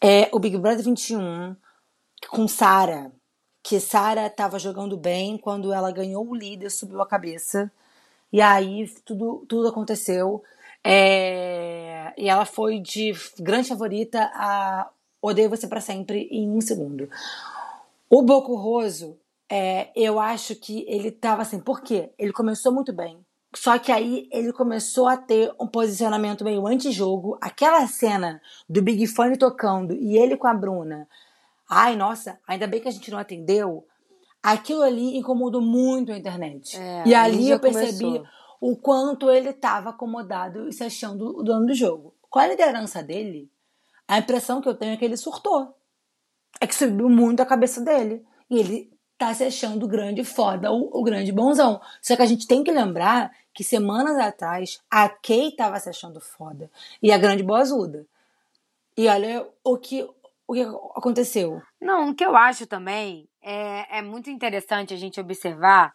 é, 0.02 0.30
o 0.32 0.40
Big 0.40 0.58
Brother 0.58 0.84
21 0.84 1.56
com 2.30 2.48
Sara. 2.48 3.12
Que 3.62 3.80
Sara 3.80 4.28
estava 4.28 4.58
jogando 4.58 4.98
bem 4.98 5.38
quando 5.38 5.74
ela 5.74 5.92
ganhou 5.92 6.28
o 6.28 6.36
líder, 6.36 6.70
subiu 6.70 7.02
a 7.02 7.08
cabeça. 7.08 7.72
E 8.32 8.42
aí 8.42 8.90
tudo, 9.06 9.46
tudo 9.48 9.68
aconteceu. 9.68 10.42
É, 10.84 12.14
e 12.18 12.30
ela 12.30 12.46
foi 12.46 12.80
de 12.80 13.14
grande 13.40 13.70
favorita 13.70 14.30
a 14.34 14.90
Odeio 15.22 15.50
Você 15.50 15.68
para 15.68 15.80
Sempre 15.80 16.28
em 16.32 16.50
um 16.50 16.60
segundo. 16.60 17.10
O 18.10 18.22
Bocurroso, 18.22 19.18
é, 19.50 19.90
eu 19.96 20.20
acho 20.20 20.56
que 20.56 20.86
ele 20.88 21.10
tava 21.12 21.42
assim, 21.42 21.60
por 21.60 21.82
quê? 21.82 22.12
Ele 22.18 22.34
começou 22.34 22.72
muito 22.72 22.92
bem. 22.92 23.18
Só 23.56 23.78
que 23.78 23.92
aí 23.92 24.28
ele 24.32 24.52
começou 24.52 25.08
a 25.08 25.16
ter 25.16 25.54
um 25.60 25.68
posicionamento 25.68 26.44
meio 26.44 26.66
antijogo. 26.66 27.38
Aquela 27.40 27.86
cena 27.88 28.42
do 28.68 28.82
Big 28.82 29.06
Fone 29.08 29.38
tocando 29.38 29.94
e 29.94 30.18
ele 30.18 30.36
com 30.36 30.48
a 30.48 30.54
Bruna. 30.54 31.08
Ai, 31.70 31.96
nossa, 31.96 32.40
ainda 32.48 32.68
bem 32.68 32.82
que 32.82 32.88
a 32.88 32.92
gente 32.92 33.10
não 33.12 33.20
atendeu. 33.20 33.86
Aquilo 34.42 34.82
ali 34.82 35.18
incomodou 35.18 35.62
muito 35.62 36.12
a 36.12 36.18
internet. 36.18 36.78
É, 36.78 37.04
e 37.06 37.16
ali 37.16 37.50
eu 37.50 37.60
percebi 37.60 38.04
começou. 38.04 38.28
O 38.66 38.78
quanto 38.78 39.30
ele 39.30 39.50
estava 39.50 39.90
acomodado 39.90 40.70
e 40.70 40.72
se 40.72 40.86
achando 40.86 41.38
o 41.38 41.44
dono 41.44 41.66
do 41.66 41.74
jogo. 41.74 42.16
Com 42.30 42.40
a 42.40 42.48
liderança 42.48 43.04
dele, 43.04 43.52
a 44.08 44.20
impressão 44.20 44.62
que 44.62 44.70
eu 44.70 44.74
tenho 44.74 44.94
é 44.94 44.98
que 44.98 45.04
ele 45.04 45.18
surtou 45.18 45.76
é 46.62 46.66
que 46.66 46.74
subiu 46.74 47.10
muito 47.10 47.42
a 47.42 47.46
cabeça 47.46 47.82
dele. 47.82 48.26
E 48.50 48.58
ele 48.58 48.90
tá 49.18 49.34
se 49.34 49.44
achando 49.44 49.86
grande 49.86 50.24
foda, 50.24 50.72
o, 50.72 50.90
o 50.98 51.04
grande 51.04 51.30
bonzão. 51.34 51.82
Só 52.02 52.16
que 52.16 52.22
a 52.22 52.26
gente 52.26 52.48
tem 52.48 52.64
que 52.64 52.72
lembrar 52.72 53.36
que 53.54 53.66
semanas 53.66 54.18
atrás 54.18 54.82
a 54.90 55.10
Kay 55.10 55.52
tava 55.58 55.78
se 55.78 55.90
achando 55.90 56.22
foda. 56.22 56.72
E 57.02 57.12
a 57.12 57.18
grande 57.18 57.44
boazuda. 57.44 58.08
E 58.96 59.10
olha 59.10 59.46
o 59.62 59.78
que, 59.78 60.08
o 60.48 60.54
que 60.54 60.62
aconteceu. 60.96 61.62
Não, 61.82 62.12
o 62.12 62.16
que 62.16 62.24
eu 62.24 62.34
acho 62.34 62.66
também 62.66 63.28
é, 63.42 63.98
é 63.98 64.02
muito 64.02 64.30
interessante 64.30 64.94
a 64.94 64.98
gente 64.98 65.20
observar 65.20 65.94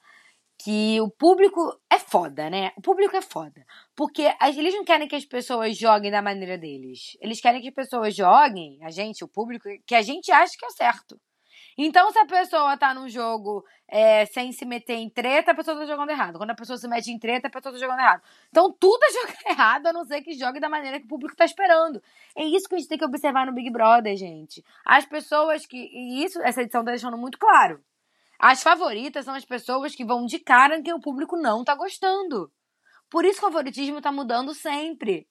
que 0.58 1.00
o 1.00 1.08
público 1.08 1.60
é 1.88 1.98
foda, 1.98 2.50
né? 2.50 2.72
O 2.76 2.82
público 2.82 3.16
é 3.16 3.22
foda. 3.22 3.64
Porque 3.94 4.24
eles 4.56 4.74
não 4.74 4.84
querem 4.84 5.06
que 5.06 5.14
as 5.14 5.24
pessoas 5.24 5.76
joguem 5.78 6.10
da 6.10 6.20
maneira 6.20 6.58
deles. 6.58 7.16
Eles 7.20 7.40
querem 7.40 7.62
que 7.62 7.68
as 7.68 7.74
pessoas 7.74 8.14
joguem, 8.14 8.78
a 8.82 8.90
gente, 8.90 9.24
o 9.24 9.28
público, 9.28 9.68
que 9.86 9.94
a 9.94 10.02
gente 10.02 10.32
acha 10.32 10.54
que 10.58 10.64
é 10.64 10.68
o 10.68 10.72
certo. 10.72 11.20
Então, 11.80 12.10
se 12.10 12.18
a 12.18 12.26
pessoa 12.26 12.76
tá 12.76 12.92
num 12.92 13.08
jogo 13.08 13.64
é, 13.88 14.26
sem 14.26 14.50
se 14.50 14.66
meter 14.66 14.96
em 14.96 15.08
treta, 15.08 15.52
a 15.52 15.54
pessoa 15.54 15.78
tá 15.78 15.86
jogando 15.86 16.10
errado. 16.10 16.36
Quando 16.36 16.50
a 16.50 16.54
pessoa 16.56 16.76
se 16.76 16.88
mete 16.88 17.12
em 17.12 17.18
treta, 17.20 17.46
a 17.46 17.50
pessoa 17.50 17.72
tá 17.72 17.78
jogando 17.78 18.00
errado. 18.00 18.20
Então, 18.48 18.72
tudo 18.80 18.98
é 19.04 19.12
jogar 19.14 19.50
errado, 19.52 19.86
a 19.86 19.92
não 19.92 20.04
ser 20.04 20.20
que 20.22 20.32
jogue 20.32 20.58
da 20.58 20.68
maneira 20.68 20.98
que 20.98 21.04
o 21.04 21.08
público 21.08 21.36
tá 21.36 21.44
esperando. 21.44 22.02
É 22.36 22.42
isso 22.42 22.68
que 22.68 22.74
a 22.74 22.78
gente 22.78 22.88
tem 22.88 22.98
que 22.98 23.04
observar 23.04 23.46
no 23.46 23.54
Big 23.54 23.70
Brother, 23.70 24.16
gente. 24.16 24.64
As 24.84 25.06
pessoas 25.06 25.66
que. 25.66 25.76
E 25.76 26.24
isso, 26.24 26.40
essa 26.42 26.62
edição 26.62 26.84
tá 26.84 26.90
deixando 26.90 27.16
muito 27.16 27.38
claro. 27.38 27.80
As 28.38 28.62
favoritas 28.62 29.24
são 29.24 29.34
as 29.34 29.44
pessoas 29.44 29.94
que 29.94 30.04
vão 30.04 30.24
de 30.24 30.38
cara 30.38 30.78
em 30.78 30.82
que 30.82 30.92
o 30.92 31.00
público 31.00 31.36
não 31.36 31.64
tá 31.64 31.74
gostando. 31.74 32.52
Por 33.10 33.24
isso 33.24 33.38
o 33.38 33.42
favoritismo 33.42 34.00
tá 34.00 34.12
mudando 34.12 34.54
sempre. 34.54 35.26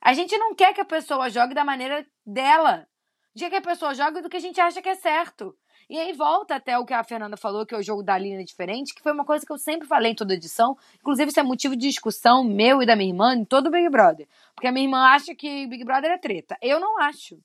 A 0.00 0.14
gente 0.14 0.38
não 0.38 0.54
quer 0.54 0.72
que 0.72 0.80
a 0.80 0.84
pessoa 0.84 1.28
jogue 1.28 1.54
da 1.54 1.64
maneira 1.64 2.06
dela. 2.24 2.86
A 3.34 3.38
gente 3.38 3.50
quer 3.50 3.50
que 3.50 3.68
a 3.68 3.72
pessoa 3.72 3.94
jogue 3.94 4.22
do 4.22 4.30
que 4.30 4.36
a 4.36 4.40
gente 4.40 4.60
acha 4.60 4.80
que 4.80 4.88
é 4.88 4.94
certo. 4.94 5.54
E 5.88 5.98
aí 5.98 6.12
volta 6.12 6.56
até 6.56 6.78
o 6.78 6.84
que 6.84 6.94
a 6.94 7.04
Fernanda 7.04 7.36
falou, 7.36 7.66
que 7.66 7.74
é 7.74 7.78
o 7.78 7.82
jogo 7.82 8.02
da 8.02 8.16
linha 8.16 8.42
diferente, 8.42 8.94
que 8.94 9.02
foi 9.02 9.12
uma 9.12 9.24
coisa 9.24 9.44
que 9.44 9.52
eu 9.52 9.58
sempre 9.58 9.86
falei 9.86 10.12
em 10.12 10.14
toda 10.14 10.34
edição. 10.34 10.76
Inclusive, 11.00 11.30
isso 11.30 11.40
é 11.40 11.42
motivo 11.42 11.76
de 11.76 11.88
discussão 11.88 12.42
meu 12.42 12.82
e 12.82 12.86
da 12.86 12.96
minha 12.96 13.10
irmã 13.10 13.34
em 13.34 13.44
todo 13.44 13.66
o 13.66 13.70
Big 13.70 13.88
Brother. 13.90 14.26
Porque 14.54 14.66
a 14.66 14.72
minha 14.72 14.86
irmã 14.86 15.04
acha 15.14 15.34
que 15.34 15.66
Big 15.66 15.84
Brother 15.84 16.10
é 16.10 16.18
treta. 16.18 16.56
Eu 16.62 16.80
não 16.80 16.98
acho. 17.00 17.38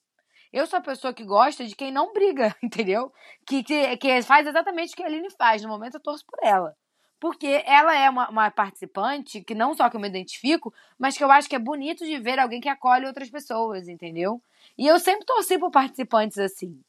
Eu 0.52 0.68
sou 0.68 0.80
a 0.80 0.82
pessoa 0.82 1.14
que 1.14 1.24
gosta 1.24 1.66
de 1.66 1.76
quem 1.76 1.92
não 1.92 2.12
briga, 2.12 2.56
entendeu? 2.62 3.12
Que, 3.46 3.64
que, 3.64 3.98
que 3.98 4.22
faz 4.22 4.46
exatamente 4.46 4.94
o 4.94 4.98
que 4.98 5.04
a 5.04 5.06
Aline 5.06 5.30
faz. 5.32 5.62
No 5.62 5.70
momento 5.70 5.96
eu 5.96 6.02
torço 6.02 6.26
por 6.26 6.40
ela. 6.44 6.76
Porque 7.20 7.64
ela 7.66 7.96
é 7.96 8.10
uma, 8.10 8.30
uma, 8.30 8.52
participante 8.52 9.42
que 9.42 9.54
não 9.54 9.76
só 9.76 9.90
que 9.90 9.96
eu 9.96 10.02
me 10.02 10.08
identifico, 10.08 10.74
mas 10.98 11.16
que 11.16 11.24
eu 11.24 11.32
acho 11.32 11.48
que 11.48 11.56
é 11.56 11.60
bonito 11.60 12.04
de 12.04 12.18
ver 12.18 12.40
alguém 12.40 12.60
que 12.60 12.68
acolhe 12.68 13.06
outras 13.06 13.30
pessoas, 13.30 13.88
entendeu? 13.88 14.42
E 14.76 14.88
eu 14.88 15.00
sempre 15.00 15.26
torci 15.26 15.60
por 15.60 15.70
participantes 15.70 16.40
assim. 16.40 16.82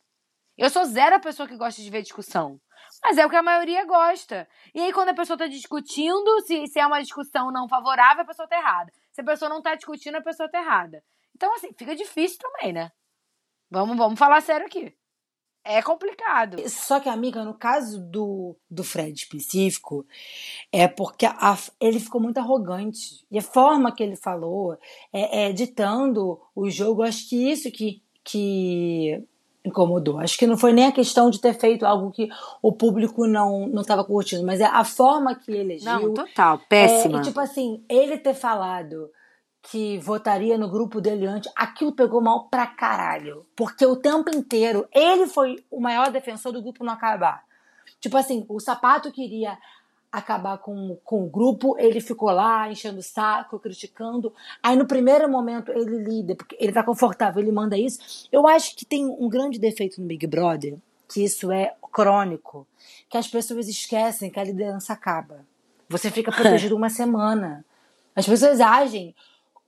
Eu 0.57 0.71
sou 0.71 0.85
zero 0.85 1.17
a 1.17 1.21
pessoa 1.21 1.47
que 1.47 1.57
gosta 1.57 1.83
de 1.83 1.91
ver 1.91 2.03
discussão. 2.03 2.59
Mas 3.03 3.19
é 3.19 3.27
o 3.27 3.31
que 3.31 3.37
a 3.37 3.43
maioria 3.43 3.85
gosta. 3.85 4.49
E 4.75 4.81
aí, 4.81 4.93
quando 4.93 5.11
a 5.11 5.15
pessoa 5.15 5.37
tá 5.37 5.47
discutindo, 5.47 6.41
se, 6.43 6.67
se 6.67 6.79
é 6.79 6.87
uma 6.87 7.03
discussão 7.03 7.51
não 7.51 7.69
favorável, 7.69 8.23
a 8.23 8.27
pessoa 8.27 8.49
tá 8.49 8.57
errada. 8.57 8.93
Se 9.13 9.21
a 9.21 9.25
pessoa 9.25 9.49
não 9.49 9.61
tá 9.63 9.75
discutindo, 9.75 10.17
a 10.17 10.23
pessoa 10.23 10.51
tá 10.51 10.61
errada. 10.61 11.03
Então, 11.35 11.55
assim, 11.55 11.73
fica 11.77 11.95
difícil 11.95 12.39
também, 12.39 12.73
né? 12.73 12.91
Vamos, 13.73 13.97
vamos 13.97 14.19
falar 14.19 14.43
sério 14.43 14.67
aqui. 14.67 14.93
É 15.65 15.81
complicado. 15.81 16.59
Só 16.69 17.01
que, 17.01 17.09
amiga, 17.09 17.43
no 17.43 17.55
caso 17.55 18.01
do, 18.01 18.55
do 18.71 18.85
Fred 18.85 19.19
específico, 19.19 20.05
é 20.71 20.87
porque 20.87 21.25
a, 21.25 21.57
ele 21.81 21.99
ficou 21.99 22.21
muito 22.21 22.37
arrogante. 22.37 23.25
E 23.31 23.39
a 23.39 23.43
forma 23.43 23.95
que 23.95 24.03
ele 24.03 24.17
falou, 24.17 24.77
é, 25.11 25.45
é, 25.45 25.53
ditando 25.53 26.39
o 26.55 26.69
jogo, 26.69 27.03
acho 27.03 27.29
que 27.31 27.51
isso 27.51 27.71
que, 27.71 28.03
que 28.23 29.25
incomodou. 29.65 30.19
Acho 30.19 30.37
que 30.37 30.47
não 30.47 30.59
foi 30.59 30.75
nem 30.75 30.87
a 30.87 30.93
questão 30.93 31.31
de 31.31 31.41
ter 31.41 31.55
feito 31.55 31.87
algo 31.87 32.11
que 32.11 32.29
o 32.61 32.73
público 32.73 33.27
não 33.27 33.69
não 33.69 33.81
estava 33.81 34.05
curtindo, 34.05 34.45
mas 34.45 34.61
é 34.61 34.67
a 34.67 34.85
forma 34.85 35.35
que 35.35 35.51
ele 35.51 35.75
agiu. 35.75 35.85
Não, 35.87 36.13
total, 36.13 36.61
péssima. 36.69 37.19
É, 37.19 37.23
e, 37.23 37.25
tipo 37.25 37.41
assim, 37.41 37.83
ele 37.89 38.19
ter 38.19 38.35
falado 38.35 39.09
que 39.63 39.97
votaria 39.99 40.59
no 40.59 40.69
grupo 40.69 41.01
dele 41.01 41.25
antes, 41.27 41.51
aquilo 41.55 41.93
pegou 41.93 42.21
mal 42.21 42.49
pra 42.49 42.67
caralho. 42.67 43.47
Porque 43.55 43.87
o 43.87 43.97
tempo 43.97 44.29
inteiro 44.35 44.87
ele 44.93 45.27
foi 45.27 45.65
o 45.71 45.81
maior 45.81 46.11
defensor 46.11 46.53
do 46.53 46.61
grupo 46.61 46.85
não 46.85 46.93
acabar. 46.93 47.45
Tipo 48.01 48.17
assim, 48.17 48.45
o 48.49 48.59
sapato 48.59 49.13
queria 49.13 49.57
acabar 50.11 50.59
com, 50.59 50.99
com 51.05 51.25
o 51.25 51.31
grupo, 51.31 51.75
ele 51.79 52.01
ficou 52.01 52.31
lá 52.31 52.71
enchendo 52.71 52.99
o 52.99 53.03
saco, 53.03 53.59
criticando. 53.59 54.33
Aí 54.63 54.77
no 54.77 54.87
primeiro 54.87 55.31
momento 55.31 55.73
ele 55.73 56.05
lida, 56.05 56.35
porque 56.35 56.57
ele 56.61 56.73
tá 56.73 56.83
confortável, 56.83 57.41
ele 57.41 57.53
manda 57.53 57.79
isso. 57.79 58.29
Eu 58.31 58.47
acho 58.47 58.77
que 58.77 58.85
tem 58.85 59.07
um 59.07 59.29
grande 59.29 59.59
defeito 59.59 60.01
no 60.01 60.07
Big 60.07 60.27
Brother, 60.27 60.77
que 61.09 61.25
isso 61.25 61.51
é 61.51 61.75
crônico, 61.93 62.67
que 63.09 63.17
as 63.17 63.29
pessoas 63.29 63.69
esquecem 63.69 64.31
que 64.31 64.41
a 64.41 64.45
liderança 64.45 64.93
acaba. 64.93 65.47
Você 65.89 66.11
fica 66.11 66.33
protegido 66.33 66.77
uma 66.77 66.91
semana. 66.91 67.65
As 68.15 68.27
pessoas 68.27 68.61
agem 68.61 69.15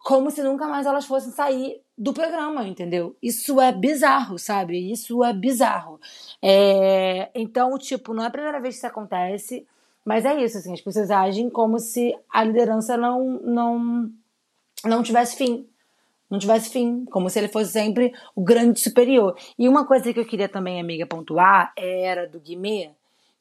como 0.05 0.31
se 0.31 0.43
nunca 0.43 0.69
mais 0.69 0.85
elas 0.85 1.07
fossem 1.07 1.33
sair 1.33 1.81
do 1.97 2.13
programa, 2.13 2.69
entendeu? 2.69 3.17
Isso 3.23 3.59
é 3.59 3.73
bizarro, 3.73 4.39
sabe? 4.39 4.93
Isso 4.93 5.25
é 5.25 5.33
bizarro. 5.33 5.99
É... 6.43 7.31
Então, 7.35 7.77
tipo, 7.79 8.13
não 8.13 8.23
é 8.23 8.27
a 8.27 8.31
primeira 8.31 8.61
vez 8.61 8.75
que 8.75 8.79
isso 8.81 8.87
acontece, 8.87 9.67
mas 10.05 10.27
é 10.27 10.39
isso, 10.45 10.59
assim, 10.59 10.75
as 10.75 10.81
pessoas 10.83 11.11
agem 11.11 11.49
como 11.49 11.79
se 11.79 12.15
a 12.31 12.45
liderança 12.45 12.99
não, 12.99 13.41
não, 13.43 14.11
não 14.85 15.03
tivesse 15.03 15.37
fim. 15.37 15.67
Não 16.29 16.39
tivesse 16.39 16.69
fim, 16.69 17.07
como 17.07 17.31
se 17.31 17.39
ele 17.39 17.49
fosse 17.49 17.73
sempre 17.73 18.13
o 18.37 18.43
grande 18.43 18.81
superior. 18.81 19.35
E 19.59 19.67
uma 19.67 19.87
coisa 19.87 20.13
que 20.13 20.21
eu 20.21 20.27
queria 20.27 20.51
também, 20.51 20.79
amiga, 20.79 21.07
pontuar 21.07 21.73
era 21.79 22.29
do 22.29 22.39
Guimê, 22.39 22.91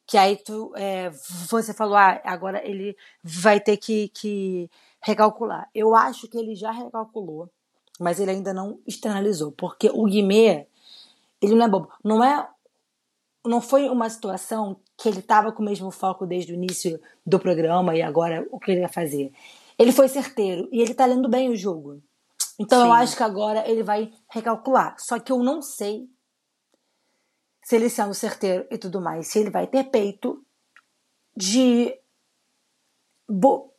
que 0.06 0.18
aí 0.18 0.38
tu, 0.38 0.72
é, 0.78 1.10
você 1.50 1.74
falou, 1.74 1.96
ah, 1.96 2.22
agora 2.24 2.62
ele 2.66 2.96
vai 3.22 3.60
ter 3.60 3.76
que, 3.76 4.10
que 4.10 4.70
recalcular. 5.04 5.70
Eu 5.76 5.94
acho 5.96 6.28
que 6.28 6.38
ele 6.38 6.56
já 6.56 6.72
recalculou, 6.72 7.50
mas 8.00 8.20
ele 8.20 8.32
ainda 8.32 8.54
não 8.54 8.80
externalizou, 8.88 9.52
porque 9.52 9.90
o 9.94 10.06
Guimê, 10.06 10.66
ele 11.42 11.56
não 11.56 11.66
é 11.66 11.70
bobo. 11.70 11.92
Não 12.04 12.24
é 12.24 12.50
não 13.46 13.60
foi 13.60 13.90
uma 13.90 14.10
situação 14.10 14.80
que 14.98 15.10
ele 15.10 15.20
estava 15.20 15.52
com 15.52 15.62
o 15.62 15.66
mesmo 15.66 15.92
foco 15.92 16.26
desde 16.26 16.54
o 16.54 16.56
início 16.56 16.98
do 17.26 17.38
programa 17.38 17.94
e 17.94 18.02
agora 18.02 18.48
o 18.50 18.58
que 18.58 18.72
ele 18.72 18.80
ia 18.80 18.88
fazer. 18.88 19.34
Ele 19.78 19.92
foi 19.92 20.08
certeiro 20.08 20.70
e 20.72 20.82
ele 20.82 20.92
está 20.92 21.06
lendo 21.06 21.28
bem 21.28 21.50
o 21.50 21.56
jogo. 21.56 22.02
Então 22.58 22.80
Sim. 22.80 22.88
eu 22.88 22.94
acho 22.94 23.18
que 23.18 23.24
agora 23.24 23.70
ele 23.70 23.84
vai 23.84 24.14
recalcular. 24.30 24.96
Só 24.98 25.20
que 25.20 25.30
eu 25.30 25.40
não 25.40 25.62
sei 25.62 26.08
se 27.66 27.76
ele 27.76 27.90
sendo 27.90 28.14
certeiro 28.14 28.66
e 28.72 28.78
tudo 28.78 29.02
mais, 29.02 29.28
se 29.28 29.40
ele 29.40 29.50
vai 29.50 29.68
ter 29.68 29.84
peito 29.86 30.42
de 31.36 31.94
bo- 33.28 33.73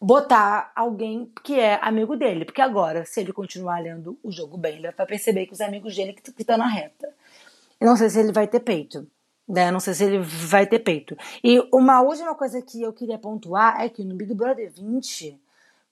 botar 0.00 0.72
alguém 0.74 1.30
que 1.44 1.58
é 1.58 1.78
amigo 1.82 2.16
dele. 2.16 2.44
Porque 2.44 2.62
agora, 2.62 3.04
se 3.04 3.20
ele 3.20 3.32
continuar 3.32 3.80
lendo 3.82 4.18
o 4.22 4.32
jogo 4.32 4.56
bem, 4.56 4.78
ele 4.78 4.90
vai 4.90 5.06
perceber 5.06 5.46
que 5.46 5.52
os 5.52 5.60
amigos 5.60 5.94
dele 5.94 6.12
que 6.14 6.22
estão 6.40 6.56
na 6.56 6.66
reta. 6.66 7.08
Eu 7.78 7.86
não 7.86 7.96
sei 7.96 8.08
se 8.08 8.18
ele 8.18 8.32
vai 8.32 8.48
ter 8.48 8.60
peito. 8.60 9.06
Né? 9.46 9.70
Não 9.70 9.80
sei 9.80 9.94
se 9.94 10.04
ele 10.04 10.18
vai 10.20 10.66
ter 10.66 10.78
peito. 10.78 11.16
E 11.42 11.60
uma 11.72 12.00
última 12.00 12.34
coisa 12.34 12.62
que 12.62 12.82
eu 12.82 12.92
queria 12.92 13.18
pontuar 13.18 13.80
é 13.80 13.88
que 13.88 14.04
no 14.04 14.14
Big 14.14 14.32
Brother 14.32 14.70
20, 14.72 15.38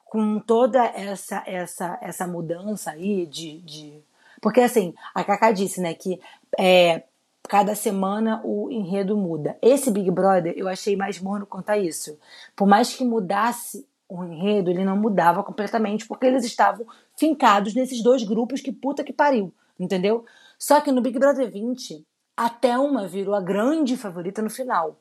com 0.08 0.38
toda 0.40 0.84
essa 0.84 1.42
essa 1.46 1.98
essa 2.00 2.26
mudança 2.26 2.92
aí 2.92 3.26
de, 3.26 3.58
de... 3.60 4.00
porque 4.40 4.60
assim 4.60 4.94
a 5.14 5.22
Cacá 5.22 5.52
disse 5.52 5.80
né 5.80 5.92
que 5.92 6.18
é, 6.58 7.02
cada 7.46 7.74
semana 7.74 8.40
o 8.42 8.70
enredo 8.70 9.16
muda 9.16 9.58
esse 9.60 9.90
Big 9.90 10.10
Brother 10.10 10.54
eu 10.56 10.66
achei 10.66 10.96
mais 10.96 11.20
morno 11.20 11.44
quanto 11.44 11.70
a 11.70 11.76
isso 11.76 12.18
por 12.56 12.66
mais 12.66 12.94
que 12.94 13.04
mudasse 13.04 13.86
o 14.08 14.24
enredo 14.24 14.70
ele 14.70 14.84
não 14.84 14.96
mudava 14.96 15.42
completamente 15.42 16.06
porque 16.06 16.26
eles 16.26 16.44
estavam 16.44 16.86
fincados 17.16 17.74
nesses 17.74 18.02
dois 18.02 18.22
grupos 18.22 18.60
que 18.60 18.72
puta 18.72 19.04
que 19.04 19.12
pariu 19.12 19.52
entendeu? 19.78 20.24
Só 20.58 20.80
que 20.80 20.90
no 20.90 21.00
Big 21.00 21.18
Brother 21.18 21.50
20 21.50 22.04
a 22.36 22.48
Thelma 22.48 23.06
virou 23.06 23.34
a 23.34 23.40
grande 23.40 23.96
favorita 23.96 24.42
no 24.42 24.50
final. 24.50 25.00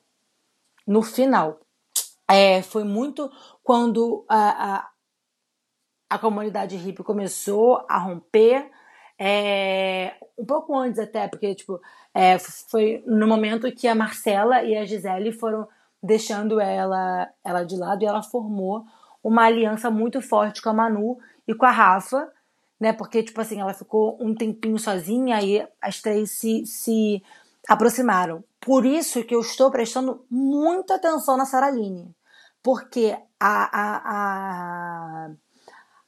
No 0.85 1.01
final. 1.01 1.59
É, 2.27 2.61
foi 2.61 2.83
muito 2.83 3.31
quando 3.63 4.25
a, 4.27 4.75
a, 4.75 4.89
a 6.09 6.19
comunidade 6.19 6.75
hippie 6.75 7.03
começou 7.03 7.85
a 7.87 7.99
romper, 7.99 8.69
é, 9.19 10.15
um 10.37 10.45
pouco 10.45 10.75
antes 10.77 10.99
até, 10.99 11.27
porque 11.27 11.55
tipo, 11.55 11.79
é, 12.13 12.37
foi 12.39 13.03
no 13.05 13.27
momento 13.27 13.71
que 13.71 13.87
a 13.87 13.95
Marcela 13.95 14.63
e 14.63 14.75
a 14.75 14.85
Gisele 14.85 15.31
foram 15.31 15.67
deixando 16.01 16.59
ela, 16.59 17.29
ela 17.43 17.63
de 17.63 17.77
lado 17.77 18.03
e 18.03 18.05
ela 18.05 18.21
formou 18.21 18.83
uma 19.23 19.45
aliança 19.45 19.89
muito 19.89 20.21
forte 20.21 20.61
com 20.61 20.69
a 20.69 20.73
Manu 20.73 21.17
e 21.47 21.53
com 21.53 21.65
a 21.65 21.71
Rafa, 21.71 22.31
né? 22.79 22.93
Porque, 22.93 23.23
tipo 23.23 23.39
assim, 23.41 23.59
ela 23.59 23.73
ficou 23.73 24.17
um 24.21 24.33
tempinho 24.35 24.77
sozinha 24.77 25.41
e 25.41 25.67
as 25.81 26.01
três 26.01 26.31
se, 26.31 26.65
se 26.65 27.23
aproximaram. 27.67 28.43
Por 28.59 28.85
isso 28.85 29.23
que 29.23 29.35
eu 29.35 29.41
estou 29.41 29.71
prestando 29.71 30.25
muita 30.29 30.95
atenção 30.95 31.37
na 31.37 31.45
Saraline. 31.45 32.13
Porque 32.61 33.17
a, 33.39 33.79
a, 33.79 35.29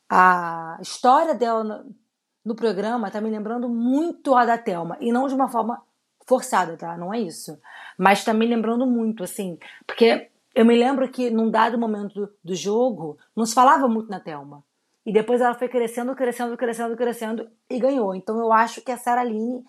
a, 0.09 0.75
a 0.77 0.81
história 0.81 1.35
dela 1.35 1.63
no, 1.63 1.95
no 2.43 2.55
programa 2.55 3.11
tá 3.11 3.21
me 3.21 3.29
lembrando 3.29 3.69
muito 3.69 4.35
a 4.35 4.45
da 4.45 4.57
Thelma. 4.57 4.97
E 4.99 5.11
não 5.11 5.27
de 5.27 5.33
uma 5.33 5.49
forma 5.49 5.81
forçada, 6.27 6.77
tá? 6.77 6.95
Não 6.95 7.13
é 7.13 7.19
isso. 7.19 7.59
Mas 7.97 8.23
tá 8.23 8.33
me 8.33 8.45
lembrando 8.45 8.85
muito, 8.85 9.23
assim. 9.23 9.57
Porque 9.87 10.28
eu 10.53 10.65
me 10.65 10.75
lembro 10.75 11.07
que 11.09 11.29
num 11.29 11.49
dado 11.49 11.77
momento 11.77 12.13
do, 12.13 12.33
do 12.43 12.55
jogo, 12.55 13.17
não 13.35 13.45
se 13.45 13.53
falava 13.53 13.87
muito 13.87 14.09
na 14.09 14.19
Thelma. 14.19 14.63
E 15.05 15.13
depois 15.13 15.41
ela 15.41 15.55
foi 15.55 15.67
crescendo, 15.67 16.15
crescendo, 16.15 16.57
crescendo, 16.57 16.95
crescendo 16.95 17.49
e 17.69 17.79
ganhou. 17.79 18.13
Então 18.13 18.37
eu 18.39 18.51
acho 18.51 18.81
que 18.81 18.91
a 18.91 18.97
Saraline 18.97 19.63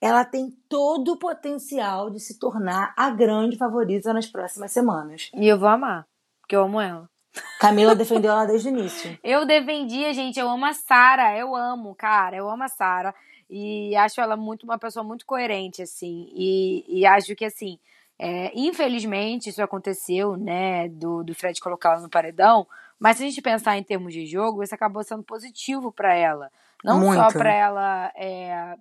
ela 0.00 0.24
tem 0.24 0.50
todo 0.68 1.12
o 1.12 1.18
potencial 1.18 2.10
de 2.10 2.20
se 2.20 2.38
tornar 2.38 2.92
a 2.96 3.10
grande 3.10 3.56
favorita 3.56 4.12
nas 4.12 4.26
próximas 4.26 4.72
semanas. 4.72 5.30
E 5.34 5.48
eu 5.48 5.58
vou 5.58 5.68
amar, 5.68 6.06
porque 6.40 6.54
eu 6.54 6.62
amo 6.62 6.80
ela. 6.80 7.08
Camila 7.58 7.94
defendeu 7.96 8.32
ela 8.32 8.44
desde 8.44 8.68
o 8.68 8.72
início. 8.72 9.18
Eu 9.24 9.46
defendia, 9.46 10.12
gente, 10.12 10.38
eu 10.38 10.48
amo 10.48 10.66
a 10.66 10.72
Sara, 10.72 11.36
eu 11.36 11.56
amo, 11.56 11.94
cara, 11.94 12.36
eu 12.36 12.48
amo 12.48 12.62
a 12.62 12.68
Sara. 12.68 13.14
E 13.48 13.94
acho 13.96 14.20
ela 14.20 14.36
muito 14.36 14.64
uma 14.64 14.78
pessoa 14.78 15.04
muito 15.04 15.24
coerente, 15.24 15.80
assim. 15.80 16.28
E, 16.34 16.84
e 16.88 17.06
acho 17.06 17.34
que, 17.36 17.44
assim, 17.44 17.78
é, 18.18 18.50
infelizmente 18.54 19.50
isso 19.50 19.62
aconteceu, 19.62 20.36
né, 20.36 20.88
do, 20.88 21.22
do 21.22 21.34
Fred 21.34 21.60
colocar 21.60 21.92
ela 21.92 22.00
no 22.00 22.08
paredão. 22.08 22.66
Mas 22.98 23.18
se 23.18 23.24
a 23.24 23.26
gente 23.26 23.42
pensar 23.42 23.76
em 23.76 23.82
termos 23.82 24.12
de 24.14 24.24
jogo, 24.24 24.62
isso 24.62 24.74
acabou 24.74 25.04
sendo 25.04 25.22
positivo 25.22 25.92
para 25.92 26.14
ela. 26.14 26.50
Não 26.82 26.98
Muito. 26.98 27.20
só 27.20 27.28
para 27.30 27.52
ela 27.52 28.12
é, 28.16 28.74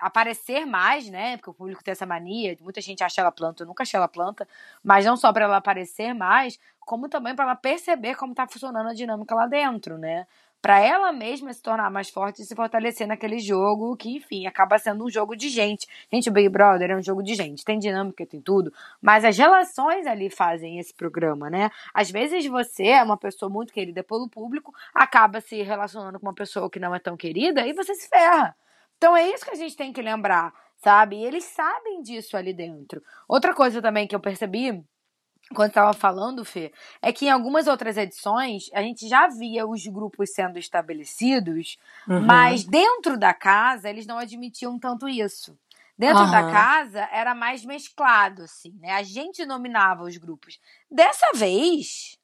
aparecer 0.00 0.66
mais, 0.66 1.08
né? 1.08 1.36
Porque 1.36 1.50
o 1.50 1.54
público 1.54 1.84
tem 1.84 1.92
essa 1.92 2.06
mania, 2.06 2.56
muita 2.60 2.80
gente 2.80 3.04
acha 3.04 3.20
ela 3.20 3.30
planta, 3.30 3.62
eu 3.62 3.66
nunca 3.66 3.82
achei 3.82 3.96
ela 3.96 4.08
planta, 4.08 4.48
mas 4.82 5.04
não 5.04 5.16
só 5.16 5.32
para 5.32 5.44
ela 5.44 5.58
aparecer 5.58 6.14
mais, 6.14 6.58
como 6.80 7.08
também 7.08 7.36
para 7.36 7.44
ela 7.44 7.54
perceber 7.54 8.16
como 8.16 8.34
tá 8.34 8.46
funcionando 8.48 8.88
a 8.88 8.94
dinâmica 8.94 9.34
lá 9.34 9.46
dentro, 9.46 9.98
né? 9.98 10.26
Para 10.62 10.78
ela 10.78 11.10
mesma 11.10 11.52
se 11.54 11.62
tornar 11.62 11.90
mais 11.90 12.10
forte 12.10 12.42
e 12.42 12.44
se 12.44 12.54
fortalecer 12.54 13.06
naquele 13.06 13.38
jogo, 13.38 13.96
que, 13.96 14.16
enfim, 14.16 14.46
acaba 14.46 14.78
sendo 14.78 15.04
um 15.04 15.10
jogo 15.10 15.34
de 15.34 15.48
gente. 15.48 15.86
Gente, 16.12 16.28
o 16.28 16.32
Big 16.32 16.50
Brother 16.50 16.90
é 16.90 16.96
um 16.96 17.02
jogo 17.02 17.22
de 17.22 17.34
gente, 17.34 17.64
tem 17.64 17.78
dinâmica, 17.78 18.26
tem 18.26 18.42
tudo, 18.42 18.70
mas 19.00 19.24
as 19.24 19.38
relações 19.38 20.06
ali 20.06 20.28
fazem 20.28 20.78
esse 20.78 20.92
programa, 20.92 21.48
né? 21.48 21.70
Às 21.94 22.10
vezes 22.10 22.46
você 22.46 22.88
é 22.88 23.02
uma 23.02 23.16
pessoa 23.16 23.50
muito 23.50 23.72
querida 23.72 24.04
pelo 24.04 24.28
público, 24.28 24.74
acaba 24.94 25.40
se 25.40 25.62
relacionando 25.62 26.20
com 26.20 26.26
uma 26.26 26.34
pessoa 26.34 26.68
que 26.70 26.78
não 26.78 26.94
é 26.94 26.98
tão 26.98 27.16
querida 27.16 27.66
e 27.66 27.72
você 27.72 27.94
se 27.94 28.08
ferra. 28.08 28.54
Então 28.98 29.16
é 29.16 29.30
isso 29.30 29.46
que 29.46 29.52
a 29.52 29.56
gente 29.56 29.74
tem 29.74 29.94
que 29.94 30.02
lembrar, 30.02 30.52
sabe? 30.76 31.16
E 31.16 31.24
eles 31.24 31.44
sabem 31.44 32.02
disso 32.02 32.36
ali 32.36 32.52
dentro. 32.52 33.02
Outra 33.26 33.54
coisa 33.54 33.80
também 33.80 34.06
que 34.06 34.14
eu 34.14 34.20
percebi 34.20 34.84
quando 35.54 35.70
estava 35.70 35.92
falando, 35.92 36.44
Fê, 36.44 36.72
é 37.02 37.12
que 37.12 37.26
em 37.26 37.30
algumas 37.30 37.66
outras 37.66 37.96
edições 37.96 38.70
a 38.72 38.82
gente 38.82 39.08
já 39.08 39.26
via 39.28 39.66
os 39.66 39.84
grupos 39.86 40.32
sendo 40.32 40.58
estabelecidos, 40.58 41.76
Uhum. 42.08 42.26
mas 42.26 42.64
dentro 42.64 43.18
da 43.18 43.34
casa 43.34 43.88
eles 43.88 44.06
não 44.06 44.18
admitiam 44.18 44.78
tanto 44.78 45.08
isso. 45.08 45.58
Dentro 45.98 46.30
da 46.30 46.38
Aham. 46.38 46.50
casa 46.52 47.08
era 47.12 47.34
mais 47.34 47.64
mesclado, 47.64 48.42
assim, 48.42 48.72
né? 48.80 48.92
A 48.92 49.02
gente 49.02 49.44
nominava 49.44 50.04
os 50.04 50.16
grupos. 50.16 50.58
Dessa 50.90 51.26
vez, 51.34 52.16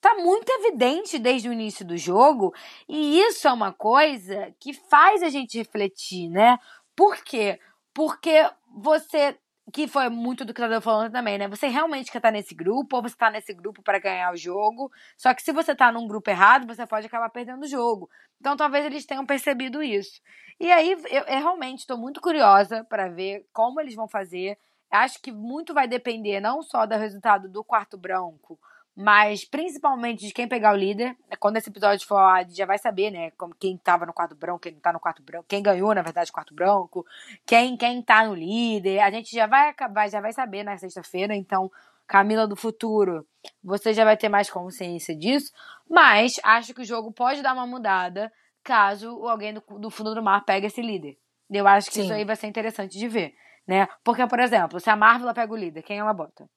tá 0.00 0.14
muito 0.16 0.48
evidente 0.50 1.18
desde 1.18 1.48
o 1.48 1.52
início 1.52 1.84
do 1.86 1.96
jogo, 1.96 2.52
e 2.88 3.20
isso 3.20 3.46
é 3.46 3.52
uma 3.52 3.72
coisa 3.72 4.52
que 4.58 4.72
faz 4.72 5.22
a 5.22 5.28
gente 5.28 5.56
refletir, 5.58 6.28
né? 6.28 6.58
Por 6.96 7.22
quê? 7.22 7.60
Porque 7.94 8.50
você 8.74 9.38
que 9.72 9.88
foi 9.88 10.08
muito 10.10 10.44
do 10.44 10.52
que 10.52 10.60
eu 10.60 10.68
tava 10.68 10.80
falando 10.80 11.12
também, 11.12 11.38
né? 11.38 11.48
Você 11.48 11.66
realmente 11.66 12.12
quer 12.12 12.18
estar 12.18 12.30
nesse 12.30 12.54
grupo, 12.54 12.96
ou 12.96 13.02
você 13.02 13.16
tá 13.16 13.30
nesse 13.30 13.54
grupo 13.54 13.82
para 13.82 13.98
ganhar 13.98 14.32
o 14.32 14.36
jogo. 14.36 14.92
Só 15.16 15.32
que 15.32 15.42
se 15.42 15.52
você 15.52 15.74
tá 15.74 15.90
num 15.90 16.06
grupo 16.06 16.28
errado, 16.28 16.66
você 16.66 16.86
pode 16.86 17.06
acabar 17.06 17.30
perdendo 17.30 17.62
o 17.62 17.68
jogo. 17.68 18.10
Então 18.38 18.56
talvez 18.56 18.84
eles 18.84 19.06
tenham 19.06 19.24
percebido 19.24 19.82
isso. 19.82 20.20
E 20.60 20.70
aí 20.70 20.92
eu, 20.92 21.22
eu 21.22 21.38
realmente 21.38 21.80
estou 21.80 21.96
muito 21.96 22.20
curiosa 22.20 22.84
para 22.84 23.08
ver 23.08 23.46
como 23.52 23.80
eles 23.80 23.94
vão 23.94 24.06
fazer. 24.06 24.58
Acho 24.90 25.20
que 25.22 25.32
muito 25.32 25.72
vai 25.72 25.88
depender 25.88 26.38
não 26.38 26.62
só 26.62 26.84
do 26.84 26.94
resultado 26.96 27.48
do 27.48 27.64
quarto 27.64 27.96
branco, 27.96 28.58
mas 28.96 29.44
principalmente 29.44 30.26
de 30.26 30.32
quem 30.32 30.46
pegar 30.46 30.72
o 30.72 30.76
líder. 30.76 31.16
Quando 31.40 31.56
esse 31.56 31.70
episódio 31.70 32.06
for, 32.06 32.18
a 32.18 32.42
gente 32.42 32.56
já 32.56 32.66
vai 32.66 32.78
saber, 32.78 33.10
né? 33.10 33.30
Como 33.32 33.54
quem 33.54 33.76
tava 33.78 34.04
no 34.04 34.12
quarto 34.12 34.34
branco, 34.34 34.60
quem 34.60 34.72
não 34.72 34.80
tá 34.80 34.92
no 34.92 35.00
quarto 35.00 35.22
branco, 35.22 35.46
quem 35.48 35.62
ganhou, 35.62 35.94
na 35.94 36.02
verdade, 36.02 36.30
o 36.30 36.32
quarto 36.32 36.54
branco, 36.54 37.04
quem, 37.46 37.76
quem 37.76 38.02
tá 38.02 38.26
no 38.26 38.34
líder. 38.34 39.00
A 39.00 39.10
gente 39.10 39.34
já 39.34 39.46
vai 39.46 39.68
acabar, 39.68 40.08
já 40.08 40.20
vai 40.20 40.32
saber 40.32 40.62
na 40.62 40.76
sexta-feira, 40.76 41.34
então. 41.34 41.70
Camila 42.04 42.46
do 42.46 42.56
futuro, 42.56 43.26
você 43.62 43.94
já 43.94 44.04
vai 44.04 44.16
ter 44.18 44.28
mais 44.28 44.50
consciência 44.50 45.16
disso, 45.16 45.50
mas 45.88 46.38
acho 46.42 46.74
que 46.74 46.82
o 46.82 46.84
jogo 46.84 47.10
pode 47.12 47.40
dar 47.40 47.54
uma 47.54 47.66
mudada 47.66 48.30
caso 48.62 49.26
alguém 49.26 49.54
do, 49.54 49.62
do 49.78 49.88
fundo 49.88 50.14
do 50.14 50.22
mar 50.22 50.44
pegue 50.44 50.66
esse 50.66 50.82
líder. 50.82 51.16
Eu 51.50 51.66
acho 51.66 51.88
que 51.88 51.94
Sim. 51.94 52.02
isso 52.02 52.12
aí 52.12 52.24
vai 52.24 52.36
ser 52.36 52.48
interessante 52.48 52.98
de 52.98 53.08
ver, 53.08 53.34
né? 53.66 53.88
Porque, 54.04 54.26
por 54.26 54.40
exemplo, 54.40 54.80
se 54.80 54.90
a 54.90 54.96
Marvel 54.96 55.32
pega 55.32 55.52
o 55.52 55.56
líder, 55.56 55.82
quem 55.82 55.98
ela 55.98 56.12
bota? 56.12 56.48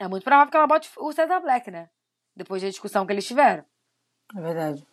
É 0.00 0.08
muito 0.08 0.24
provável 0.24 0.50
que 0.50 0.56
ela 0.56 0.66
bote 0.66 0.90
o 0.96 1.12
Cesar 1.12 1.42
Black, 1.42 1.70
né? 1.70 1.90
Depois 2.34 2.62
da 2.62 2.68
discussão 2.68 3.04
que 3.06 3.12
eles 3.12 3.26
tiveram. 3.26 3.62
É 4.34 4.40
verdade. 4.40 4.86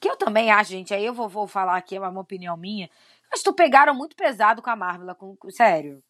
Que 0.00 0.10
eu 0.10 0.16
também 0.16 0.50
acho, 0.50 0.70
gente, 0.72 0.92
aí 0.92 1.06
eu 1.06 1.14
vou, 1.14 1.28
vou 1.28 1.46
falar 1.46 1.76
aqui, 1.76 1.94
é 1.94 2.00
uma 2.00 2.20
opinião 2.20 2.56
minha. 2.56 2.90
Acho 3.32 3.44
que 3.44 3.52
pegaram 3.52 3.94
muito 3.94 4.16
pesado 4.16 4.60
com 4.60 4.68
a 4.68 4.74
Marvel, 4.74 5.14
com, 5.14 5.36
com- 5.36 5.48
sério. 5.48 6.02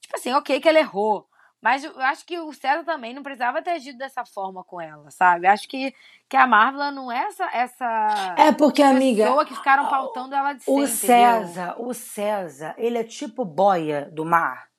Tipo 0.00 0.16
assim, 0.16 0.32
ok 0.32 0.60
que 0.60 0.68
ela 0.68 0.78
errou. 0.78 1.28
Mas 1.60 1.82
eu 1.82 2.00
acho 2.00 2.24
que 2.24 2.38
o 2.38 2.52
César 2.54 2.84
também 2.84 3.12
não 3.12 3.24
precisava 3.24 3.60
ter 3.60 3.72
agido 3.72 3.98
dessa 3.98 4.24
forma 4.24 4.62
com 4.62 4.80
ela, 4.80 5.10
sabe? 5.10 5.48
Acho 5.48 5.68
que, 5.68 5.92
que 6.28 6.36
a 6.36 6.46
Marvel 6.46 6.92
não 6.92 7.10
é 7.10 7.24
essa, 7.24 7.44
essa 7.52 8.34
É 8.38 8.52
porque, 8.52 8.82
amiga, 8.82 9.24
pessoa 9.24 9.44
que 9.44 9.54
ficaram 9.56 9.88
pautando 9.90 10.34
ela 10.34 10.52
de 10.54 10.62
ser, 10.62 10.70
o 10.70 10.74
entendeu? 10.84 10.96
César, 10.96 11.74
o 11.78 11.92
César, 11.92 12.74
ele 12.78 12.96
é 12.98 13.04
tipo 13.04 13.44
boia 13.44 14.08
do 14.10 14.24
mar. 14.24 14.70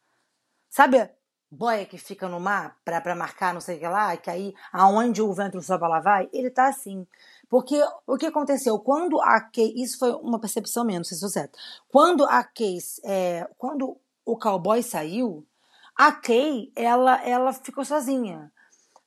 Sabe 0.70 1.07
boia 1.51 1.85
que 1.85 1.97
fica 1.97 2.29
no 2.29 2.39
mar 2.39 2.77
pra 2.85 3.13
marcar 3.13 3.53
não 3.53 3.59
sei 3.59 3.75
o 3.75 3.79
que 3.79 3.87
lá, 3.87 4.15
que 4.15 4.29
aí 4.29 4.53
aonde 4.71 5.21
o 5.21 5.33
vento 5.33 5.61
sopra 5.61 5.87
lá 5.87 5.99
vai? 5.99 6.29
Ele 6.31 6.49
tá 6.49 6.67
assim. 6.67 7.05
Porque 7.49 7.83
o 8.07 8.17
que 8.17 8.27
aconteceu? 8.27 8.79
Quando 8.79 9.21
a 9.21 9.41
Kay, 9.41 9.73
isso 9.75 9.99
foi 9.99 10.13
uma 10.13 10.39
percepção 10.39 10.85
minha, 10.85 10.99
não 10.99 11.03
sei 11.03 11.17
se 11.17 11.25
estou 11.25 11.41
certo. 11.41 11.59
Quando 11.89 12.23
a 12.23 12.41
Kay, 12.43 12.77
é, 13.03 13.49
quando 13.57 13.97
o 14.25 14.37
cowboy 14.37 14.81
saiu, 14.81 15.45
a 15.93 16.13
Kay, 16.13 16.71
ela, 16.75 17.21
ela 17.27 17.51
ficou 17.51 17.83
sozinha. 17.83 18.49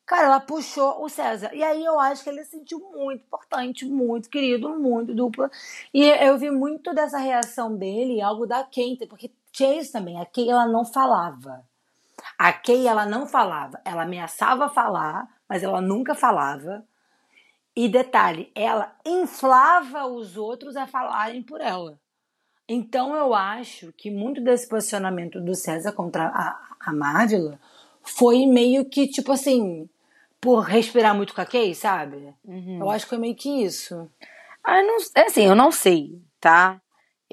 Cara, 0.04 0.26
ela 0.26 0.40
puxou 0.40 1.02
o 1.02 1.08
César. 1.08 1.54
E 1.54 1.62
aí 1.64 1.82
eu 1.82 1.98
acho 1.98 2.22
que 2.22 2.28
ele 2.28 2.44
se 2.44 2.50
sentiu 2.50 2.78
muito 2.94 3.22
importante, 3.24 3.86
muito 3.86 4.28
querido, 4.28 4.68
muito 4.78 5.14
dupla. 5.14 5.50
E 5.94 6.04
eu 6.04 6.36
vi 6.36 6.50
muito 6.50 6.92
dessa 6.92 7.16
reação 7.16 7.74
dele, 7.74 8.20
algo 8.20 8.46
da 8.46 8.62
Kate, 8.62 9.06
porque 9.08 9.32
Chase 9.50 9.90
também, 9.90 10.20
a 10.20 10.26
Kay 10.26 10.50
ela 10.50 10.66
não 10.66 10.84
falava. 10.84 11.64
A 12.38 12.52
Kay 12.52 12.86
ela 12.86 13.06
não 13.06 13.26
falava, 13.26 13.80
ela 13.84 14.02
ameaçava 14.02 14.68
falar, 14.68 15.28
mas 15.48 15.62
ela 15.62 15.80
nunca 15.80 16.14
falava. 16.14 16.84
E 17.76 17.88
detalhe, 17.88 18.50
ela 18.54 18.94
inflava 19.04 20.06
os 20.06 20.36
outros 20.36 20.76
a 20.76 20.86
falarem 20.86 21.42
por 21.42 21.60
ela. 21.60 21.98
Então 22.68 23.14
eu 23.14 23.34
acho 23.34 23.92
que 23.92 24.10
muito 24.10 24.40
desse 24.40 24.68
posicionamento 24.68 25.40
do 25.40 25.54
César 25.54 25.92
contra 25.92 26.28
a, 26.28 26.58
a 26.80 26.92
foi 28.02 28.46
meio 28.46 28.84
que, 28.84 29.08
tipo 29.08 29.32
assim, 29.32 29.88
por 30.40 30.60
respirar 30.60 31.14
muito 31.14 31.34
com 31.34 31.40
a 31.40 31.46
Kay, 31.46 31.74
sabe? 31.74 32.34
Uhum. 32.44 32.78
Eu 32.80 32.90
acho 32.90 33.06
que 33.06 33.10
foi 33.10 33.18
meio 33.18 33.34
que 33.34 33.62
isso. 33.62 34.08
Ah, 34.62 34.82
não, 34.82 34.96
é 35.14 35.26
assim, 35.26 35.44
eu 35.44 35.54
não 35.54 35.70
sei, 35.70 36.22
tá? 36.40 36.80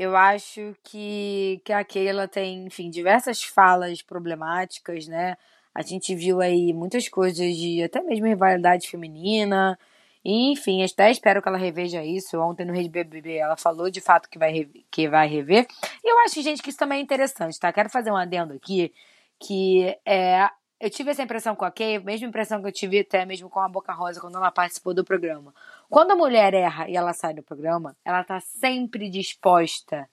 Eu 0.01 0.17
acho 0.17 0.75
que, 0.83 1.61
que 1.63 1.71
a 1.71 1.83
Keila 1.83 2.27
tem, 2.27 2.65
enfim, 2.65 2.89
diversas 2.89 3.43
falas 3.43 4.01
problemáticas, 4.01 5.07
né? 5.07 5.37
A 5.75 5.83
gente 5.83 6.15
viu 6.15 6.41
aí 6.41 6.73
muitas 6.73 7.07
coisas 7.07 7.55
de 7.55 7.83
até 7.83 8.01
mesmo 8.01 8.25
rivalidade 8.25 8.89
feminina. 8.89 9.77
E, 10.25 10.53
enfim, 10.53 10.83
até 10.83 11.11
espero 11.11 11.39
que 11.39 11.47
ela 11.47 11.57
reveja 11.59 12.03
isso. 12.03 12.39
Ontem 12.39 12.65
no 12.65 12.73
Rede 12.73 12.89
BBB 12.89 13.35
ela 13.35 13.55
falou 13.55 13.91
de 13.91 14.01
fato 14.01 14.27
que 14.27 14.39
vai, 14.39 14.67
que 14.89 15.07
vai 15.07 15.27
rever. 15.27 15.67
E 16.03 16.11
eu 16.11 16.17
acho, 16.21 16.41
gente, 16.41 16.63
que 16.63 16.71
isso 16.71 16.79
também 16.79 16.97
é 16.97 17.01
interessante, 17.03 17.59
tá? 17.59 17.71
Quero 17.71 17.91
fazer 17.91 18.09
um 18.09 18.17
adendo 18.17 18.53
aqui, 18.53 18.91
que 19.39 19.95
é 20.03 20.49
eu 20.81 20.89
tive 20.89 21.11
essa 21.11 21.21
impressão 21.21 21.55
com 21.55 21.63
a 21.63 21.69
Kay, 21.69 21.99
mesma 21.99 22.27
impressão 22.27 22.59
que 22.59 22.67
eu 22.67 22.71
tive 22.71 22.99
até 22.99 23.23
mesmo 23.23 23.47
com 23.47 23.59
a 23.59 23.69
Boca 23.69 23.93
Rosa 23.93 24.19
quando 24.19 24.37
ela 24.37 24.51
participou 24.51 24.95
do 24.95 25.05
programa. 25.05 25.53
Quando 25.87 26.11
a 26.11 26.15
mulher 26.15 26.55
erra 26.55 26.89
e 26.89 26.97
ela 26.97 27.13
sai 27.13 27.35
do 27.35 27.43
programa, 27.43 27.95
ela 28.03 28.23
tá 28.23 28.39
sempre 28.39 29.07
disposta 29.07 30.09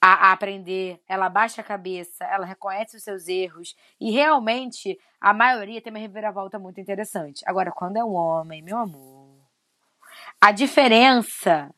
a, 0.00 0.28
a 0.28 0.32
aprender, 0.32 1.00
ela 1.08 1.28
baixa 1.28 1.60
a 1.60 1.64
cabeça, 1.64 2.24
ela 2.24 2.44
reconhece 2.44 2.96
os 2.96 3.04
seus 3.04 3.28
erros 3.28 3.76
e 4.00 4.10
realmente 4.10 4.98
a 5.20 5.32
maioria 5.32 5.80
tem 5.80 5.92
uma 5.92 6.00
reviravolta 6.00 6.58
muito 6.58 6.80
interessante. 6.80 7.44
Agora, 7.46 7.70
quando 7.70 7.96
é 7.96 8.04
um 8.04 8.14
homem, 8.14 8.62
meu 8.62 8.76
amor, 8.76 9.38
a 10.40 10.50
diferença 10.50 11.72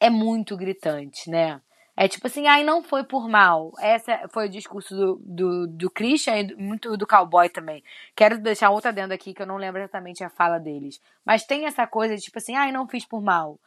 é 0.00 0.10
muito 0.10 0.56
gritante, 0.56 1.30
né? 1.30 1.62
É 1.96 2.06
tipo 2.06 2.26
assim, 2.26 2.46
ai, 2.46 2.62
não 2.62 2.82
foi 2.82 3.04
por 3.04 3.26
mal. 3.26 3.72
Essa 3.78 4.28
foi 4.28 4.46
o 4.46 4.50
discurso 4.50 4.94
do, 4.94 5.20
do, 5.24 5.66
do 5.66 5.90
Christian 5.90 6.36
e 6.40 6.54
muito 6.54 6.94
do 6.96 7.06
cowboy 7.06 7.48
também. 7.48 7.82
Quero 8.14 8.38
deixar 8.38 8.68
outra 8.70 8.92
dentro 8.92 9.14
aqui 9.14 9.32
que 9.32 9.40
eu 9.40 9.46
não 9.46 9.56
lembro 9.56 9.80
exatamente 9.80 10.22
a 10.22 10.28
fala 10.28 10.58
deles. 10.58 11.00
Mas 11.24 11.44
tem 11.44 11.64
essa 11.64 11.86
coisa 11.86 12.14
de 12.14 12.20
tipo 12.22 12.36
assim, 12.38 12.54
ai, 12.54 12.70
não 12.70 12.86
fiz 12.86 13.06
por 13.06 13.22
mal. 13.22 13.58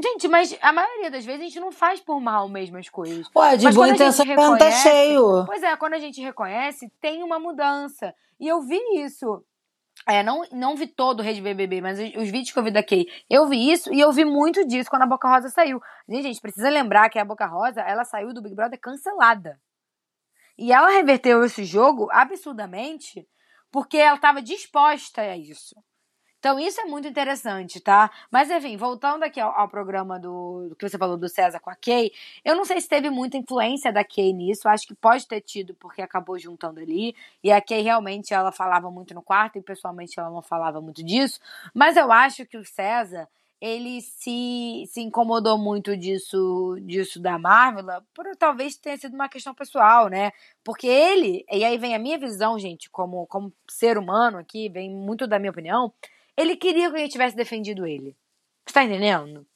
Gente, 0.00 0.26
mas 0.28 0.56
a 0.60 0.72
maioria 0.72 1.10
das 1.10 1.24
vezes 1.24 1.40
a 1.40 1.44
gente 1.44 1.60
não 1.60 1.70
faz 1.70 2.00
por 2.00 2.20
mal 2.20 2.48
mesmo 2.48 2.78
as 2.78 2.88
coisas. 2.88 3.28
Ué, 3.34 3.56
de 3.56 3.64
Mas 3.64 3.74
boa 3.74 3.88
intenção 3.88 4.24
tá 4.26 4.30
reconhece- 4.32 4.82
cheio. 4.82 5.44
Pois 5.46 5.62
é, 5.62 5.76
quando 5.76 5.94
a 5.94 5.98
gente 6.00 6.20
reconhece, 6.20 6.90
tem 7.00 7.22
uma 7.22 7.38
mudança. 7.38 8.14
E 8.40 8.48
eu 8.48 8.60
vi 8.62 8.80
isso. 8.96 9.44
É, 10.06 10.22
não, 10.22 10.42
não 10.52 10.76
vi 10.76 10.86
todo 10.86 11.20
o 11.20 11.22
Rede 11.22 11.40
BBB, 11.40 11.80
mas 11.80 11.98
os, 11.98 12.22
os 12.22 12.30
vídeos 12.30 12.52
que 12.52 12.58
eu 12.58 12.62
vi 12.62 12.70
da 12.70 12.82
Kay, 12.82 13.06
eu 13.30 13.48
vi 13.48 13.70
isso 13.70 13.92
e 13.92 14.00
eu 14.00 14.12
vi 14.12 14.24
muito 14.24 14.66
disso 14.66 14.90
quando 14.90 15.02
a 15.02 15.06
Boca 15.06 15.28
Rosa 15.28 15.48
saiu. 15.48 15.80
Gente, 16.08 16.24
a 16.24 16.28
gente 16.28 16.40
precisa 16.40 16.68
lembrar 16.68 17.08
que 17.08 17.18
a 17.18 17.24
Boca 17.24 17.46
Rosa, 17.46 17.80
ela 17.80 18.04
saiu 18.04 18.34
do 18.34 18.42
Big 18.42 18.54
Brother 18.54 18.78
cancelada. 18.78 19.58
E 20.58 20.72
ela 20.72 20.90
reverteu 20.90 21.42
esse 21.44 21.64
jogo 21.64 22.08
absurdamente 22.12 23.26
porque 23.72 23.96
ela 23.96 24.16
estava 24.16 24.40
disposta 24.40 25.22
a 25.22 25.36
isso. 25.36 25.74
Então 26.44 26.60
isso 26.60 26.78
é 26.78 26.84
muito 26.84 27.08
interessante, 27.08 27.80
tá? 27.80 28.10
Mas 28.30 28.50
enfim, 28.50 28.76
voltando 28.76 29.22
aqui 29.22 29.40
ao, 29.40 29.50
ao 29.58 29.66
programa 29.66 30.20
do, 30.20 30.68
do 30.68 30.76
que 30.76 30.86
você 30.86 30.98
falou 30.98 31.16
do 31.16 31.26
César 31.26 31.58
com 31.58 31.70
a 31.70 31.74
Kay, 31.74 32.12
eu 32.44 32.54
não 32.54 32.66
sei 32.66 32.78
se 32.82 32.86
teve 32.86 33.08
muita 33.08 33.38
influência 33.38 33.90
da 33.90 34.04
Kay 34.04 34.34
nisso, 34.34 34.68
acho 34.68 34.86
que 34.86 34.94
pode 34.94 35.26
ter 35.26 35.40
tido 35.40 35.74
porque 35.76 36.02
acabou 36.02 36.38
juntando 36.38 36.80
ali, 36.80 37.16
e 37.42 37.50
a 37.50 37.62
Kay 37.62 37.80
realmente 37.80 38.34
ela 38.34 38.52
falava 38.52 38.90
muito 38.90 39.14
no 39.14 39.22
quarto 39.22 39.56
e 39.56 39.62
pessoalmente 39.62 40.20
ela 40.20 40.28
não 40.28 40.42
falava 40.42 40.82
muito 40.82 41.02
disso, 41.02 41.40
mas 41.72 41.96
eu 41.96 42.12
acho 42.12 42.44
que 42.44 42.58
o 42.58 42.64
César 42.64 43.26
ele 43.58 44.02
se, 44.02 44.84
se 44.86 45.00
incomodou 45.00 45.56
muito 45.56 45.96
disso 45.96 46.76
disso 46.82 47.18
da 47.18 47.38
Marvel, 47.38 48.02
por 48.12 48.26
talvez 48.36 48.76
tenha 48.76 48.98
sido 48.98 49.14
uma 49.14 49.30
questão 49.30 49.54
pessoal, 49.54 50.08
né? 50.08 50.30
Porque 50.62 50.86
ele, 50.86 51.42
e 51.50 51.64
aí 51.64 51.78
vem 51.78 51.94
a 51.94 51.98
minha 51.98 52.18
visão, 52.18 52.58
gente, 52.58 52.90
como, 52.90 53.26
como 53.28 53.50
ser 53.66 53.96
humano 53.96 54.36
aqui, 54.36 54.68
vem 54.68 54.90
muito 54.90 55.26
da 55.26 55.38
minha 55.38 55.50
opinião, 55.50 55.90
ele 56.36 56.56
queria 56.56 56.82
que 56.82 56.86
alguém 56.86 57.08
tivesse 57.08 57.36
defendido 57.36 57.86
ele. 57.86 58.16
Você 58.66 58.74
tá 58.74 58.84
entendendo? 58.84 59.46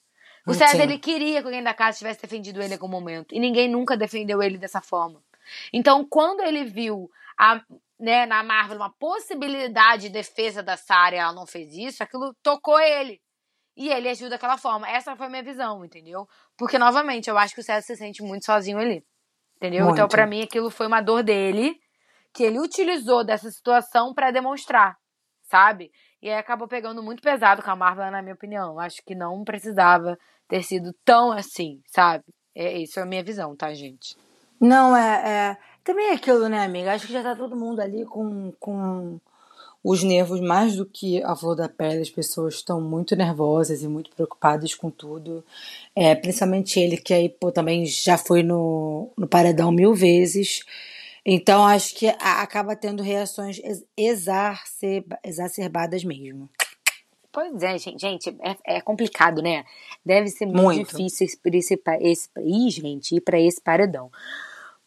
O 0.46 0.52
Sim. 0.52 0.60
César, 0.60 0.82
ele 0.82 0.98
queria 0.98 1.40
que 1.40 1.46
alguém 1.46 1.62
da 1.62 1.74
casa 1.74 1.98
tivesse 1.98 2.22
defendido 2.22 2.60
ele 2.60 2.70
em 2.70 2.74
algum 2.74 2.88
momento. 2.88 3.34
E 3.34 3.40
ninguém 3.40 3.68
nunca 3.68 3.96
defendeu 3.96 4.42
ele 4.42 4.56
dessa 4.58 4.80
forma. 4.80 5.22
Então, 5.72 6.06
quando 6.08 6.40
ele 6.42 6.64
viu 6.64 7.10
a, 7.38 7.62
né, 7.98 8.26
na 8.26 8.42
Marvel 8.42 8.76
uma 8.76 8.90
possibilidade 8.90 10.04
de 10.04 10.08
defesa 10.10 10.62
da 10.62 10.76
Sarah 10.76 11.16
e 11.16 11.18
ela 11.18 11.32
não 11.32 11.46
fez 11.46 11.74
isso, 11.74 12.02
aquilo 12.02 12.34
tocou 12.42 12.78
ele. 12.80 13.20
E 13.76 13.90
ele 13.90 14.08
ajuda 14.08 14.30
daquela 14.30 14.56
forma. 14.58 14.88
Essa 14.88 15.14
foi 15.14 15.26
a 15.26 15.30
minha 15.30 15.42
visão, 15.42 15.84
entendeu? 15.84 16.28
Porque, 16.56 16.78
novamente, 16.78 17.30
eu 17.30 17.38
acho 17.38 17.54
que 17.54 17.60
o 17.60 17.64
César 17.64 17.82
se 17.82 17.96
sente 17.96 18.22
muito 18.22 18.44
sozinho 18.44 18.78
ali. 18.78 19.04
Entendeu? 19.56 19.84
Então, 19.84 20.04
Muito. 20.04 20.10
pra 20.10 20.26
mim, 20.26 20.42
aquilo 20.42 20.70
foi 20.70 20.86
uma 20.86 21.00
dor 21.00 21.22
dele 21.22 21.78
que 22.32 22.44
ele 22.44 22.60
utilizou 22.60 23.24
dessa 23.24 23.50
situação 23.50 24.14
pra 24.14 24.30
demonstrar, 24.30 24.96
sabe? 25.42 25.90
E 26.22 26.28
aí 26.28 26.36
acabou 26.38 26.66
pegando 26.66 27.02
muito 27.02 27.22
pesado 27.22 27.62
com 27.62 27.70
a 27.70 27.76
Marvel, 27.76 28.10
na 28.10 28.22
minha 28.22 28.34
opinião. 28.34 28.78
Acho 28.78 29.02
que 29.04 29.14
não 29.14 29.44
precisava 29.44 30.18
ter 30.48 30.62
sido 30.62 30.92
tão 31.04 31.30
assim, 31.30 31.80
sabe? 31.86 32.24
É, 32.54 32.78
isso 32.78 32.98
é 32.98 33.02
a 33.02 33.06
minha 33.06 33.22
visão, 33.22 33.54
tá, 33.54 33.72
gente? 33.72 34.16
Não, 34.60 34.96
é, 34.96 35.50
é. 35.50 35.56
Também 35.84 36.08
é 36.08 36.14
aquilo, 36.14 36.48
né, 36.48 36.64
amiga? 36.64 36.92
Acho 36.92 37.06
que 37.06 37.12
já 37.12 37.22
tá 37.22 37.36
todo 37.36 37.56
mundo 37.56 37.80
ali 37.80 38.04
com, 38.04 38.52
com 38.58 39.20
os 39.82 40.02
nervos 40.02 40.40
mais 40.40 40.74
do 40.74 40.84
que 40.84 41.22
a 41.22 41.36
flor 41.36 41.54
da 41.54 41.68
pele. 41.68 42.02
As 42.02 42.10
pessoas 42.10 42.54
estão 42.54 42.80
muito 42.80 43.14
nervosas 43.14 43.82
e 43.82 43.88
muito 43.88 44.10
preocupadas 44.10 44.74
com 44.74 44.90
tudo. 44.90 45.44
É, 45.94 46.14
principalmente 46.14 46.80
ele, 46.80 46.96
que 46.96 47.14
aí, 47.14 47.28
pô, 47.28 47.52
também 47.52 47.86
já 47.86 48.18
foi 48.18 48.42
no, 48.42 49.08
no 49.16 49.28
paredão 49.28 49.70
mil 49.70 49.94
vezes. 49.94 50.64
Então, 51.30 51.66
acho 51.66 51.94
que 51.94 52.08
a- 52.08 52.40
acaba 52.40 52.74
tendo 52.74 53.02
reações 53.02 53.58
ex- 53.62 53.84
exacerba- 53.94 55.18
exacerbadas 55.22 56.02
mesmo. 56.02 56.48
Pois 57.30 57.62
é, 57.62 57.76
gente, 57.76 58.00
gente, 58.00 58.30
é, 58.40 58.76
é 58.78 58.80
complicado, 58.80 59.42
né? 59.42 59.62
Deve 60.04 60.28
ser 60.30 60.46
muito, 60.46 60.62
Muito. 60.62 60.88
difícil 60.96 61.26
esse, 61.26 61.78
esse, 62.00 62.30
ih, 62.38 62.70
gente, 62.70 63.14
ir 63.16 63.20
pra 63.20 63.38
esse 63.38 63.60
paredão. 63.60 64.10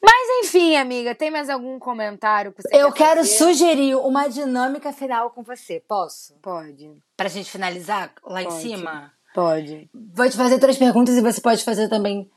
Mas 0.04 0.46
enfim, 0.48 0.76
amiga, 0.76 1.14
tem 1.14 1.30
mais 1.30 1.48
algum 1.48 1.78
comentário 1.78 2.52
que 2.52 2.64
você 2.64 2.70
Eu 2.76 2.92
quer 2.92 2.98
quero 3.10 3.20
fazer? 3.22 3.38
sugerir 3.38 3.96
uma 3.98 4.28
dinâmica 4.28 4.92
final 4.92 5.30
com 5.30 5.44
você. 5.44 5.80
Posso? 5.88 6.34
Pode, 6.42 6.92
Pra 7.16 7.30
gente 7.30 7.52
finalizar 7.52 8.12
lá 8.24 8.42
em 8.42 8.46
Pode. 8.48 8.62
cima? 8.62 9.14
pode. 9.36 9.88
Vou 9.94 10.28
te 10.28 10.36
fazer 10.36 10.58
três 10.60 10.76
perguntas 10.78 11.16
e 11.16 11.22
você 11.22 11.40
pode 11.40 11.64
fazer 11.64 11.88
também 11.88 12.28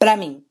pra 0.00 0.16
mim. 0.16 0.44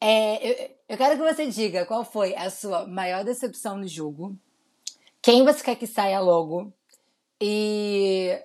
É, 0.00 0.64
eu, 0.64 0.70
eu 0.90 0.96
quero 0.96 1.16
que 1.16 1.22
você 1.22 1.46
diga 1.46 1.86
qual 1.86 2.04
foi 2.04 2.34
a 2.34 2.50
sua 2.50 2.84
maior 2.84 3.22
decepção 3.22 3.78
no 3.78 3.86
jogo, 3.86 4.36
quem 5.22 5.44
você 5.44 5.62
quer 5.62 5.76
que 5.76 5.86
saia 5.86 6.18
logo 6.18 6.72
e 7.40 8.36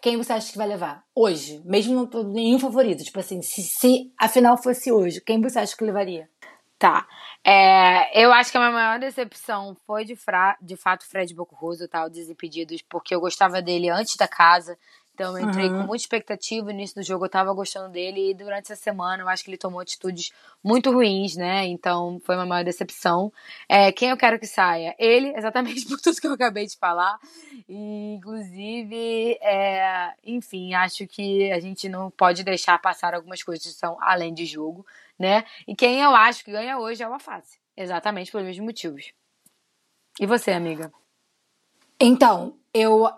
quem 0.00 0.16
você 0.16 0.32
acha 0.32 0.50
que 0.50 0.58
vai 0.58 0.66
levar 0.66 1.04
hoje, 1.14 1.62
mesmo 1.64 1.94
não 1.94 2.04
tendo 2.04 2.32
nenhum 2.32 2.58
favorito. 2.58 3.04
Tipo 3.04 3.20
assim, 3.20 3.40
se, 3.40 3.62
se 3.62 4.12
a 4.18 4.28
final 4.28 4.60
fosse 4.60 4.90
hoje, 4.90 5.20
quem 5.20 5.40
você 5.40 5.60
acha 5.60 5.76
que 5.76 5.84
levaria? 5.84 6.28
Tá. 6.76 7.06
É, 7.44 8.20
eu 8.20 8.32
acho 8.32 8.50
que 8.50 8.56
a 8.56 8.60
minha 8.60 8.72
maior 8.72 8.98
decepção 8.98 9.76
foi 9.86 10.04
de, 10.04 10.16
fra 10.16 10.58
de 10.60 10.76
fato 10.76 11.08
Fred 11.08 11.32
Bocurroso, 11.32 11.86
tá? 11.86 12.04
O 12.04 12.10
Desimpedidos, 12.10 12.82
porque 12.82 13.14
eu 13.14 13.20
gostava 13.20 13.62
dele 13.62 13.88
antes 13.88 14.16
da 14.16 14.26
casa. 14.26 14.76
Então 15.22 15.38
eu 15.38 15.48
entrei 15.48 15.68
Uhum. 15.68 15.80
com 15.82 15.86
muita 15.86 16.02
expectativa 16.02 16.64
no 16.66 16.72
início 16.72 16.96
do 16.96 17.02
jogo, 17.06 17.24
eu 17.24 17.28
tava 17.30 17.52
gostando 17.54 17.88
dele 17.92 18.30
e 18.30 18.34
durante 18.34 18.72
essa 18.72 18.82
semana 18.82 19.22
eu 19.22 19.28
acho 19.28 19.44
que 19.44 19.50
ele 19.50 19.56
tomou 19.56 19.78
atitudes 19.78 20.32
muito 20.64 20.90
ruins, 20.90 21.36
né? 21.36 21.64
Então 21.66 22.20
foi 22.24 22.34
uma 22.34 22.44
maior 22.44 22.64
decepção. 22.64 23.32
É, 23.68 23.92
quem 23.92 24.10
eu 24.10 24.16
quero 24.16 24.38
que 24.38 24.46
saia? 24.46 24.96
Ele, 24.98 25.32
exatamente 25.38 25.86
por 25.86 26.00
tudo 26.00 26.20
que 26.20 26.26
eu 26.26 26.32
acabei 26.32 26.66
de 26.66 26.76
falar. 26.76 27.18
E, 27.68 28.14
inclusive, 28.14 29.38
é, 29.40 30.12
enfim, 30.24 30.74
acho 30.74 31.06
que 31.06 31.52
a 31.52 31.60
gente 31.60 31.88
não 31.88 32.10
pode 32.10 32.42
deixar 32.42 32.78
passar 32.80 33.14
algumas 33.14 33.42
coisas 33.42 33.64
que 33.64 33.72
são 33.78 33.96
além 34.00 34.34
de 34.34 34.44
jogo, 34.44 34.84
né? 35.16 35.44
E 35.68 35.74
quem 35.76 36.00
eu 36.00 36.14
acho 36.16 36.44
que 36.44 36.50
ganha 36.50 36.78
hoje 36.78 37.02
é 37.02 37.08
o 37.08 37.12
Alface. 37.12 37.58
Exatamente 37.76 38.32
pelos 38.32 38.46
mesmos 38.46 38.66
motivos. 38.66 39.12
E 40.20 40.26
você, 40.26 40.50
amiga? 40.50 40.92
Então, 42.00 42.56
eu. 42.74 43.08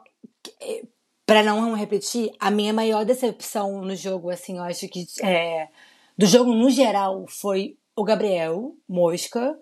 Pra 1.26 1.42
não 1.42 1.72
repetir, 1.74 2.30
a 2.38 2.50
minha 2.50 2.72
maior 2.72 3.04
decepção 3.04 3.80
no 3.80 3.96
jogo, 3.96 4.30
assim, 4.30 4.58
eu 4.58 4.62
acho 4.62 4.86
que. 4.88 5.06
É, 5.22 5.68
do 6.16 6.26
jogo 6.26 6.52
no 6.54 6.68
geral 6.68 7.24
foi 7.28 7.76
o 7.96 8.04
Gabriel 8.04 8.74
Mosca. 8.88 9.58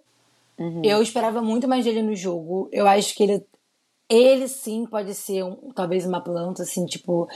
Uhum. 0.58 0.82
Eu 0.84 1.00
esperava 1.02 1.40
muito 1.40 1.68
mais 1.68 1.84
dele 1.84 2.02
no 2.02 2.16
jogo. 2.16 2.68
Eu 2.72 2.88
acho 2.88 3.14
que 3.14 3.22
ele. 3.22 3.46
ele 4.08 4.48
sim 4.48 4.86
pode 4.86 5.14
ser 5.14 5.44
um, 5.44 5.70
talvez 5.74 6.04
uma 6.04 6.20
planta, 6.20 6.62
assim, 6.62 6.84
tipo. 6.84 7.28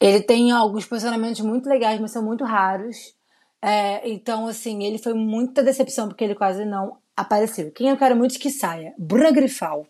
Ele 0.00 0.22
tem 0.22 0.50
alguns 0.52 0.86
posicionamentos 0.86 1.40
muito 1.40 1.68
legais, 1.68 2.00
mas 2.00 2.12
são 2.12 2.24
muito 2.24 2.44
raros. 2.44 3.14
É, 3.62 4.08
então, 4.08 4.46
assim, 4.46 4.84
ele 4.84 4.96
foi 4.96 5.12
muita 5.12 5.62
decepção 5.62 6.08
porque 6.08 6.24
ele 6.24 6.34
quase 6.34 6.64
não 6.64 6.96
apareceu. 7.16 7.70
Quem 7.72 7.90
eu 7.90 7.96
quero 7.96 8.16
muito 8.16 8.38
que 8.38 8.50
saia? 8.50 8.94
Bruna 8.96 9.30
Grifal. 9.30 9.86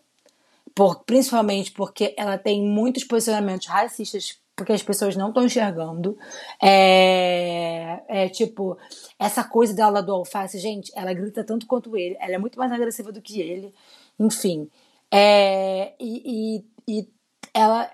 Por, 0.73 1.03
principalmente 1.03 1.71
porque 1.71 2.13
ela 2.17 2.37
tem 2.37 2.61
muitos 2.63 3.03
posicionamentos 3.03 3.67
racistas 3.67 4.41
porque 4.55 4.73
as 4.73 4.83
pessoas 4.83 5.15
não 5.15 5.29
estão 5.29 5.43
enxergando. 5.43 6.17
É, 6.61 8.01
é, 8.07 8.29
tipo, 8.29 8.77
essa 9.17 9.43
coisa 9.43 9.73
dela 9.73 10.01
do 10.01 10.13
alface, 10.13 10.59
gente, 10.59 10.91
ela 10.95 11.13
grita 11.13 11.43
tanto 11.43 11.65
quanto 11.65 11.97
ele, 11.97 12.15
ela 12.19 12.35
é 12.35 12.37
muito 12.37 12.59
mais 12.59 12.71
agressiva 12.71 13.11
do 13.11 13.21
que 13.21 13.41
ele, 13.41 13.73
enfim. 14.19 14.69
É, 15.11 15.93
e, 15.99 16.63
e, 16.87 16.99
e 17.01 17.09
ela, 17.53 17.91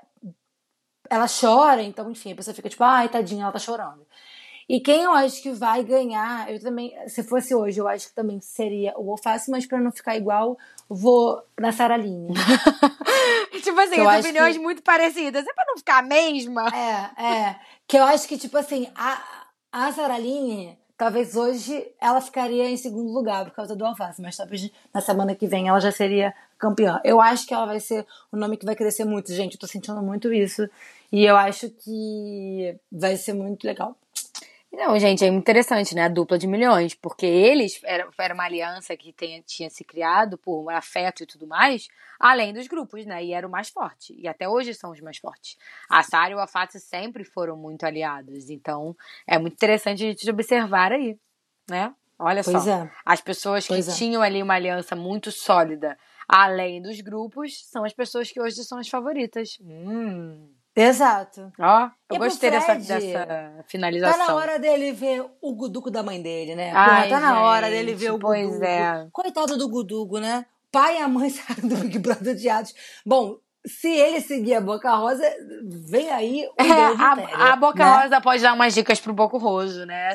ela 1.09 1.25
chora, 1.27 1.81
então, 1.81 2.11
enfim, 2.11 2.33
a 2.33 2.35
pessoa 2.35 2.53
fica 2.53 2.69
tipo, 2.69 2.83
ai, 2.83 3.09
tadinha, 3.09 3.43
ela 3.43 3.51
tá 3.51 3.59
chorando. 3.59 4.05
E 4.69 4.81
quem 4.81 5.03
eu 5.03 5.11
acho 5.13 5.41
que 5.41 5.51
vai 5.51 5.81
ganhar, 5.81 6.51
eu 6.51 6.59
também, 6.59 6.93
se 7.07 7.23
fosse 7.23 7.55
hoje, 7.55 7.79
eu 7.79 7.87
acho 7.87 8.09
que 8.09 8.13
também 8.13 8.41
seria 8.41 8.93
o 8.97 9.11
alface, 9.11 9.49
mas 9.49 9.65
para 9.65 9.79
não 9.79 9.91
ficar 9.91 10.17
igual, 10.17 10.57
vou 10.89 11.41
na 11.57 11.71
Saralinha. 11.71 12.33
tipo 13.63 13.79
assim, 13.79 14.01
as 14.01 14.25
opiniões 14.25 14.57
que... 14.57 14.61
muito 14.61 14.83
parecidas. 14.83 15.47
É 15.47 15.53
pra 15.53 15.65
não 15.67 15.77
ficar 15.77 15.99
a 15.99 16.01
mesma? 16.01 16.67
É, 16.67 17.23
é. 17.23 17.55
Que 17.87 17.97
eu 17.97 18.03
acho 18.03 18.27
que, 18.27 18.37
tipo 18.37 18.57
assim, 18.57 18.89
a, 18.93 19.47
a 19.71 19.91
Saralinha, 19.93 20.77
talvez 20.97 21.37
hoje 21.37 21.89
ela 22.01 22.19
ficaria 22.19 22.69
em 22.69 22.75
segundo 22.75 23.13
lugar 23.13 23.45
por 23.45 23.51
causa 23.51 23.73
do 23.73 23.85
alface, 23.85 24.21
mas 24.21 24.35
talvez 24.35 24.69
na 24.93 24.99
semana 24.99 25.33
que 25.33 25.47
vem 25.47 25.69
ela 25.69 25.79
já 25.79 25.93
seria 25.93 26.33
campeã. 26.57 26.99
Eu 27.05 27.21
acho 27.21 27.47
que 27.47 27.53
ela 27.53 27.65
vai 27.65 27.79
ser 27.79 28.05
o 28.31 28.35
nome 28.35 28.57
que 28.57 28.65
vai 28.65 28.75
crescer 28.75 29.05
muito, 29.05 29.31
gente. 29.31 29.53
Eu 29.53 29.59
tô 29.59 29.67
sentindo 29.67 30.01
muito 30.01 30.33
isso. 30.33 30.67
E 31.09 31.23
eu 31.23 31.37
acho 31.37 31.69
que 31.69 32.75
vai 32.91 33.15
ser 33.15 33.33
muito 33.33 33.63
legal. 33.65 33.95
Não, 34.71 34.99
gente, 34.99 35.23
é 35.23 35.27
interessante, 35.27 35.95
né? 35.95 36.03
A 36.03 36.07
dupla 36.09 36.37
de 36.37 36.45
milhões, 36.45 36.93
porque 36.93 37.25
eles 37.25 37.79
era, 37.83 38.07
era 38.17 38.33
uma 38.33 38.43
aliança 38.43 38.95
que 38.97 39.15
tinha 39.45 39.69
se 39.69 39.83
criado 39.83 40.37
por 40.37 40.69
afeto 40.69 41.23
e 41.23 41.25
tudo 41.25 41.47
mais, 41.47 41.87
além 42.19 42.53
dos 42.53 42.67
grupos, 42.67 43.05
né? 43.05 43.23
E 43.23 43.33
era 43.33 43.47
o 43.47 43.49
mais 43.49 43.69
forte. 43.69 44.13
E 44.19 44.27
até 44.27 44.47
hoje 44.47 44.73
são 44.73 44.91
os 44.91 44.99
mais 44.99 45.17
fortes. 45.17 45.57
A 45.89 46.03
Sara 46.03 46.31
e 46.31 46.35
o 46.35 46.39
Afate 46.39 46.79
sempre 46.79 47.23
foram 47.23 47.55
muito 47.55 47.85
aliados. 47.85 48.49
Então, 48.49 48.95
é 49.25 49.39
muito 49.39 49.53
interessante 49.53 50.03
a 50.03 50.07
gente 50.09 50.29
observar 50.29 50.91
aí, 50.91 51.17
né? 51.69 51.93
Olha 52.19 52.43
pois 52.43 52.63
só. 52.63 52.69
É. 52.69 52.91
As 53.05 53.21
pessoas 53.21 53.63
que 53.65 53.73
pois 53.73 53.87
é. 53.87 53.93
tinham 53.93 54.21
ali 54.21 54.43
uma 54.43 54.55
aliança 54.55 54.95
muito 54.95 55.31
sólida, 55.31 55.97
além 56.27 56.81
dos 56.81 56.99
grupos, 56.99 57.65
são 57.69 57.85
as 57.85 57.93
pessoas 57.93 58.29
que 58.31 58.41
hoje 58.41 58.63
são 58.63 58.77
as 58.77 58.89
favoritas. 58.89 59.57
Hum. 59.61 60.56
Exato. 60.77 61.51
Ó, 61.59 61.89
eu 62.11 62.15
e 62.15 62.19
gostei 62.19 62.51
Fred, 62.51 62.85
dessa, 62.85 62.99
dessa 62.99 63.63
finalização. 63.67 64.19
Tá 64.19 64.27
na 64.27 64.35
hora 64.35 64.59
dele 64.59 64.91
ver 64.91 65.25
o 65.41 65.55
Guduco 65.55 65.89
da 65.89 66.03
mãe 66.03 66.21
dele, 66.21 66.55
né? 66.55 66.71
Ai, 66.71 67.07
Porra, 67.07 67.09
tá 67.09 67.19
na 67.19 67.41
hora 67.41 67.67
dele 67.67 67.95
ver 67.95 68.11
o 68.11 68.19
pois 68.19 68.47
Guduco. 68.47 68.65
É. 68.65 69.07
Coitado 69.11 69.57
do 69.57 69.67
Gudugo, 69.67 70.19
né? 70.19 70.45
Pai 70.71 70.99
e 70.99 71.01
a 71.01 71.07
mãe 71.07 71.29
saíram 71.31 71.67
do 71.67 71.77
Big 71.77 71.97
Brother 71.97 72.33
odiados. 72.33 72.75
Bom, 73.03 73.37
se 73.65 73.89
ele 73.89 74.21
seguir 74.21 74.53
a 74.53 74.61
Boca 74.61 74.93
Rosa, 74.95 75.23
vem 75.89 76.11
aí 76.11 76.47
o 76.47 76.63
é, 76.63 76.71
a, 76.71 77.53
a, 77.53 77.55
Boca 77.55 77.83
né? 77.83 78.03
Rosa 78.03 78.21
pode 78.21 78.43
dar 78.43 78.53
umas 78.53 78.73
dicas 78.75 78.99
pro 78.99 79.13
Boco 79.13 79.39
Roso, 79.39 79.83
né? 79.85 80.09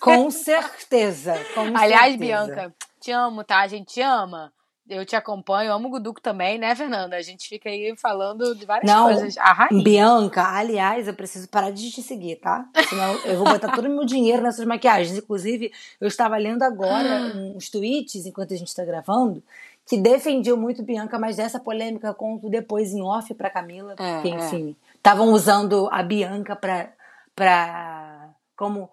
Com 0.00 0.30
certeza. 0.30 1.34
Com 1.52 1.76
Aliás, 1.76 2.12
certeza. 2.12 2.18
Bianca, 2.18 2.74
te 3.00 3.10
amo, 3.10 3.42
tá? 3.42 3.58
A 3.58 3.66
gente 3.66 3.94
te 3.94 4.00
ama. 4.00 4.52
Eu 4.88 5.04
te 5.04 5.16
acompanho, 5.16 5.72
amo 5.72 5.88
o 5.88 5.90
Guduco 5.90 6.20
também, 6.20 6.58
né, 6.58 6.74
Fernanda? 6.74 7.16
A 7.16 7.22
gente 7.22 7.48
fica 7.48 7.68
aí 7.68 7.94
falando 7.96 8.54
de 8.54 8.64
várias 8.64 8.90
Não, 8.90 9.06
coisas. 9.06 9.36
A 9.36 9.52
rainha. 9.52 9.82
Bianca, 9.82 10.42
aliás, 10.42 11.08
eu 11.08 11.14
preciso 11.14 11.48
parar 11.48 11.70
de 11.70 11.90
te 11.90 12.00
seguir, 12.00 12.36
tá? 12.36 12.68
Senão 12.88 13.14
eu 13.24 13.36
vou 13.36 13.48
botar 13.48 13.72
todo 13.72 13.86
o 13.86 13.90
meu 13.90 14.04
dinheiro 14.04 14.42
nessas 14.42 14.64
maquiagens. 14.64 15.18
Inclusive, 15.18 15.72
eu 16.00 16.06
estava 16.06 16.36
lendo 16.36 16.62
agora 16.62 17.32
uns 17.34 17.68
tweets, 17.68 18.26
enquanto 18.26 18.54
a 18.54 18.56
gente 18.56 18.68
está 18.68 18.84
gravando, 18.84 19.42
que 19.84 19.96
defendiam 19.96 20.56
muito 20.56 20.84
Bianca, 20.84 21.18
mas 21.18 21.36
dessa 21.36 21.58
polêmica 21.58 22.14
conto 22.14 22.48
depois 22.48 22.92
em 22.92 23.02
off 23.02 23.34
para 23.34 23.50
Camila, 23.50 23.94
é, 23.98 24.14
porque, 24.14 24.28
enfim, 24.28 24.76
estavam 24.94 25.30
é. 25.30 25.32
usando 25.32 25.88
a 25.90 26.02
Bianca 26.02 26.54
para 26.54 26.90
pra, 27.34 28.30
como 28.56 28.88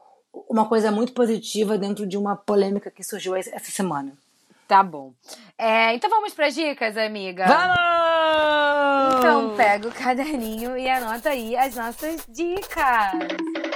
uma 0.49 0.67
coisa 0.67 0.91
muito 0.91 1.13
positiva 1.13 1.77
dentro 1.77 2.05
de 2.05 2.17
uma 2.17 2.35
polêmica 2.35 2.91
que 2.91 3.03
surgiu 3.03 3.35
essa 3.35 3.59
semana. 3.59 4.11
Tá 4.73 4.81
bom. 4.81 5.13
É, 5.55 5.93
então 5.93 6.09
vamos 6.09 6.33
para 6.33 6.49
dicas, 6.49 6.97
amiga? 6.97 7.45
Vamos! 7.45 9.19
Então 9.19 9.55
pega 9.55 9.87
o 9.87 9.91
caderninho 9.91 10.75
e 10.75 10.89
anota 10.89 11.29
aí 11.29 11.55
as 11.55 11.75
nossas 11.75 12.25
dicas. 12.27 13.13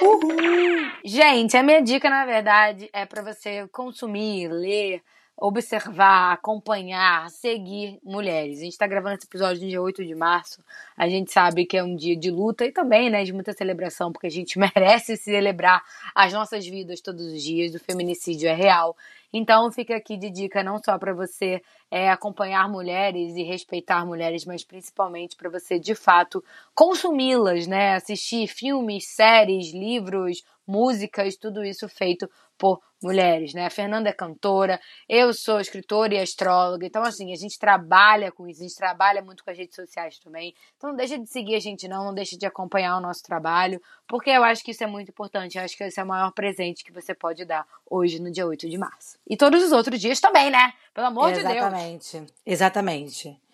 Uhul! 0.01 0.91
Gente, 1.05 1.55
a 1.55 1.61
minha 1.61 1.83
dica, 1.83 2.09
na 2.09 2.25
verdade, 2.25 2.89
é 2.91 3.05
para 3.05 3.21
você 3.21 3.67
consumir, 3.67 4.47
ler, 4.47 5.03
observar, 5.39 6.33
acompanhar, 6.33 7.29
seguir 7.29 7.99
mulheres. 8.03 8.57
A 8.57 8.63
gente 8.63 8.71
está 8.71 8.87
gravando 8.87 9.17
esse 9.17 9.27
episódio 9.27 9.61
no 9.61 9.69
dia 9.69 9.79
8 9.79 10.03
de 10.03 10.15
março. 10.15 10.63
A 10.97 11.07
gente 11.07 11.31
sabe 11.31 11.67
que 11.67 11.77
é 11.77 11.83
um 11.83 11.95
dia 11.95 12.17
de 12.17 12.31
luta 12.31 12.65
e 12.65 12.71
também, 12.71 13.07
né, 13.07 13.23
de 13.23 13.31
muita 13.31 13.53
celebração, 13.53 14.11
porque 14.11 14.25
a 14.25 14.31
gente 14.31 14.57
merece 14.57 15.15
celebrar 15.15 15.83
as 16.15 16.33
nossas 16.33 16.65
vidas 16.65 17.01
todos 17.01 17.23
os 17.23 17.43
dias. 17.43 17.75
O 17.75 17.79
feminicídio 17.79 18.49
é 18.49 18.53
real. 18.55 18.97
Então 19.33 19.71
fica 19.71 19.95
aqui 19.95 20.17
de 20.17 20.29
dica 20.29 20.63
não 20.63 20.77
só 20.83 20.97
para 20.97 21.13
você 21.13 21.61
é, 21.91 22.09
acompanhar 22.09 22.69
mulheres 22.69 23.35
e 23.35 23.43
respeitar 23.43 24.05
mulheres, 24.05 24.45
mas 24.45 24.63
principalmente 24.63 25.35
para 25.35 25.49
você 25.49 25.79
de 25.79 25.93
fato 25.95 26.43
consumi-las, 26.73 27.67
né? 27.67 27.95
Assistir 27.95 28.47
filmes, 28.47 29.07
séries, 29.07 29.71
livros, 29.73 30.43
músicas, 30.65 31.35
tudo 31.37 31.63
isso 31.63 31.87
feito 31.89 32.29
por 32.57 32.79
mulheres, 33.01 33.53
né? 33.53 33.65
A 33.65 33.69
Fernanda 33.69 34.09
é 34.09 34.13
cantora, 34.13 34.79
eu 35.07 35.33
sou 35.33 35.59
escritora 35.59 36.15
e 36.15 36.19
astróloga, 36.19 36.85
então 36.85 37.03
assim, 37.03 37.31
a 37.31 37.35
gente 37.35 37.59
trabalha 37.59 38.31
com 38.31 38.47
isso, 38.47 38.61
a 38.61 38.67
gente 38.67 38.75
trabalha 38.75 39.21
muito 39.21 39.43
com 39.43 39.51
as 39.51 39.57
redes 39.57 39.75
sociais 39.75 40.17
também. 40.19 40.53
Então 40.77 40.89
não 40.89 40.97
deixa 40.97 41.17
de 41.17 41.27
seguir 41.27 41.55
a 41.55 41.59
gente 41.59 41.87
não, 41.87 42.05
não 42.05 42.13
deixa 42.13 42.37
de 42.37 42.45
acompanhar 42.45 42.97
o 42.97 43.01
nosso 43.01 43.23
trabalho, 43.23 43.81
porque 44.07 44.29
eu 44.29 44.43
acho 44.43 44.63
que 44.63 44.71
isso 44.71 44.83
é 44.83 44.87
muito 44.87 45.09
importante, 45.09 45.57
eu 45.57 45.63
acho 45.63 45.77
que 45.77 45.83
esse 45.83 45.99
é 45.99 46.03
o 46.03 46.07
maior 46.07 46.31
presente 46.31 46.83
que 46.83 46.91
você 46.91 47.13
pode 47.13 47.45
dar 47.45 47.65
hoje 47.89 48.19
no 48.19 48.31
dia 48.31 48.45
8 48.45 48.69
de 48.69 48.77
março. 48.77 49.17
E 49.27 49.37
todos 49.37 49.63
os 49.63 49.71
outros 49.71 49.99
dias 49.99 50.19
também, 50.19 50.49
né? 50.49 50.73
Pelo 50.93 51.07
amor 51.07 51.31
Exatamente. 51.31 51.53
de 51.53 51.53
Deus. 51.53 51.73
Exatamente. 51.73 52.33
Exatamente. 52.45 53.46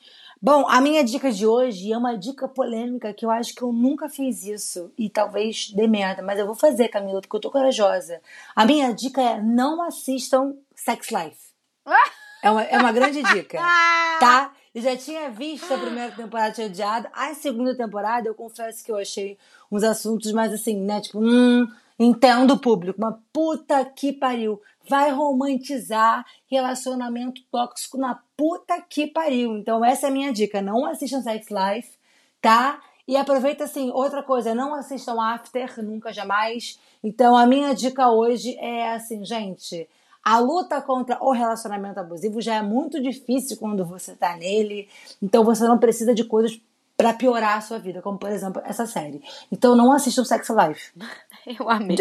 Bom, 0.46 0.68
a 0.68 0.82
minha 0.82 1.06
dica 1.06 1.32
de 1.32 1.48
hoje 1.48 1.94
é 1.94 1.98
uma 1.98 2.18
dica 2.18 2.50
polêmica 2.50 3.14
que 3.14 3.26
eu 3.26 3.32
acho 3.32 3.56
que 3.56 3.62
eu 3.62 3.72
nunca 3.72 4.10
fiz 4.10 4.44
isso 4.44 4.91
e 4.98 5.10
talvez 5.10 5.70
dê 5.70 5.88
merda, 5.88 6.22
mas 6.22 6.38
eu 6.38 6.46
vou 6.46 6.54
fazer, 6.54 6.89
Camila, 6.89 7.22
porque 7.22 7.34
eu 7.38 7.39
tô 7.39 7.50
corajosa. 7.50 8.20
A 8.54 8.66
minha 8.66 8.94
dica 8.94 9.22
é 9.22 9.41
não 9.41 9.82
assistam 9.82 10.54
Sex 10.76 11.08
Life. 11.12 11.39
É 12.41 12.52
uma, 12.52 12.62
é 12.62 12.78
uma 12.78 12.91
grande 12.91 13.24
dica, 13.24 13.58
tá? 14.20 14.52
Eu 14.76 14.82
já 14.82 14.98
tinha 14.98 15.30
visto 15.30 15.74
a 15.74 15.78
primeira 15.78 16.12
temporada 16.12 16.52
tinha 16.52 16.68
odiado. 16.68 17.08
A 17.14 17.34
segunda 17.34 17.74
temporada, 17.74 18.28
eu 18.28 18.36
confesso 18.36 18.84
que 18.84 18.91
eu 18.91 18.98
achei 18.98 19.38
uns 19.72 19.82
assuntos 19.82 20.30
mais 20.34 20.52
assim, 20.52 20.76
né? 20.76 21.00
Tipo, 21.00 21.20
hum, 21.20 21.66
entendo 21.98 22.56
o 22.56 22.60
público, 22.60 23.00
mas 23.00 23.16
puta 23.32 23.86
que 23.86 24.12
pariu 24.12 24.62
vai 24.88 25.11
romantizar 25.11 26.25
relacionamento 26.49 27.41
tóxico 27.51 27.97
na 27.97 28.19
puta 28.36 28.81
que 28.81 29.07
pariu. 29.07 29.57
Então 29.57 29.84
essa 29.84 30.07
é 30.07 30.09
a 30.09 30.13
minha 30.13 30.31
dica, 30.31 30.61
não 30.61 30.86
assistam 30.86 31.21
Sex 31.21 31.47
Life, 31.49 31.97
tá? 32.41 32.81
E 33.07 33.17
aproveita 33.17 33.65
assim, 33.65 33.91
outra 33.91 34.23
coisa, 34.23 34.55
não 34.55 34.73
assistam 34.73 35.21
After, 35.21 35.84
nunca 35.84 36.13
jamais. 36.13 36.79
Então 37.03 37.36
a 37.36 37.45
minha 37.45 37.73
dica 37.73 38.09
hoje 38.09 38.57
é 38.59 38.91
assim, 38.91 39.25
gente, 39.25 39.88
a 40.23 40.39
luta 40.39 40.81
contra 40.81 41.17
o 41.21 41.31
relacionamento 41.31 41.99
abusivo 41.99 42.39
já 42.41 42.55
é 42.55 42.61
muito 42.61 43.01
difícil 43.01 43.57
quando 43.57 43.84
você 43.84 44.15
tá 44.15 44.38
nele. 44.38 44.88
Então 45.21 45.43
você 45.43 45.67
não 45.67 45.77
precisa 45.77 46.15
de 46.15 46.23
coisas 46.23 46.59
para 47.04 47.14
piorar 47.14 47.58
a 47.58 47.62
sua 47.62 47.80
vida, 47.80 48.01
como 48.01 48.18
por 48.18 48.30
exemplo 48.30 48.62
essa 48.66 48.86
série. 48.86 49.22
Então 49.51 49.76
não 49.76 49.91
assistam 49.91 50.24
Sex 50.24 50.47
Life. 50.49 50.93
Eu 51.60 51.70
amei. 51.70 51.97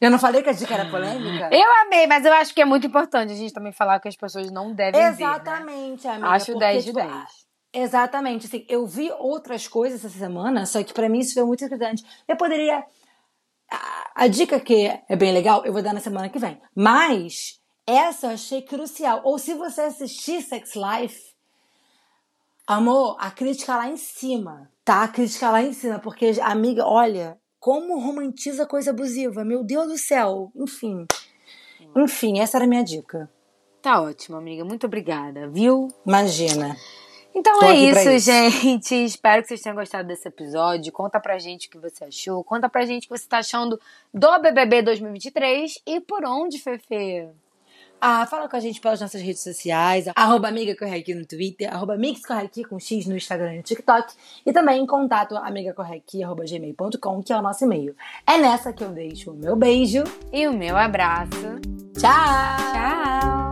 Eu 0.00 0.12
não 0.12 0.18
falei 0.20 0.40
que 0.40 0.48
a 0.48 0.52
dica 0.52 0.74
era 0.74 0.88
polêmica? 0.88 1.50
Eu 1.52 1.68
amei, 1.82 2.06
mas 2.06 2.24
eu 2.24 2.32
acho 2.32 2.54
que 2.54 2.62
é 2.62 2.64
muito 2.64 2.86
importante 2.86 3.32
a 3.32 3.36
gente 3.36 3.52
também 3.52 3.72
falar 3.72 3.98
que 3.98 4.06
as 4.06 4.14
pessoas 4.14 4.52
não 4.52 4.72
devem 4.72 5.02
Exatamente, 5.02 6.04
ver, 6.04 6.08
né? 6.08 6.14
amiga. 6.14 6.28
Acho 6.28 6.52
porque, 6.52 6.60
10 6.60 6.84
de 6.84 6.92
10. 6.92 7.08
Tipo, 7.08 7.26
exatamente. 7.72 8.46
Assim, 8.46 8.64
eu 8.68 8.86
vi 8.86 9.10
outras 9.18 9.66
coisas 9.66 10.04
essa 10.04 10.16
semana, 10.16 10.64
só 10.64 10.80
que 10.84 10.94
para 10.94 11.08
mim 11.08 11.18
isso 11.18 11.34
foi 11.34 11.42
muito 11.42 11.64
importante. 11.64 12.04
Eu 12.28 12.36
poderia... 12.36 12.84
A, 13.68 14.10
a 14.14 14.28
dica 14.28 14.60
que 14.60 14.86
é 15.08 15.16
bem 15.16 15.32
legal, 15.32 15.66
eu 15.66 15.72
vou 15.72 15.82
dar 15.82 15.92
na 15.92 15.98
semana 15.98 16.28
que 16.28 16.38
vem. 16.38 16.60
Mas 16.72 17.58
essa 17.84 18.28
eu 18.28 18.30
achei 18.30 18.62
crucial. 18.62 19.22
Ou 19.24 19.40
se 19.40 19.54
você 19.54 19.80
assistir 19.80 20.40
Sex 20.42 20.74
Life, 20.76 21.27
amor, 22.68 23.16
a 23.18 23.30
crítica 23.30 23.76
lá 23.76 23.88
em 23.88 23.96
cima, 23.96 24.70
tá? 24.84 25.02
A 25.04 25.08
crítica 25.08 25.50
lá 25.50 25.62
em 25.62 25.72
cima, 25.72 25.98
porque, 25.98 26.32
amiga, 26.42 26.86
olha, 26.86 27.38
como 27.58 27.98
romantiza 27.98 28.66
coisa 28.66 28.90
abusiva. 28.90 29.44
Meu 29.44 29.64
Deus 29.64 29.88
do 29.88 29.98
céu. 29.98 30.52
Enfim. 30.54 31.06
Enfim, 31.96 32.40
essa 32.40 32.58
era 32.58 32.64
a 32.64 32.68
minha 32.68 32.84
dica. 32.84 33.30
Tá 33.82 34.00
ótimo, 34.02 34.36
amiga. 34.36 34.64
Muito 34.64 34.86
obrigada, 34.86 35.48
viu? 35.48 35.88
Imagina. 36.06 36.76
Então 37.34 37.58
Tô 37.60 37.66
é 37.66 37.76
isso, 37.76 38.10
isso. 38.10 38.26
gente. 38.26 38.94
Espero 38.94 39.42
que 39.42 39.48
vocês 39.48 39.60
tenham 39.60 39.76
gostado 39.76 40.08
desse 40.08 40.26
episódio. 40.28 40.92
Conta 40.92 41.20
pra 41.20 41.38
gente 41.38 41.68
o 41.68 41.70
que 41.70 41.78
você 41.78 42.04
achou. 42.04 42.42
Conta 42.42 42.68
pra 42.68 42.84
gente 42.84 43.04
o 43.04 43.08
que 43.08 43.18
você 43.18 43.28
tá 43.28 43.38
achando 43.38 43.80
do 44.12 44.38
BBB 44.40 44.82
2023 44.82 45.80
e 45.86 46.00
por 46.00 46.24
onde, 46.24 46.58
Fefe. 46.58 47.28
Ah, 48.00 48.26
fala 48.26 48.48
com 48.48 48.56
a 48.56 48.60
gente 48.60 48.80
pelas 48.80 49.00
nossas 49.00 49.20
redes 49.20 49.42
sociais, 49.42 50.06
arroba 50.14 50.48
amiga 50.48 50.72
aqui 50.72 51.14
no 51.14 51.26
Twitter, 51.26 51.72
arroba 51.72 51.96
Mix 51.96 52.22
aqui 52.30 52.64
com 52.64 52.78
X 52.78 53.06
no 53.06 53.16
Instagram 53.16 53.54
e 53.54 53.56
no 53.58 53.62
TikTok, 53.62 54.14
e 54.46 54.52
também 54.52 54.82
em 54.82 54.86
contato 54.86 55.36
amigacorreaqui, 55.36 56.22
arroba 56.22 56.44
gmail.com, 56.44 57.22
que 57.22 57.32
é 57.32 57.36
o 57.36 57.42
nosso 57.42 57.64
e-mail. 57.64 57.96
É 58.26 58.38
nessa 58.38 58.72
que 58.72 58.84
eu 58.84 58.90
deixo 58.90 59.32
o 59.32 59.34
meu 59.34 59.56
beijo. 59.56 60.04
E 60.32 60.46
o 60.46 60.52
meu 60.52 60.76
abraço. 60.76 61.30
Tchau! 61.98 62.12
Tchau! 62.72 63.47